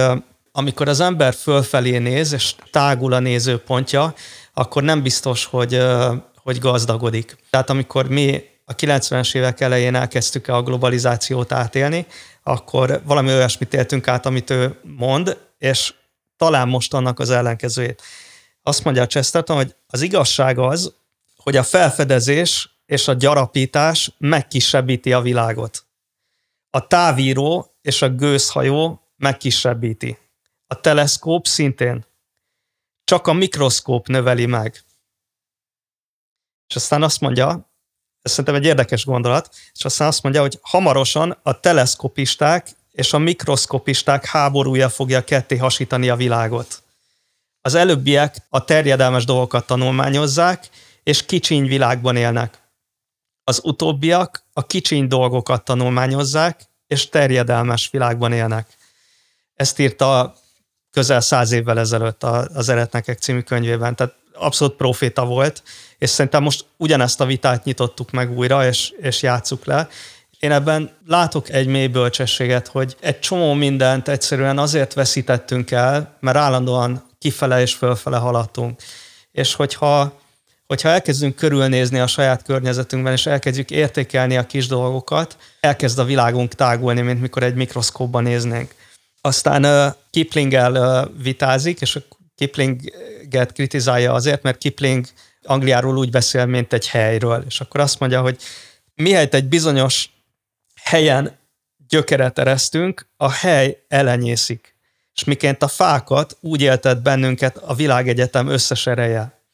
amikor 0.52 0.88
az 0.88 1.00
ember 1.00 1.34
fölfelé 1.34 1.98
néz, 1.98 2.34
és 2.34 2.56
tágul 2.72 3.14
a 3.14 3.20
nézőpontja, 3.20 4.14
akkor 4.54 4.84
nem 4.84 5.02
biztos, 5.02 5.46
hogy, 5.46 5.82
hogy 6.36 6.60
gazdagodik. 6.60 7.38
Tehát 7.50 7.70
amikor 7.70 8.10
mi 8.10 8.44
a 8.66 8.76
90-es 8.76 9.36
évek 9.36 9.62
elején 9.62 9.96
elkezdtük 9.96 10.48
a 10.48 10.62
globalizációt 10.62 11.52
átélni, 11.52 12.06
akkor 12.44 13.02
valami 13.06 13.30
olyasmit 13.30 13.74
éltünk 13.74 14.08
át, 14.08 14.26
amit 14.26 14.50
ő 14.50 14.80
mond, 14.82 15.38
és 15.58 15.94
talán 16.38 16.68
most 16.68 16.94
annak 16.94 17.20
az 17.20 17.30
ellenkezőjét. 17.30 18.02
Azt 18.64 18.84
mondja 18.84 19.04
a 19.04 19.08
Chesterton, 19.08 19.56
hogy 19.56 19.76
az 19.88 20.02
igazság 20.02 20.60
az, 20.60 20.94
hogy 21.38 21.56
a 21.56 21.64
felfedezés 21.64 22.75
és 22.86 23.08
a 23.08 23.14
gyarapítás 23.14 24.12
megkisebbíti 24.18 25.14
a 25.14 25.22
világot. 25.22 25.86
A 26.70 26.88
távíró 26.88 27.76
és 27.82 28.02
a 28.02 28.10
gőzhajó 28.10 29.02
megkisebbíti. 29.16 30.18
A 30.68 30.80
teleszkóp 30.82 31.48
szintén. 31.48 32.06
Csak 33.04 33.28
a 33.28 33.34
mikroszkóp 33.34 34.08
növeli 34.08 34.46
meg. 34.46 34.84
És 36.68 36.76
aztán 36.76 37.04
azt 37.04 37.20
mondja, 37.20 37.74
ez 38.22 38.32
szerintem 38.32 38.56
egy 38.56 38.66
érdekes 38.66 39.06
gondolat, 39.06 39.56
és 39.74 39.86
aztán 39.86 40.08
azt 40.08 40.24
mondja, 40.24 40.42
hogy 40.42 40.60
hamarosan 40.62 41.40
a 41.44 41.60
teleszkopisták 41.60 42.70
és 42.92 43.14
a 43.14 43.18
mikroszkopisták 43.18 44.26
háborúja 44.26 44.90
fogja 44.90 45.24
ketté 45.24 45.58
hasítani 45.58 46.10
a 46.10 46.16
világot. 46.16 46.84
Az 47.62 47.74
előbbiek 47.74 48.36
a 48.50 48.66
terjedelmes 48.66 49.26
dolgokat 49.26 49.66
tanulmányozzák, 49.66 50.70
és 51.04 51.26
kicsiny 51.26 51.68
világban 51.68 52.16
élnek. 52.16 52.65
Az 53.48 53.60
utóbbiak 53.64 54.44
a 54.54 54.66
kicsiny 54.66 55.08
dolgokat 55.08 55.64
tanulmányozzák, 55.64 56.62
és 56.88 57.10
terjedelmes 57.10 57.90
világban 57.92 58.32
élnek. 58.32 58.68
Ezt 59.54 59.80
írta 59.80 60.36
közel 60.92 61.22
száz 61.22 61.52
évvel 61.52 61.80
ezelőtt 61.80 62.24
az 62.24 62.70
Eretnekek 62.70 63.20
című 63.20 63.42
könyvében, 63.42 63.96
tehát 63.96 64.16
abszolút 64.34 64.76
proféta 64.76 65.26
volt, 65.26 65.64
és 65.98 66.10
szerintem 66.10 66.44
most 66.44 66.66
ugyanezt 66.78 67.22
a 67.22 67.26
vitát 67.26 67.64
nyitottuk 67.64 68.12
meg 68.12 68.38
újra, 68.38 68.68
és, 68.68 68.94
és 68.98 69.22
játsszuk 69.22 69.66
le. 69.66 69.88
Én 70.40 70.52
ebben 70.52 70.92
látok 71.06 71.50
egy 71.50 71.68
mély 71.68 71.88
bölcsességet, 71.88 72.68
hogy 72.68 72.96
egy 73.00 73.20
csomó 73.20 73.54
mindent 73.54 74.08
egyszerűen 74.08 74.58
azért 74.58 74.94
veszítettünk 74.94 75.72
el, 75.72 76.18
mert 76.20 76.38
állandóan 76.38 77.04
kifele 77.20 77.62
és 77.62 77.74
fölfele 77.74 78.18
haladtunk. 78.18 78.82
És 79.32 79.54
hogyha, 79.54 80.20
hogyha 80.68 80.90
elkezdünk 80.90 81.36
körülnézni 81.36 82.00
a 82.00 82.08
saját 82.08 82.44
környezetünkben, 82.44 83.14
és 83.14 83.26
elkezdjük 83.26 83.72
értékelni 83.72 84.38
a 84.38 84.46
kis 84.46 84.68
dolgokat, 84.68 85.38
elkezd 85.60 86.00
a 86.00 86.04
világunk 86.04 86.54
tágulni, 86.54 87.02
mint 87.02 87.22
mikor 87.22 87.44
egy 87.44 87.56
mikroszkópban 87.56 88.24
néznénk. 88.24 88.76
Aztán 89.22 89.66
uh, 89.66 89.96
Kiplinggel 90.10 90.76
uh, 90.76 91.22
vitázik, 91.24 91.82
és 91.82 92.00
Kiplinget 92.36 93.52
kritizálja 93.54 94.14
azért, 94.14 94.44
mert 94.44 94.58
Kipling 94.58 95.06
Angliáról 95.44 95.98
úgy 95.98 96.10
beszél, 96.10 96.46
mint 96.46 96.74
egy 96.74 96.88
helyről. 96.88 97.44
És 97.48 97.62
akkor 97.62 97.80
azt 97.80 98.00
mondja, 98.00 98.22
hogy 98.22 98.38
mihelyt 98.96 99.34
egy 99.34 99.46
bizonyos 99.46 100.10
helyen 100.82 101.38
gyökeret 101.88 102.40
eresztünk, 102.40 103.08
a 103.18 103.32
hely 103.32 103.84
elenyészik. 103.88 104.76
És 105.14 105.24
miként 105.24 105.64
a 105.64 105.68
fákat 105.68 106.38
úgy 106.40 106.62
éltet 106.62 107.02
bennünket 107.02 107.58
a 107.58 107.74
világegyetem 107.74 108.48
összes 108.48 108.88
ereje. 108.88 109.45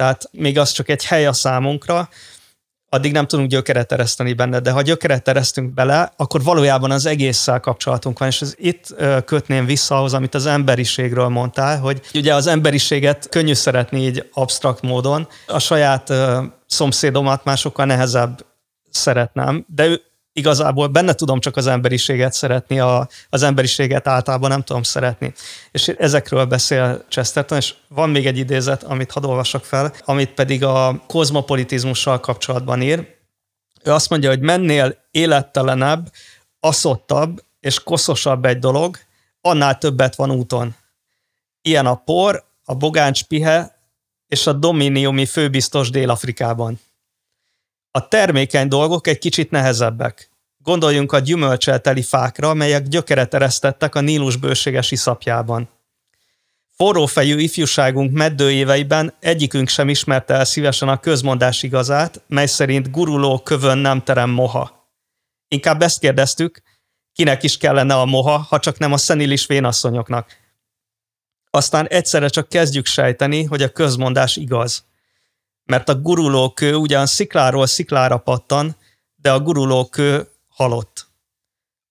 Tehát 0.00 0.28
még 0.32 0.58
az 0.58 0.70
csak 0.70 0.88
egy 0.88 1.04
hely 1.04 1.26
a 1.26 1.32
számunkra, 1.32 2.08
addig 2.88 3.12
nem 3.12 3.26
tudunk 3.26 3.50
gyökeret 3.50 3.92
ereszteni 3.92 4.32
benne, 4.32 4.60
de 4.60 4.70
ha 4.70 4.82
gyökeret 4.82 5.28
eresztünk 5.28 5.74
bele, 5.74 6.12
akkor 6.16 6.42
valójában 6.42 6.90
az 6.90 7.06
egésszel 7.06 7.60
kapcsolatunk 7.60 8.18
van, 8.18 8.28
és 8.28 8.40
ez 8.40 8.54
itt 8.56 8.94
kötném 9.24 9.66
vissza 9.66 9.96
ahhoz, 9.96 10.14
amit 10.14 10.34
az 10.34 10.46
emberiségről 10.46 11.28
mondtál, 11.28 11.78
hogy 11.78 12.00
ugye 12.14 12.34
az 12.34 12.46
emberiséget 12.46 13.28
könnyű 13.28 13.52
szeretni 13.52 14.00
így 14.06 14.28
absztrakt 14.32 14.82
módon, 14.82 15.28
a 15.46 15.58
saját 15.58 16.12
szomszédomat 16.66 17.44
már 17.44 17.56
sokkal 17.58 17.86
nehezebb 17.86 18.46
szeretnem, 18.90 19.64
de 19.68 20.00
igazából 20.32 20.86
benne 20.86 21.12
tudom 21.14 21.40
csak 21.40 21.56
az 21.56 21.66
emberiséget 21.66 22.32
szeretni, 22.32 22.80
a, 22.80 23.08
az 23.28 23.42
emberiséget 23.42 24.06
általában 24.06 24.50
nem 24.50 24.62
tudom 24.62 24.82
szeretni. 24.82 25.32
És 25.70 25.88
ezekről 25.88 26.44
beszél 26.44 27.04
Chesterton, 27.08 27.58
és 27.58 27.74
van 27.88 28.10
még 28.10 28.26
egy 28.26 28.38
idézet, 28.38 28.82
amit 28.82 29.12
hadd 29.12 29.24
olvasok 29.24 29.64
fel, 29.64 29.92
amit 30.04 30.34
pedig 30.34 30.64
a 30.64 31.02
kozmopolitizmussal 31.06 32.20
kapcsolatban 32.20 32.82
ír. 32.82 33.18
Ő 33.82 33.92
azt 33.92 34.10
mondja, 34.10 34.28
hogy 34.28 34.40
mennél 34.40 34.96
élettelenebb, 35.10 36.12
aszottabb 36.60 37.44
és 37.60 37.82
koszosabb 37.82 38.44
egy 38.44 38.58
dolog, 38.58 38.96
annál 39.40 39.78
többet 39.78 40.14
van 40.14 40.30
úton. 40.30 40.74
Ilyen 41.62 41.86
a 41.86 41.94
por, 41.94 42.44
a 42.64 42.74
bogáncs 42.74 43.24
pihe 43.24 43.78
és 44.26 44.46
a 44.46 44.52
dominiumi 44.52 45.26
főbiztos 45.26 45.90
Dél-Afrikában. 45.90 46.80
A 47.92 48.08
termékeny 48.08 48.68
dolgok 48.68 49.06
egy 49.06 49.18
kicsit 49.18 49.50
nehezebbek. 49.50 50.30
Gondoljunk 50.58 51.12
a 51.12 51.18
gyümölcselteli 51.18 52.02
fákra, 52.02 52.54
melyek 52.54 52.88
gyökeret 52.88 53.34
eresztettek 53.34 53.94
a 53.94 54.00
Nílus 54.00 54.36
bőséges 54.36 54.90
iszapjában. 54.90 55.68
Forrófejű 56.76 57.38
ifjúságunk 57.38 58.12
meddőéveiben 58.12 59.14
egyikünk 59.20 59.68
sem 59.68 59.88
ismerte 59.88 60.34
el 60.34 60.44
szívesen 60.44 60.88
a 60.88 61.00
közmondás 61.00 61.62
igazát, 61.62 62.22
mely 62.26 62.46
szerint 62.46 62.90
guruló 62.90 63.38
kövön 63.38 63.78
nem 63.78 64.02
terem 64.02 64.30
moha. 64.30 64.92
Inkább 65.48 65.82
ezt 65.82 66.00
kérdeztük, 66.00 66.62
kinek 67.12 67.42
is 67.42 67.56
kellene 67.56 67.94
a 67.94 68.04
moha, 68.04 68.38
ha 68.38 68.58
csak 68.58 68.78
nem 68.78 68.92
a 68.92 68.96
szenilis 68.96 69.46
vénasszonyoknak. 69.46 70.36
Aztán 71.50 71.88
egyszerre 71.88 72.28
csak 72.28 72.48
kezdjük 72.48 72.86
sejteni, 72.86 73.44
hogy 73.44 73.62
a 73.62 73.68
közmondás 73.68 74.36
igaz 74.36 74.89
mert 75.70 75.88
a 75.88 75.94
gurulókő 75.94 76.74
ugyan 76.74 77.06
szikláról 77.06 77.66
sziklára 77.66 78.18
pattan, 78.18 78.76
de 79.16 79.32
a 79.32 79.40
gurulókő 79.40 80.28
halott. 80.48 81.06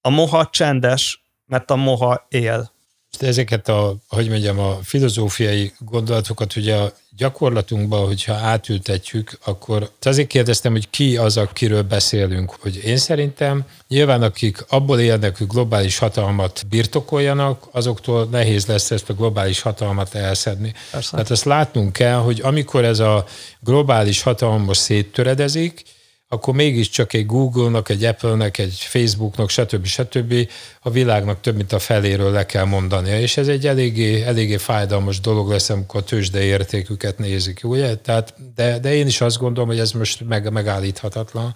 A 0.02 0.10
moha 0.10 0.50
csendes, 0.50 1.24
mert 1.46 1.72
a 1.72 1.76
moha 1.76 2.26
él. 2.30 2.72
Ezeket 3.20 3.68
a, 3.68 3.96
hogy 4.08 4.30
mondjam, 4.30 4.60
a 4.60 4.80
filozófiai 4.84 5.74
gondolatokat 5.80 6.56
ugye 6.56 6.76
a 6.76 6.94
gyakorlatunkban, 7.18 8.06
hogyha 8.06 8.34
átültetjük, 8.34 9.38
akkor 9.44 9.92
azért 10.02 10.28
kérdeztem, 10.28 10.72
hogy 10.72 10.90
ki 10.90 11.18
az, 11.18 11.38
akiről 11.38 11.82
beszélünk. 11.82 12.56
Hogy 12.60 12.82
én 12.86 12.98
szerintem 12.98 13.66
nyilván 13.88 14.22
akik 14.22 14.66
abból 14.70 15.00
élnek, 15.00 15.38
hogy 15.38 15.48
globális 15.48 15.98
hatalmat 15.98 16.66
birtokoljanak, 16.70 17.68
azoktól 17.72 18.28
nehéz 18.32 18.66
lesz 18.66 18.92
ezt 18.92 19.10
a 19.10 19.14
globális 19.14 19.62
hatalmat 19.62 20.16
elszedni. 20.16 20.74
Persze. 20.92 21.12
Tehát 21.12 21.32
azt 21.32 21.44
látnunk 21.44 21.94
kell, 21.94 22.18
hogy 22.18 22.42
amikor 22.42 22.84
ez 22.84 23.00
a 23.00 23.26
globális 23.60 24.22
hatalom 24.22 24.64
most 24.64 24.82
széttöredezik, 24.82 25.84
akkor 26.32 26.54
mégiscsak 26.54 27.14
egy 27.14 27.26
Google-nak, 27.26 27.90
egy 27.90 28.04
Apple-nek, 28.04 28.58
egy 28.58 28.74
Facebook-nak, 28.74 29.50
stb. 29.50 29.86
stb. 29.86 30.50
a 30.82 30.90
világnak 30.90 31.42
több 31.42 31.56
mint 31.56 31.72
a 31.72 31.80
feléről 31.80 32.32
le 32.32 32.46
kell 32.46 32.66
mondania, 32.66 33.20
és 33.20 33.38
ez 33.38 33.48
egy 33.48 33.68
eléggé, 33.68 34.24
eléggé 34.24 34.58
fájdalmas 34.58 35.20
dolog 35.20 35.50
lesz, 35.50 35.70
amikor 35.70 36.00
a 36.00 36.04
tőzsde 36.04 36.44
értéküket 36.44 37.18
nézik, 37.18 37.60
ugye? 37.64 37.96
Tehát, 37.96 38.34
de, 38.56 38.80
de 38.80 38.94
én 38.94 39.08
is 39.08 39.22
azt 39.22 39.38
gondolom, 39.38 39.70
hogy 39.70 39.80
ez 39.80 39.92
most 39.92 40.28
meg, 40.28 40.52
megállíthatatlan. 40.52 41.54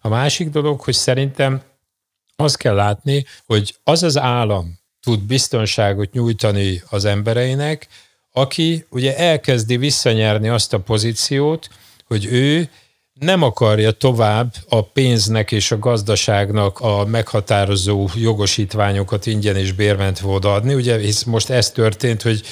A 0.00 0.08
másik 0.08 0.50
dolog, 0.50 0.80
hogy 0.80 0.94
szerintem 0.94 1.62
azt 2.36 2.56
kell 2.56 2.74
látni, 2.74 3.26
hogy 3.44 3.76
az 3.84 4.02
az 4.02 4.18
állam 4.18 4.78
tud 5.00 5.20
biztonságot 5.20 6.12
nyújtani 6.12 6.82
az 6.88 7.04
embereinek, 7.04 7.86
aki 8.32 8.86
ugye 8.90 9.16
elkezdi 9.16 9.76
visszanyerni 9.76 10.48
azt 10.48 10.72
a 10.72 10.80
pozíciót, 10.80 11.68
hogy 12.04 12.24
ő 12.24 12.68
nem 13.18 13.42
akarja 13.42 13.90
tovább 13.90 14.54
a 14.68 14.82
pénznek 14.82 15.52
és 15.52 15.70
a 15.70 15.78
gazdaságnak 15.78 16.80
a 16.80 17.04
meghatározó 17.04 18.08
jogosítványokat 18.14 19.26
ingyen 19.26 19.56
és 19.56 19.72
bérmentve 19.72 20.28
odaadni. 20.28 20.74
Ugye 20.74 20.98
hisz 20.98 21.22
most 21.22 21.50
ez 21.50 21.70
történt, 21.70 22.22
hogy 22.22 22.42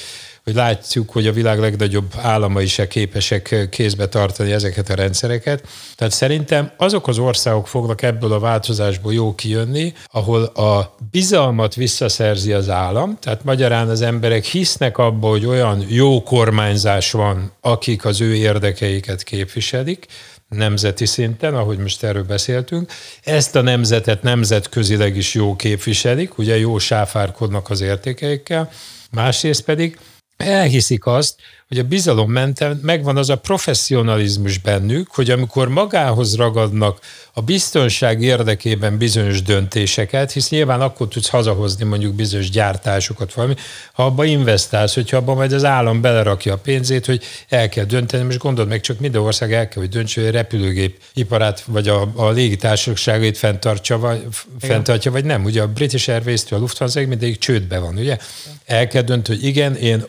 hogy 0.45 0.53
látjuk, 0.53 1.11
hogy 1.11 1.27
a 1.27 1.31
világ 1.31 1.59
legnagyobb 1.59 2.13
államai 2.17 2.67
se 2.67 2.87
képesek 2.87 3.67
kézbe 3.69 4.07
tartani 4.07 4.51
ezeket 4.51 4.89
a 4.89 4.95
rendszereket. 4.95 5.67
Tehát 5.95 6.13
szerintem 6.13 6.71
azok 6.77 7.07
az 7.07 7.17
országok 7.17 7.67
fognak 7.67 8.01
ebből 8.01 8.33
a 8.33 8.39
változásból 8.39 9.13
jó 9.13 9.35
kijönni, 9.35 9.93
ahol 10.11 10.43
a 10.43 10.95
bizalmat 11.11 11.75
visszaszerzi 11.75 12.53
az 12.53 12.69
állam, 12.69 13.17
tehát 13.21 13.43
magyarán 13.43 13.89
az 13.89 14.01
emberek 14.01 14.45
hisznek 14.45 14.97
abba, 14.97 15.27
hogy 15.27 15.45
olyan 15.45 15.85
jó 15.87 16.23
kormányzás 16.23 17.11
van, 17.11 17.51
akik 17.61 18.05
az 18.05 18.21
ő 18.21 18.35
érdekeiket 18.35 19.23
képviselik, 19.23 20.07
nemzeti 20.49 21.05
szinten, 21.05 21.55
ahogy 21.55 21.77
most 21.77 22.03
erről 22.03 22.23
beszéltünk. 22.23 22.91
Ezt 23.23 23.55
a 23.55 23.61
nemzetet 23.61 24.21
nemzetközileg 24.21 25.15
is 25.15 25.33
jó 25.33 25.55
képviselik, 25.55 26.37
ugye 26.37 26.57
jó 26.57 26.77
sáfárkodnak 26.77 27.69
az 27.69 27.81
értékeikkel, 27.81 28.71
másrészt 29.11 29.63
pedig 29.63 29.99
elhiszik 30.37 31.05
azt, 31.05 31.39
hogy 31.67 31.79
a 31.79 31.83
bizalom 31.83 32.31
menten 32.31 32.79
megvan 32.83 33.17
az 33.17 33.29
a 33.29 33.35
professzionalizmus 33.35 34.57
bennük, 34.57 35.07
hogy 35.11 35.29
amikor 35.29 35.69
magához 35.69 36.35
ragadnak 36.35 36.99
a 37.33 37.41
biztonság 37.41 38.21
érdekében 38.21 38.97
bizonyos 38.97 39.41
döntéseket, 39.41 40.31
hisz 40.31 40.49
nyilván 40.49 40.81
akkor 40.81 41.07
tudsz 41.07 41.29
hazahozni 41.29 41.85
mondjuk 41.85 42.13
bizonyos 42.13 42.49
gyártásokat 42.49 43.33
valami, 43.33 43.55
ha 43.93 44.05
abba 44.05 44.25
investálsz, 44.25 44.93
hogyha 44.93 45.17
abban 45.17 45.35
majd 45.35 45.51
az 45.51 45.63
állam 45.63 46.01
belerakja 46.01 46.53
a 46.53 46.57
pénzét, 46.57 47.05
hogy 47.05 47.23
el 47.49 47.69
kell 47.69 47.85
dönteni, 47.85 48.23
most 48.23 48.37
gondold 48.37 48.67
meg, 48.67 48.81
csak 48.81 48.99
minden 48.99 49.21
ország 49.21 49.53
el 49.53 49.67
kell, 49.67 49.81
hogy 49.81 49.91
döntsön, 49.91 50.23
hogy 50.23 50.33
a 50.33 50.37
repülőgép 50.37 51.01
iparát, 51.13 51.63
vagy 51.67 51.87
a, 51.87 52.11
a 52.15 52.29
légitársaságait 52.29 53.37
fenntartja, 53.37 53.97
vagy, 53.97 54.27
fenntartja, 54.59 55.11
vagy 55.11 55.25
nem. 55.25 55.43
Ugye 55.43 55.61
a 55.61 55.67
British 55.67 56.09
Airways-től 56.09 56.57
a 56.57 56.61
Lufthansa 56.61 57.07
mindig 57.07 57.37
csődbe 57.37 57.79
van, 57.79 57.97
ugye? 57.97 58.17
El 58.65 58.87
kell 58.87 59.01
dönteni, 59.01 59.37
hogy 59.37 59.47
igen, 59.47 59.75
én 59.75 60.05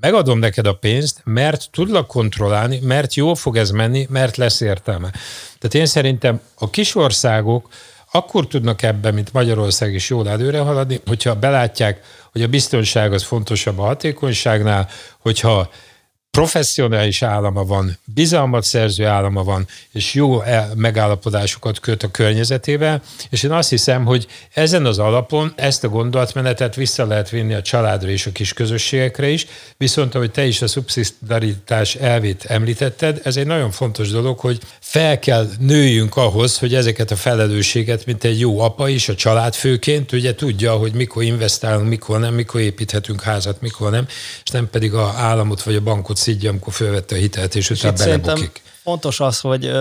megadom 0.00 0.38
neked 0.38 0.66
a 0.66 0.74
pénzt, 0.74 1.20
mert 1.24 1.68
tudlak 1.70 2.06
kontrollálni, 2.06 2.78
mert 2.82 3.14
jól 3.14 3.34
fog 3.34 3.56
ez 3.56 3.70
menni, 3.70 4.06
mert 4.10 4.36
lesz 4.36 4.60
értelme. 4.60 5.10
Tehát 5.58 5.74
én 5.74 5.86
szerintem 5.86 6.40
a 6.54 6.70
kis 6.70 6.94
országok 6.94 7.68
akkor 8.10 8.46
tudnak 8.46 8.82
ebben, 8.82 9.14
mint 9.14 9.32
Magyarország 9.32 9.94
is 9.94 10.10
jól 10.10 10.28
előre 10.28 10.58
haladni, 10.58 11.00
hogyha 11.06 11.34
belátják, 11.34 12.00
hogy 12.32 12.42
a 12.42 12.48
biztonság 12.48 13.12
az 13.12 13.22
fontosabb 13.22 13.78
a 13.78 13.82
hatékonyságnál, 13.82 14.88
hogyha 15.18 15.70
professzionális 16.38 17.22
állama 17.22 17.64
van, 17.64 17.98
bizalmat 18.04 18.64
szerző 18.64 19.06
állama 19.06 19.44
van, 19.44 19.66
és 19.92 20.14
jó 20.14 20.42
megállapodásokat 20.74 21.80
köt 21.80 22.02
a 22.02 22.10
környezetével, 22.10 23.02
és 23.30 23.42
én 23.42 23.50
azt 23.50 23.68
hiszem, 23.68 24.04
hogy 24.04 24.26
ezen 24.52 24.86
az 24.86 24.98
alapon 24.98 25.52
ezt 25.56 25.84
a 25.84 25.88
gondolatmenetet 25.88 26.74
vissza 26.74 27.06
lehet 27.06 27.30
vinni 27.30 27.54
a 27.54 27.62
családra 27.62 28.08
és 28.10 28.26
a 28.26 28.32
kis 28.32 28.52
közösségekre 28.52 29.28
is, 29.28 29.46
viszont 29.76 30.14
ahogy 30.14 30.30
te 30.30 30.46
is 30.46 30.62
a 30.62 30.66
szubszidaritás 30.66 31.94
elvét 31.94 32.44
említetted, 32.44 33.20
ez 33.24 33.36
egy 33.36 33.46
nagyon 33.46 33.70
fontos 33.70 34.10
dolog, 34.10 34.38
hogy 34.38 34.58
fel 34.80 35.18
kell 35.18 35.48
nőjünk 35.58 36.16
ahhoz, 36.16 36.58
hogy 36.58 36.74
ezeket 36.74 37.10
a 37.10 37.16
felelősséget, 37.16 38.06
mint 38.06 38.24
egy 38.24 38.40
jó 38.40 38.60
apa 38.60 38.88
is, 38.88 39.08
a 39.08 39.14
családfőként, 39.14 40.12
ugye 40.12 40.34
tudja, 40.34 40.72
hogy 40.72 40.92
mikor 40.92 41.22
investálunk, 41.22 41.88
mikor 41.88 42.18
nem, 42.18 42.34
mikor 42.34 42.60
építhetünk 42.60 43.22
házat, 43.22 43.60
mikor 43.60 43.90
nem, 43.90 44.06
és 44.44 44.50
nem 44.50 44.70
pedig 44.70 44.94
a 44.94 45.12
államot 45.16 45.62
vagy 45.62 45.74
a 45.74 45.80
bankot 45.80 46.16
szidja, 46.28 46.50
amikor 46.50 46.72
fölvette 46.72 47.14
a 47.14 47.18
hitelt, 47.18 47.54
és, 47.54 47.70
utána 47.70 47.96
belebukik. 47.96 48.62
Fontos 48.82 49.20
az, 49.20 49.40
hogy 49.40 49.72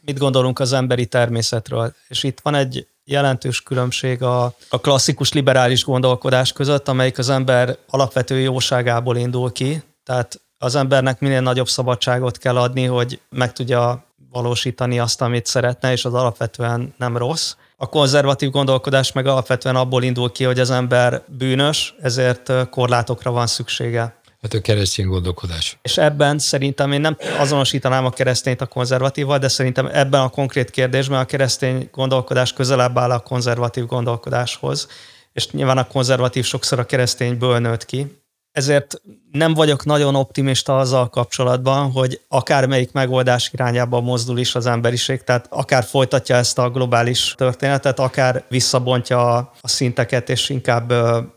mit 0.00 0.18
gondolunk 0.18 0.58
az 0.58 0.72
emberi 0.72 1.06
természetről. 1.06 1.94
És 2.08 2.22
itt 2.22 2.38
van 2.42 2.54
egy 2.54 2.86
jelentős 3.04 3.62
különbség 3.62 4.22
a, 4.22 4.44
a 4.68 4.80
klasszikus 4.80 5.32
liberális 5.32 5.84
gondolkodás 5.84 6.52
között, 6.52 6.88
amelyik 6.88 7.18
az 7.18 7.28
ember 7.28 7.76
alapvető 7.88 8.38
jóságából 8.38 9.16
indul 9.16 9.52
ki. 9.52 9.82
Tehát 10.04 10.40
az 10.58 10.74
embernek 10.74 11.20
minél 11.20 11.40
nagyobb 11.40 11.68
szabadságot 11.68 12.38
kell 12.38 12.56
adni, 12.56 12.84
hogy 12.84 13.20
meg 13.30 13.52
tudja 13.52 14.04
valósítani 14.30 14.98
azt, 14.98 15.20
amit 15.22 15.46
szeretne, 15.46 15.92
és 15.92 16.04
az 16.04 16.14
alapvetően 16.14 16.94
nem 16.98 17.16
rossz. 17.16 17.54
A 17.76 17.88
konzervatív 17.88 18.50
gondolkodás 18.50 19.12
meg 19.12 19.26
alapvetően 19.26 19.76
abból 19.76 20.02
indul 20.02 20.32
ki, 20.32 20.44
hogy 20.44 20.60
az 20.60 20.70
ember 20.70 21.22
bűnös, 21.26 21.94
ezért 22.00 22.68
korlátokra 22.70 23.30
van 23.30 23.46
szüksége. 23.46 24.21
Hát 24.42 24.54
a 24.54 24.60
keresztény 24.60 25.06
gondolkodás. 25.06 25.78
És 25.82 25.98
ebben 25.98 26.38
szerintem 26.38 26.92
én 26.92 27.00
nem 27.00 27.16
azonosítanám 27.38 28.04
a 28.04 28.10
keresztényt 28.10 28.60
a 28.60 28.66
konzervatívval, 28.66 29.38
de 29.38 29.48
szerintem 29.48 29.88
ebben 29.92 30.20
a 30.20 30.28
konkrét 30.28 30.70
kérdésben 30.70 31.20
a 31.20 31.24
keresztény 31.24 31.88
gondolkodás 31.92 32.52
közelebb 32.52 32.98
áll 32.98 33.10
a 33.10 33.20
konzervatív 33.20 33.86
gondolkodáshoz, 33.86 34.88
és 35.32 35.50
nyilván 35.50 35.78
a 35.78 35.86
konzervatív 35.86 36.44
sokszor 36.44 36.78
a 36.78 36.86
keresztényből 36.86 37.58
nőtt 37.58 37.84
ki, 37.84 38.21
ezért 38.52 39.00
nem 39.30 39.54
vagyok 39.54 39.84
nagyon 39.84 40.14
optimista 40.14 40.78
azzal 40.78 41.08
kapcsolatban, 41.08 41.90
hogy 41.90 42.20
akármelyik 42.28 42.92
megoldás 42.92 43.50
irányába 43.52 44.00
mozdul 44.00 44.38
is 44.38 44.54
az 44.54 44.66
emberiség, 44.66 45.22
tehát 45.22 45.46
akár 45.50 45.84
folytatja 45.84 46.36
ezt 46.36 46.58
a 46.58 46.70
globális 46.70 47.34
történetet, 47.36 47.98
akár 47.98 48.44
visszabontja 48.48 49.36
a 49.36 49.68
szinteket, 49.68 50.28
és 50.28 50.48
inkább 50.48 50.92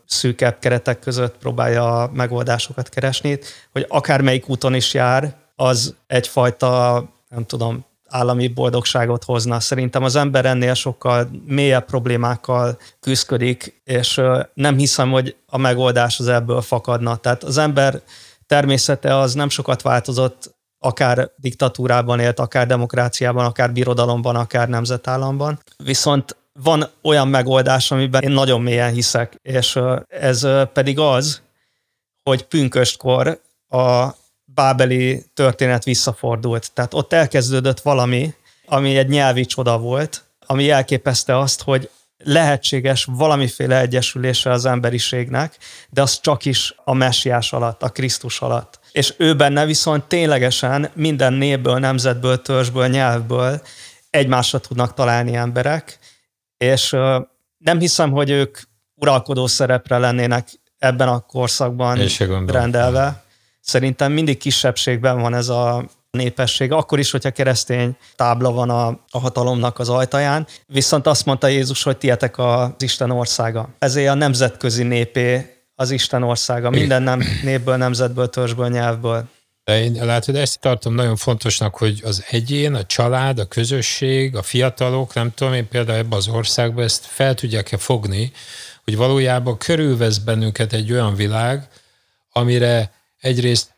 szűkebb 0.06 0.58
keretek 0.58 0.98
között 0.98 1.38
próbálja 1.38 2.02
a 2.02 2.10
megoldásokat 2.12 2.88
keresni, 2.88 3.38
hogy 3.72 3.86
akármelyik 3.88 4.48
úton 4.48 4.74
is 4.74 4.94
jár, 4.94 5.34
az 5.56 5.94
egyfajta, 6.06 7.04
nem 7.28 7.44
tudom, 7.44 7.84
állami 8.08 8.48
boldogságot 8.48 9.24
hozna. 9.24 9.60
Szerintem 9.60 10.02
az 10.02 10.16
ember 10.16 10.44
ennél 10.44 10.74
sokkal 10.74 11.30
mélyebb 11.46 11.84
problémákkal 11.84 12.78
küzdik, 13.00 13.80
és 13.84 14.20
nem 14.54 14.76
hiszem, 14.76 15.10
hogy 15.10 15.36
a 15.46 15.56
megoldás 15.56 16.18
az 16.18 16.28
ebből 16.28 16.60
fakadna. 16.60 17.16
Tehát 17.16 17.44
az 17.44 17.58
ember 17.58 18.00
természete 18.46 19.16
az 19.16 19.34
nem 19.34 19.48
sokat 19.48 19.82
változott, 19.82 20.54
akár 20.78 21.30
diktatúrában 21.36 22.20
élt, 22.20 22.38
akár 22.38 22.66
demokráciában, 22.66 23.44
akár 23.44 23.72
birodalomban, 23.72 24.36
akár 24.36 24.68
nemzetállamban. 24.68 25.58
Viszont 25.76 26.36
van 26.62 26.90
olyan 27.02 27.28
megoldás, 27.28 27.90
amiben 27.90 28.22
én 28.22 28.30
nagyon 28.30 28.60
mélyen 28.60 28.92
hiszek, 28.92 29.38
és 29.42 29.78
ez 30.08 30.46
pedig 30.72 30.98
az, 30.98 31.42
hogy 32.22 32.42
pünköstkor 32.42 33.40
a 33.68 34.08
bábeli 34.56 35.24
történet 35.34 35.84
visszafordult. 35.84 36.72
Tehát 36.72 36.94
ott 36.94 37.12
elkezdődött 37.12 37.80
valami, 37.80 38.34
ami 38.66 38.96
egy 38.96 39.08
nyelvi 39.08 39.44
csoda 39.44 39.78
volt, 39.78 40.24
ami 40.46 40.70
elképeszte 40.70 41.38
azt, 41.38 41.62
hogy 41.62 41.90
lehetséges 42.18 43.04
valamiféle 43.10 43.80
egyesülése 43.80 44.50
az 44.50 44.64
emberiségnek, 44.64 45.56
de 45.90 46.02
az 46.02 46.20
csak 46.20 46.44
is 46.44 46.74
a 46.84 46.94
messiás 46.94 47.52
alatt, 47.52 47.82
a 47.82 47.88
Krisztus 47.88 48.40
alatt. 48.40 48.80
És 48.92 49.14
ő 49.18 49.36
benne 49.36 49.64
viszont 49.64 50.04
ténylegesen 50.04 50.90
minden 50.94 51.32
népből, 51.32 51.78
nemzetből, 51.78 52.42
törzsből, 52.42 52.86
nyelvből 52.86 53.62
egymásra 54.10 54.58
tudnak 54.58 54.94
találni 54.94 55.34
emberek, 55.34 55.98
és 56.56 56.90
nem 57.58 57.78
hiszem, 57.78 58.10
hogy 58.10 58.30
ők 58.30 58.58
uralkodó 58.94 59.46
szerepre 59.46 59.98
lennének 59.98 60.48
ebben 60.78 61.08
a 61.08 61.20
korszakban 61.20 61.98
rendelve 62.46 63.24
szerintem 63.66 64.12
mindig 64.12 64.36
kisebbségben 64.36 65.20
van 65.20 65.34
ez 65.34 65.48
a 65.48 65.84
népesség, 66.10 66.72
akkor 66.72 66.98
is, 66.98 67.10
hogyha 67.10 67.30
keresztény 67.30 67.96
tábla 68.16 68.52
van 68.52 68.70
a, 68.70 68.86
a 68.86 69.18
hatalomnak 69.18 69.78
az 69.78 69.88
ajtaján. 69.88 70.46
Viszont 70.66 71.06
azt 71.06 71.24
mondta 71.24 71.46
Jézus, 71.46 71.82
hogy 71.82 71.96
tietek 71.96 72.38
az 72.38 72.70
Isten 72.78 73.10
országa. 73.10 73.68
Ezért 73.78 74.08
a 74.08 74.14
nemzetközi 74.14 74.82
népé 74.82 75.56
az 75.74 75.90
Isten 75.90 76.22
országa. 76.22 76.70
Minden 76.70 77.02
nem, 77.02 77.22
népből, 77.42 77.76
nemzetből, 77.76 78.28
törzsből, 78.28 78.68
nyelvből. 78.68 79.24
De 79.64 79.82
én 79.82 80.04
látod, 80.04 80.36
ezt 80.36 80.60
tartom 80.60 80.94
nagyon 80.94 81.16
fontosnak, 81.16 81.76
hogy 81.76 82.00
az 82.04 82.24
egyén, 82.30 82.74
a 82.74 82.84
család, 82.84 83.38
a 83.38 83.44
közösség, 83.44 84.36
a 84.36 84.42
fiatalok, 84.42 85.14
nem 85.14 85.32
tudom, 85.34 85.52
én 85.52 85.68
például 85.68 85.98
ebben 85.98 86.18
az 86.18 86.28
országban 86.28 86.84
ezt 86.84 87.04
fel 87.06 87.34
tudják-e 87.34 87.76
fogni, 87.76 88.32
hogy 88.84 88.96
valójában 88.96 89.58
körülvesz 89.58 90.18
bennünket 90.18 90.72
egy 90.72 90.92
olyan 90.92 91.14
világ, 91.14 91.68
amire 92.32 92.90
egyrészt 93.26 93.74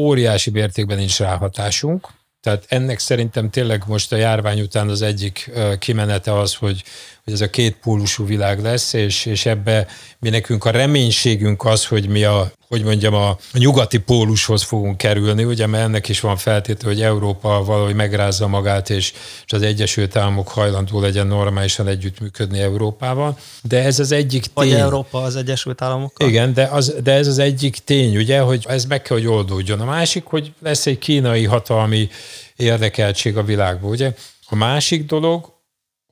óriási 0.00 0.50
mértékben 0.50 0.96
nincs 0.96 1.18
ráhatásunk, 1.18 2.08
tehát 2.40 2.64
ennek 2.68 2.98
szerintem 2.98 3.50
tényleg 3.50 3.82
most 3.86 4.12
a 4.12 4.16
járvány 4.16 4.60
után 4.60 4.88
az 4.88 5.02
egyik 5.02 5.50
kimenete 5.78 6.38
az, 6.38 6.54
hogy, 6.54 6.82
hogy 7.30 7.40
ez 7.40 7.46
a 7.46 7.50
két 7.50 7.76
pólusú 7.82 8.26
világ 8.26 8.62
lesz, 8.62 8.92
és, 8.92 9.26
és 9.26 9.46
ebbe 9.46 9.86
mi 10.18 10.28
nekünk 10.28 10.64
a 10.64 10.70
reménységünk 10.70 11.64
az, 11.64 11.86
hogy 11.86 12.08
mi 12.08 12.24
a, 12.24 12.52
hogy 12.68 12.84
mondjam, 12.84 13.14
a 13.14 13.38
nyugati 13.52 13.98
pólushoz 13.98 14.62
fogunk 14.62 14.96
kerülni, 14.96 15.44
ugye, 15.44 15.66
mert 15.66 15.84
ennek 15.84 16.08
is 16.08 16.20
van 16.20 16.36
feltétel, 16.36 16.88
hogy 16.88 17.02
Európa 17.02 17.64
valahogy 17.64 17.94
megrázza 17.94 18.46
magát, 18.46 18.90
és, 18.90 19.12
és 19.46 19.52
az 19.52 19.62
Egyesült 19.62 20.16
Államok 20.16 20.48
hajlandó 20.48 21.00
legyen 21.00 21.26
normálisan 21.26 21.88
együttműködni 21.88 22.58
Európával. 22.60 23.38
De 23.62 23.84
ez 23.84 23.98
az 23.98 24.12
egyik 24.12 24.42
tény. 24.42 24.52
Vagy 24.54 24.72
Európa 24.72 25.22
az 25.22 25.36
Egyesült 25.36 25.82
Államokkal? 25.82 26.28
Igen, 26.28 26.52
de, 26.52 26.64
az, 26.64 26.94
de 27.02 27.12
ez 27.12 27.26
az 27.26 27.38
egyik 27.38 27.76
tény, 27.84 28.16
ugye, 28.16 28.40
hogy 28.40 28.64
ez 28.68 28.84
meg 28.84 29.02
kell, 29.02 29.16
hogy 29.16 29.26
oldódjon. 29.26 29.80
A 29.80 29.84
másik, 29.84 30.24
hogy 30.24 30.52
lesz 30.60 30.86
egy 30.86 30.98
kínai 30.98 31.44
hatalmi 31.44 32.08
érdekeltség 32.56 33.36
a 33.36 33.42
világban, 33.42 33.90
ugye. 33.90 34.12
A 34.48 34.54
másik 34.54 35.06
dolog, 35.06 35.58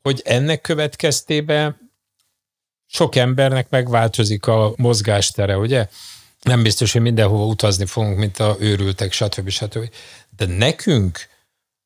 hogy 0.08 0.22
ennek 0.24 0.60
következtében 0.60 1.90
sok 2.86 3.16
embernek 3.16 3.70
megváltozik 3.70 4.46
a 4.46 4.72
mozgástere, 4.76 5.56
ugye? 5.56 5.88
nem 6.42 6.62
biztos, 6.62 6.92
hogy 6.92 7.00
mindenhova 7.00 7.44
utazni 7.44 7.86
fogunk, 7.86 8.18
mint 8.18 8.38
a 8.38 8.56
őrültek, 8.58 9.12
stb. 9.12 9.48
stb. 9.48 9.90
De 10.36 10.46
nekünk 10.46 11.18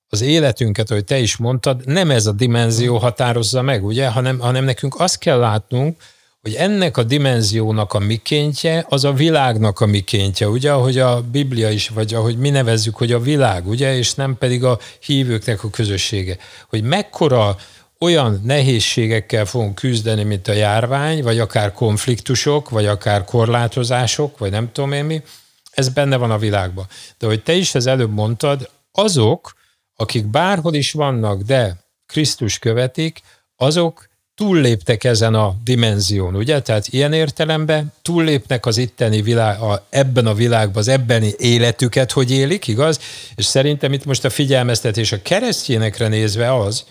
az 0.09 0.21
életünket, 0.21 0.91
ahogy 0.91 1.05
te 1.05 1.19
is 1.19 1.37
mondtad, 1.37 1.87
nem 1.87 2.11
ez 2.11 2.27
a 2.27 2.33
dimenzió 2.33 2.97
határozza 2.97 3.63
meg, 3.63 3.85
ugye, 3.85 4.09
hanem, 4.09 4.39
hanem 4.39 4.65
nekünk 4.65 5.01
azt 5.01 5.19
kell 5.19 5.39
látnunk, 5.39 6.03
hogy 6.41 6.55
ennek 6.55 6.97
a 6.97 7.03
dimenziónak 7.03 7.93
a 7.93 7.99
mikéntje, 7.99 8.85
az 8.89 9.05
a 9.05 9.13
világnak 9.13 9.81
a 9.81 9.87
mikéntje, 9.87 10.49
ugye, 10.49 10.73
ahogy 10.73 10.99
a 10.99 11.21
Biblia 11.21 11.71
is, 11.71 11.89
vagy 11.89 12.15
ahogy 12.15 12.39
mi 12.39 12.51
nevezzük, 12.51 12.97
hogy 12.97 13.13
a 13.13 13.21
világ, 13.21 13.67
ugye, 13.67 13.97
és 13.97 14.15
nem 14.15 14.39
pedig 14.39 14.65
a 14.65 14.79
hívőknek 15.01 15.65
a 15.65 15.71
közössége. 15.71 16.37
Hogy 16.69 16.83
mekkora 16.83 17.57
olyan 18.03 18.41
nehézségekkel 18.45 19.45
fogunk 19.45 19.75
küzdeni, 19.75 20.23
mint 20.23 20.49
a 20.49 20.53
járvány, 20.53 21.23
vagy 21.23 21.39
akár 21.39 21.73
konfliktusok, 21.73 22.71
vagy 22.71 22.87
akár 22.87 23.25
korlátozások, 23.25 24.39
vagy 24.39 24.51
nem 24.51 24.73
tudom 24.73 24.93
én 24.93 25.05
mi, 25.05 25.23
ez 25.71 25.89
benne 25.89 26.17
van 26.17 26.31
a 26.31 26.39
világban. 26.39 26.87
De 27.19 27.27
hogy 27.27 27.43
te 27.43 27.53
is 27.53 27.75
az 27.75 27.87
előbb 27.87 28.13
mondtad, 28.13 28.71
azok, 28.93 29.57
akik 29.97 30.27
bárhol 30.27 30.75
is 30.75 30.93
vannak, 30.93 31.43
de 31.43 31.77
Krisztus 32.07 32.59
követik, 32.59 33.21
azok 33.57 34.09
túlléptek 34.35 35.05
ezen 35.05 35.35
a 35.35 35.55
dimenzión, 35.65 36.35
ugye? 36.35 36.61
Tehát 36.61 36.89
ilyen 36.89 37.13
értelemben 37.13 37.93
túllépnek 38.03 38.67
az 38.67 38.77
itteni 38.77 39.23
világ, 39.23 39.61
a, 39.61 39.87
ebben 39.91 40.27
a 40.27 40.35
világban, 40.35 40.77
az 40.77 40.89
ebbeni 40.89 41.33
életüket, 41.39 42.13
hogy 42.13 42.31
élik, 42.31 42.69
igaz? 42.69 43.01
És 43.35 43.45
szerintem 43.45 43.93
itt 43.93 44.05
most 44.05 44.25
a 44.25 44.31
figyelmeztetés 44.31 45.13
a 45.13 45.23
keresztjénekre 45.23 46.09
nézve 46.09 46.55
az, 46.55 46.85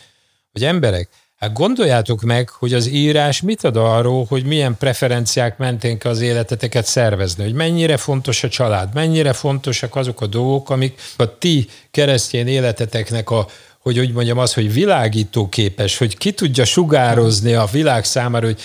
hogy 0.52 0.64
emberek, 0.64 1.10
hát 1.36 1.54
gondoljátok 1.54 2.22
meg, 2.22 2.50
hogy 2.50 2.74
az 2.74 2.88
írás 2.88 3.42
mit 3.42 3.64
ad 3.64 3.76
arról, 3.76 4.26
hogy 4.30 4.46
milyen 4.46 4.78
preferenciák 4.78 5.58
mentén 5.58 5.98
kell 5.98 6.12
az 6.12 6.22
életeteket 6.22 6.86
szervezni, 6.86 7.44
hogy 7.44 7.54
mennyire 7.54 7.98
fontos 7.98 8.44
a 8.44 8.50
család, 8.50 8.94
mennyire 8.94 9.34
fontosak 9.34 9.96
azok 9.96 10.22
a 10.22 10.28
dolgok, 10.28 10.70
amik 10.70 11.02
a 11.18 11.38
ti 11.38 11.68
keresztény 11.92 12.48
életeteknek 12.48 13.30
a 13.30 13.48
hogy 13.82 14.00
úgy 14.00 14.12
mondjam 14.14 14.38
az, 14.38 14.54
hogy 14.54 14.74
világító 14.74 15.50
képes, 15.50 15.98
hogy 15.98 16.18
ki 16.18 16.32
tudja 16.32 16.66
sugározni 16.66 17.54
a 17.54 17.66
világ 17.72 18.06
számára, 18.06 18.46
hogy 18.46 18.62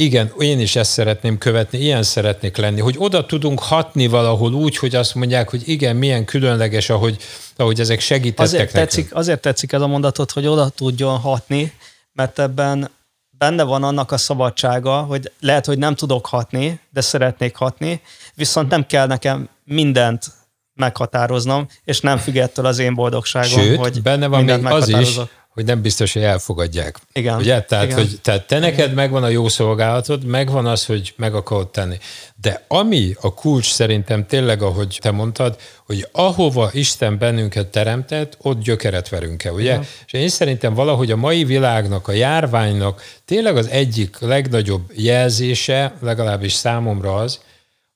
igen, 0.00 0.32
én 0.38 0.60
is 0.60 0.76
ezt 0.76 0.90
szeretném 0.90 1.38
követni, 1.38 1.78
ilyen 1.78 2.02
szeretnék 2.02 2.56
lenni, 2.56 2.80
hogy 2.80 2.94
oda 2.98 3.26
tudunk 3.26 3.60
hatni 3.60 4.06
valahol 4.06 4.52
úgy, 4.52 4.76
hogy 4.76 4.94
azt 4.94 5.14
mondják, 5.14 5.50
hogy 5.50 5.62
igen, 5.68 5.96
milyen 5.96 6.24
különleges, 6.24 6.90
ahogy, 6.90 7.16
ahogy 7.56 7.80
ezek 7.80 8.00
segítettek 8.00 8.44
azért 8.44 8.72
tetszik, 8.72 9.14
azért 9.14 9.40
tetszik 9.40 9.72
ez 9.72 9.80
a 9.80 9.86
mondatot, 9.86 10.30
hogy 10.30 10.46
oda 10.46 10.68
tudjon 10.68 11.18
hatni, 11.18 11.72
mert 12.12 12.38
ebben 12.38 12.90
benne 13.30 13.62
van 13.62 13.82
annak 13.82 14.12
a 14.12 14.16
szabadsága, 14.16 15.00
hogy 15.00 15.32
lehet, 15.40 15.66
hogy 15.66 15.78
nem 15.78 15.94
tudok 15.94 16.26
hatni, 16.26 16.80
de 16.90 17.00
szeretnék 17.00 17.56
hatni, 17.56 18.00
viszont 18.34 18.70
nem 18.70 18.86
kell 18.86 19.06
nekem 19.06 19.48
mindent 19.64 20.26
meghatároznom, 20.74 21.68
és 21.84 22.00
nem 22.00 22.18
függ 22.18 22.36
ettől 22.36 22.66
az 22.66 22.78
én 22.78 22.94
boldogságom, 22.94 23.60
Sőt, 23.60 23.76
hogy 23.78 24.02
benne 24.02 24.26
van 24.26 24.44
még 24.44 24.66
az 24.66 24.88
is, 24.88 25.18
hogy 25.54 25.64
nem 25.64 25.82
biztos, 25.82 26.12
hogy 26.12 26.22
elfogadják. 26.22 26.98
Igen. 27.12 27.36
Ugye? 27.36 27.62
Tehát, 27.62 27.84
Igen. 27.84 27.96
Hogy, 27.96 28.18
tehát 28.22 28.46
te 28.46 28.58
neked 28.58 28.78
Igen. 28.78 28.94
megvan 28.94 29.22
a 29.22 29.28
jó 29.28 29.48
szolgálatod, 29.48 30.24
megvan 30.24 30.66
az, 30.66 30.86
hogy 30.86 31.12
meg 31.16 31.34
akarod 31.34 31.70
tenni. 31.70 31.98
De 32.40 32.64
ami 32.68 33.14
a 33.20 33.34
kulcs 33.34 33.72
szerintem 33.72 34.26
tényleg, 34.26 34.62
ahogy 34.62 34.98
te 35.00 35.10
mondtad, 35.10 35.56
hogy 35.86 36.08
ahova 36.12 36.70
Isten 36.72 37.18
bennünket 37.18 37.66
teremtett, 37.66 38.36
ott 38.40 38.62
gyökeret 38.62 39.08
verünk 39.08 39.44
el, 39.44 39.52
ugye? 39.52 39.62
Igen. 39.62 39.86
És 40.06 40.12
én 40.12 40.28
szerintem 40.28 40.74
valahogy 40.74 41.10
a 41.10 41.16
mai 41.16 41.44
világnak, 41.44 42.08
a 42.08 42.12
járványnak 42.12 43.02
tényleg 43.24 43.56
az 43.56 43.68
egyik 43.68 44.18
legnagyobb 44.18 44.92
jelzése, 44.94 45.94
legalábbis 46.00 46.52
számomra 46.52 47.14
az, 47.14 47.40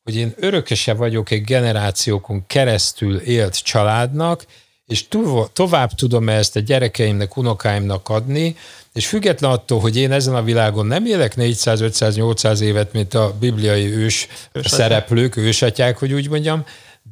hogy 0.03 0.17
én 0.17 0.35
örökese 0.37 0.95
vagyok 0.95 1.31
egy 1.31 1.45
generációkon 1.45 2.47
keresztül 2.47 3.17
élt 3.17 3.63
családnak, 3.63 4.45
és 4.87 5.09
tovább 5.53 5.91
tudom 5.93 6.29
ezt 6.29 6.57
a 6.57 6.61
gyerekeimnek, 6.61 7.37
unokáimnak 7.37 8.09
adni, 8.09 8.57
és 8.93 9.07
független 9.07 9.51
attól, 9.51 9.81
hogy 9.81 9.97
én 9.97 10.13
ezen 10.13 10.35
a 10.35 10.43
világon 10.43 10.87
nem 10.87 11.07
élek 11.07 11.37
400, 11.37 11.81
500, 11.81 12.17
800 12.17 12.61
évet, 12.61 12.93
mint 12.93 13.15
a 13.15 13.35
bibliai 13.41 13.87
ős 13.87 14.29
Ősatyák. 14.53 14.81
szereplők, 14.81 15.37
ősatyák, 15.37 15.99
hogy 15.99 16.13
úgy 16.13 16.29
mondjam, 16.29 16.65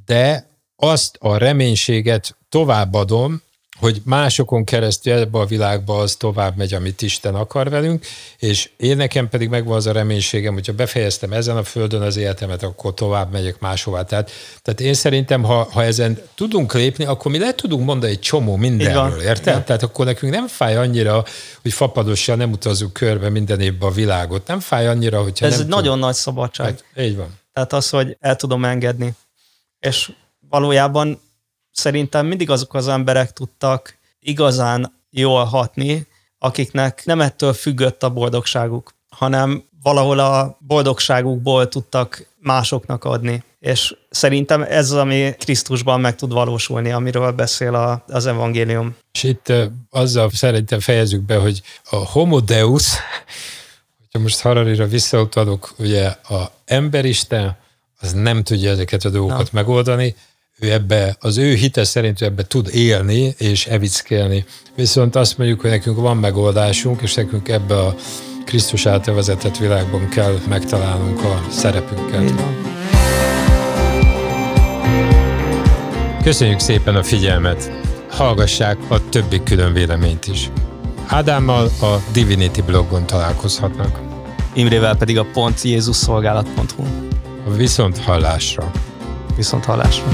de 0.06 0.50
azt 0.76 1.16
a 1.20 1.36
reménységet 1.36 2.36
továbbadom, 2.48 3.42
hogy 3.78 4.02
másokon 4.04 4.64
keresztül 4.64 5.12
ebbe 5.12 5.38
a 5.38 5.44
világba 5.44 5.98
az 5.98 6.16
tovább 6.16 6.56
megy, 6.56 6.74
amit 6.74 7.02
Isten 7.02 7.34
akar 7.34 7.70
velünk, 7.70 8.06
és 8.38 8.70
én 8.76 8.96
nekem 8.96 9.28
pedig 9.28 9.48
megvan 9.48 9.76
az 9.76 9.86
a 9.86 9.92
reménységem, 9.92 10.54
hogyha 10.54 10.72
befejeztem 10.72 11.32
ezen 11.32 11.56
a 11.56 11.64
földön 11.64 12.02
az 12.02 12.16
életemet, 12.16 12.62
akkor 12.62 12.94
tovább 12.94 13.32
megyek 13.32 13.60
máshová. 13.60 14.02
Tehát, 14.02 14.30
tehát 14.62 14.80
én 14.80 14.94
szerintem, 14.94 15.42
ha, 15.42 15.68
ha 15.70 15.84
ezen 15.84 16.20
tudunk 16.34 16.72
lépni, 16.72 17.04
akkor 17.04 17.30
mi 17.30 17.38
le 17.38 17.54
tudunk 17.54 17.84
mondani 17.84 18.12
egy 18.12 18.20
csomó 18.20 18.56
mindenről, 18.56 19.20
érted? 19.20 19.54
Ja. 19.54 19.64
Tehát 19.64 19.82
akkor 19.82 20.04
nekünk 20.04 20.32
nem 20.32 20.46
fáj 20.46 20.76
annyira, 20.76 21.24
hogy 21.62 21.72
fapadossal 21.72 22.36
nem 22.36 22.52
utazzuk 22.52 22.92
körbe 22.92 23.28
minden 23.28 23.60
évben 23.60 23.88
a 23.88 23.92
világot. 23.92 24.46
Nem 24.46 24.60
fáj 24.60 24.86
annyira, 24.86 25.22
hogyha 25.22 25.46
Ez 25.46 25.52
nem 25.52 25.60
egy 25.60 25.66
tud... 25.66 25.74
nagyon 25.74 25.98
nagy 25.98 26.14
szabadság. 26.14 26.66
Hát, 26.66 27.06
így 27.06 27.16
van. 27.16 27.40
Tehát 27.52 27.72
az, 27.72 27.90
hogy 27.90 28.16
el 28.20 28.36
tudom 28.36 28.64
engedni. 28.64 29.14
És 29.80 30.12
valójában 30.48 31.20
szerintem 31.72 32.26
mindig 32.26 32.50
azok 32.50 32.74
az 32.74 32.88
emberek 32.88 33.32
tudtak 33.32 33.98
igazán 34.20 35.00
jól 35.10 35.44
hatni, 35.44 36.06
akiknek 36.38 37.02
nem 37.04 37.20
ettől 37.20 37.52
függött 37.52 38.02
a 38.02 38.10
boldogságuk, 38.10 38.94
hanem 39.08 39.64
valahol 39.82 40.18
a 40.18 40.56
boldogságukból 40.60 41.68
tudtak 41.68 42.26
másoknak 42.40 43.04
adni. 43.04 43.42
És 43.60 43.96
szerintem 44.10 44.62
ez 44.62 44.90
az, 44.90 44.96
ami 44.96 45.34
Krisztusban 45.38 46.00
meg 46.00 46.16
tud 46.16 46.32
valósulni, 46.32 46.90
amiről 46.90 47.32
beszél 47.32 47.74
a, 47.74 48.04
az 48.08 48.26
evangélium. 48.26 48.96
És 49.12 49.22
itt 49.22 49.52
azzal 49.90 50.30
szerintem 50.30 50.80
fejezzük 50.80 51.20
be, 51.20 51.36
hogy 51.36 51.62
a 51.90 51.96
homo 51.96 52.40
deus, 52.40 52.88
hogyha 53.98 54.18
most 54.18 54.40
Hararira 54.40 54.86
visszautalok, 54.86 55.74
ugye 55.78 56.06
a 56.06 56.50
emberisten, 56.64 57.56
az 58.00 58.12
nem 58.12 58.42
tudja 58.42 58.70
ezeket 58.70 59.04
a 59.04 59.10
dolgokat 59.10 59.52
Na. 59.52 59.58
megoldani, 59.60 60.14
ő 60.60 60.72
ebbe, 60.72 61.16
az 61.20 61.38
ő 61.38 61.54
hite 61.54 61.84
szerint 61.84 62.20
ő 62.20 62.24
ebbe 62.24 62.46
tud 62.46 62.68
élni 62.72 63.34
és 63.38 63.66
evickélni. 63.66 64.44
Viszont 64.74 65.16
azt 65.16 65.38
mondjuk, 65.38 65.60
hogy 65.60 65.70
nekünk 65.70 65.96
van 65.96 66.16
megoldásunk, 66.16 67.02
és 67.02 67.14
nekünk 67.14 67.48
ebbe 67.48 67.78
a 67.78 67.94
Krisztus 68.44 68.86
által 68.86 69.14
vezetett 69.14 69.56
világban 69.56 70.08
kell 70.08 70.38
megtalálnunk 70.48 71.24
a 71.24 71.42
szerepünket. 71.50 72.32
Köszönjük 76.22 76.58
szépen 76.58 76.94
a 76.94 77.02
figyelmet! 77.02 77.70
Hallgassák 78.10 78.78
a 78.88 79.08
többi 79.08 79.42
külön 79.42 79.72
véleményt 79.72 80.26
is. 80.26 80.50
Ádámmal 81.06 81.64
a 81.64 81.96
Divinity 82.12 82.60
blogon 82.60 83.06
találkozhatnak. 83.06 84.00
Imrével 84.54 84.96
pedig 84.96 85.18
a 85.18 85.26
pontjézusszolgálat.hu. 85.32 86.84
A 87.46 87.50
viszont 87.50 87.98
hallásra! 87.98 88.91
Viszont 89.36 89.64
hallásra. 89.64 90.04